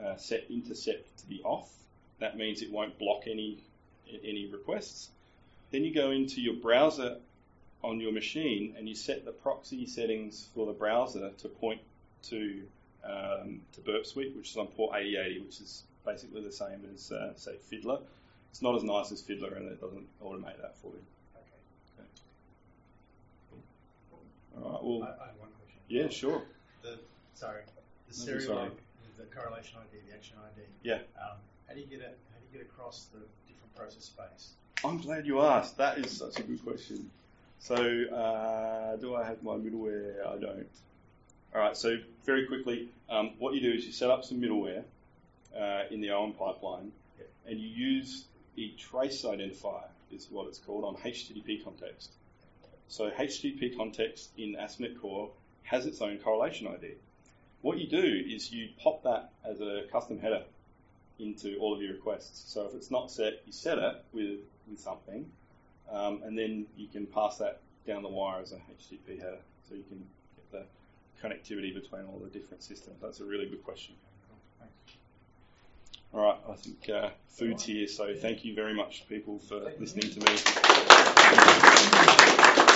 uh, 0.04 0.16
set 0.18 0.46
intercept 0.50 1.20
to 1.20 1.26
be 1.28 1.42
off. 1.44 1.70
That 2.20 2.38
means 2.38 2.62
it 2.62 2.72
won't 2.72 2.98
block 2.98 3.24
any 3.28 3.60
any 4.24 4.48
requests. 4.48 5.10
Then 5.72 5.84
you 5.84 5.94
go 5.94 6.12
into 6.12 6.42
your 6.42 6.56
browser 6.56 7.18
on 7.84 8.00
your 8.00 8.12
machine 8.12 8.76
and 8.78 8.88
you 8.88 8.96
set 8.96 9.26
the 9.26 9.32
proxy 9.32 9.86
settings 9.86 10.48
for 10.54 10.66
the 10.66 10.74
browser 10.74 11.32
to 11.38 11.48
point 11.48 11.82
to 12.24 12.62
um, 13.04 13.62
to 13.74 13.82
Burp 13.82 14.06
Suite, 14.06 14.36
which 14.36 14.52
is 14.52 14.58
on 14.58 14.68
port 14.68 14.96
8080, 14.96 15.40
which 15.42 15.60
is 15.60 15.84
basically 16.06 16.42
the 16.42 16.52
same 16.52 16.88
as 16.94 17.12
uh, 17.12 17.34
say 17.36 17.58
Fiddler. 17.70 18.00
It's 18.52 18.62
not 18.62 18.76
as 18.76 18.84
nice 18.84 19.12
as 19.12 19.22
Fiddler, 19.22 19.56
and 19.56 19.68
it 19.68 19.82
doesn't 19.82 20.08
automate 20.24 20.62
that 20.62 20.78
for 20.78 20.92
you. 20.92 21.04
Okay. 21.36 22.08
All 24.64 24.72
right. 24.72 24.84
Well, 24.84 25.04
I 25.04 25.28
have 25.28 25.36
one 25.40 25.50
question. 25.60 25.80
yeah, 25.88 26.08
sure. 26.08 26.44
The, 26.84 27.00
sorry, 27.34 27.64
the 28.08 28.14
serial 28.14 28.46
sorry. 28.46 28.70
the 29.18 29.26
correlation 29.36 29.80
ID, 29.80 30.08
the 30.08 30.16
action 30.16 30.38
ID. 30.38 30.66
Yeah. 30.84 31.00
Um, 31.20 31.38
how 31.74 31.80
do 31.80 31.82
you 31.82 31.88
get 31.98 32.02
it? 32.02 32.20
How 32.32 32.40
do 32.40 32.46
you 32.52 32.60
get 32.60 32.68
across 32.70 33.06
the 33.12 33.20
different 33.48 33.76
process 33.76 34.04
space? 34.04 34.52
I'm 34.86 35.00
glad 35.00 35.26
you 35.26 35.42
asked. 35.42 35.78
That 35.78 35.98
is 35.98 36.12
such 36.12 36.40
a 36.40 36.44
good 36.44 36.64
question. 36.64 37.10
So, 37.58 37.76
uh, 37.76 38.96
do 38.98 39.16
I 39.16 39.26
have 39.26 39.42
my 39.42 39.56
middleware? 39.56 40.20
I 40.24 40.38
don't. 40.38 40.68
All 41.56 41.62
right. 41.62 41.76
So, 41.76 41.98
very 42.26 42.46
quickly, 42.46 42.90
um, 43.10 43.32
what 43.40 43.56
you 43.56 43.62
do 43.62 43.72
is 43.72 43.88
you 43.88 43.92
set 43.92 44.12
up 44.12 44.24
some 44.24 44.40
middleware 44.40 44.84
uh, 45.58 45.84
in 45.90 46.00
the 46.00 46.10
OWIN 46.12 46.34
pipeline, 46.34 46.92
Yep. 47.18 47.30
and 47.48 47.60
you 47.60 47.70
use 47.70 48.26
a 48.56 48.70
trace 48.78 49.24
identifier, 49.24 49.88
is 50.12 50.28
what 50.30 50.48
it's 50.50 50.60
called, 50.60 50.84
on 50.84 50.96
HTTP 50.98 51.64
context. 51.64 52.12
So, 52.88 53.10
HTTP 53.10 53.76
context 53.76 54.30
in 54.38 54.56
ASP.NET 54.58 55.02
Core 55.02 55.32
has 55.64 55.88
its 55.88 56.02
own 56.02 56.20
correlation 56.20 56.68
ID. 56.68 56.92
What 57.62 57.80
you 57.80 57.88
do 57.88 58.24
is 58.28 58.52
you 58.52 58.70
pop 58.80 59.02
that 59.06 59.32
as 59.44 59.60
a 59.60 59.86
custom 59.92 60.20
header 60.20 60.44
into 61.24 61.58
all 61.58 61.74
of 61.74 61.82
your 61.82 61.94
requests. 61.94 62.52
So 62.54 62.66
if 62.66 62.76
it's 62.76 62.92
not 62.92 63.10
set, 63.10 63.42
you 63.46 63.52
set 63.52 63.78
it 63.78 64.04
with, 64.12 64.40
with 64.70 64.80
something, 64.80 65.26
um, 65.92 66.22
and 66.24 66.38
then 66.38 66.68
you 66.78 66.88
can 66.88 67.06
pass 67.06 67.38
that 67.38 67.62
down 67.88 68.04
the 68.04 68.10
wire 68.10 68.42
as 68.42 68.52
a 68.52 68.56
HTTP 68.56 69.18
header, 69.20 69.40
so 69.68 69.76
you 69.76 69.84
can 69.90 70.06
get 70.36 70.52
the 70.52 70.66
connectivity 71.22 71.74
between 71.74 72.06
all 72.06 72.20
the 72.20 72.30
different 72.30 72.64
systems. 72.64 72.98
That's 73.02 73.20
a 73.20 73.26
really 73.26 73.48
good 73.48 73.64
question. 73.64 73.96
All 76.14 76.22
right, 76.22 76.38
I 76.48 76.54
think 76.54 76.90
uh, 76.90 77.10
food's 77.28 77.64
here, 77.64 77.88
so 77.88 78.14
thank 78.14 78.46
you 78.46 78.54
very 78.54 78.76
much, 78.76 79.08
people, 79.10 79.40
for 79.40 79.72
listening 79.80 80.12
to 80.12 80.20
me. 82.68 82.73